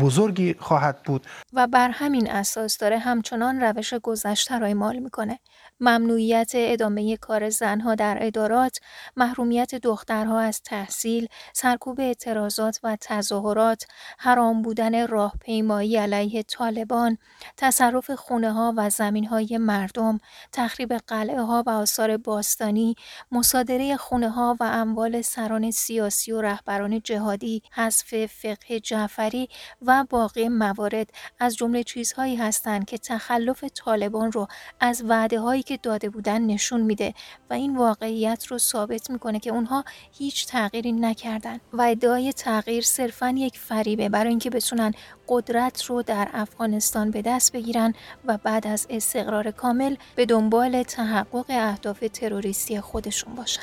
بزرگی 0.00 0.54
خواهد 0.58 1.02
بود. 1.02 1.26
و 1.52 1.66
بر 1.66 1.90
همین 1.90 2.30
اساس 2.30 2.78
داره 2.78 2.98
همچنان 2.98 3.60
روش 3.60 3.94
گذشته 3.94 4.58
را 4.58 4.66
اعمال 4.66 4.98
می‌کنه. 4.98 5.38
ممنوعیت 5.80 6.52
ادامه 6.54 7.16
کار 7.16 7.50
زنها 7.50 7.94
در 7.94 8.18
ادارات، 8.20 8.78
محرومیت 9.16 9.74
دخترها 9.74 10.40
از 10.40 10.62
تحصیل، 10.62 11.28
سرکوب 11.52 12.00
اعتراضات 12.00 12.80
و 12.82 12.96
تظاهرات، 13.00 13.86
حرام 14.18 14.62
بودن 14.62 15.06
راهپیمایی 15.06 15.96
علیه 15.96 16.42
طالبان، 16.42 17.18
تصرف 17.56 18.10
خونه 18.10 18.52
ها 18.52 18.74
و 18.76 18.90
زمین 18.90 19.26
های 19.26 19.58
مردم، 19.58 20.20
تخریب 20.52 20.92
قلعه 20.92 21.42
ها 21.42 21.64
و 21.66 21.70
آثار 21.70 22.16
باستانی، 22.16 22.96
مصادره 23.32 23.96
خونه 23.96 24.30
ها 24.30 24.56
و 24.60 24.64
اموال 24.64 25.22
سران 25.22 25.70
سیاسی 25.70 26.32
و 26.32 26.40
رهبران 26.40 27.00
جهادی، 27.00 27.62
حذف 27.72 28.26
فقه 28.26 28.80
جعفری 28.80 29.48
و 29.82 30.04
باقی 30.10 30.48
موارد 30.48 31.10
از 31.38 31.56
جمله 31.56 31.82
چیزهایی 31.82 32.36
هستند 32.36 32.86
که 32.86 32.98
تخلف 32.98 33.64
طالبان 33.64 34.32
رو 34.32 34.48
از 34.80 35.04
وعده 35.04 35.40
هایی 35.40 35.62
که 35.68 35.76
داده 35.76 36.10
بودن 36.10 36.42
نشون 36.42 36.80
میده 36.80 37.14
و 37.50 37.54
این 37.54 37.76
واقعیت 37.76 38.46
رو 38.46 38.58
ثابت 38.58 39.10
می‌کنه 39.10 39.40
که 39.40 39.50
اونها 39.50 39.84
هیچ 40.12 40.46
تغییری 40.46 40.92
نکردن 40.92 41.60
و 41.72 41.82
ادعای 41.82 42.32
تغییر 42.32 42.84
صرفا 42.84 43.34
یک 43.36 43.58
فریبه 43.58 44.08
برای 44.08 44.28
اینکه 44.28 44.50
بتونن 44.50 44.92
قدرت 45.28 45.82
رو 45.84 46.02
در 46.02 46.28
افغانستان 46.32 47.10
به 47.10 47.22
دست 47.22 47.52
بگیرن 47.52 47.94
و 48.24 48.38
بعد 48.38 48.66
از 48.66 48.86
استقرار 48.90 49.50
کامل 49.50 49.96
به 50.16 50.26
دنبال 50.26 50.82
تحقق 50.82 51.46
اهداف 51.48 52.04
تروریستی 52.12 52.80
خودشون 52.80 53.34
باشن. 53.34 53.62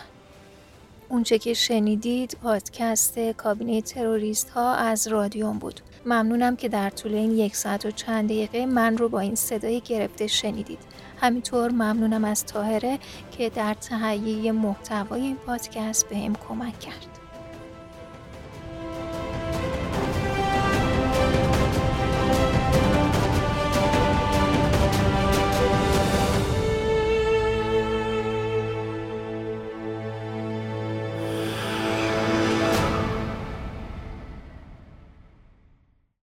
اونچه 1.10 1.38
که 1.38 1.54
شنیدید 1.54 2.38
پادکست 2.44 3.20
کابینه 3.20 3.82
تروریست 3.82 4.50
ها 4.50 4.74
از 4.76 5.08
رادیوم 5.08 5.60
بود. 5.60 5.82
ممنونم 6.06 6.56
که 6.56 6.70
در 6.70 6.90
طول 6.90 7.14
این 7.14 7.38
یک 7.38 7.56
ساعت 7.56 7.86
و 7.86 7.92
چند 7.92 8.26
دقیقه 8.26 8.66
من 8.66 8.98
رو 8.98 9.10
با 9.10 9.20
این 9.20 9.36
صدای 9.36 9.82
گرفته 9.82 10.28
شنیدید. 10.28 10.80
همینطور 11.22 11.72
ممنونم 11.72 12.26
از 12.26 12.46
تاهره 12.46 13.00
که 13.32 13.50
در 13.50 13.74
تهیه 13.74 14.52
محتوای 14.52 15.22
این 15.22 15.36
پادکست 15.36 16.10
به 16.10 16.16
کمک 16.48 16.80
کرد. 16.80 17.15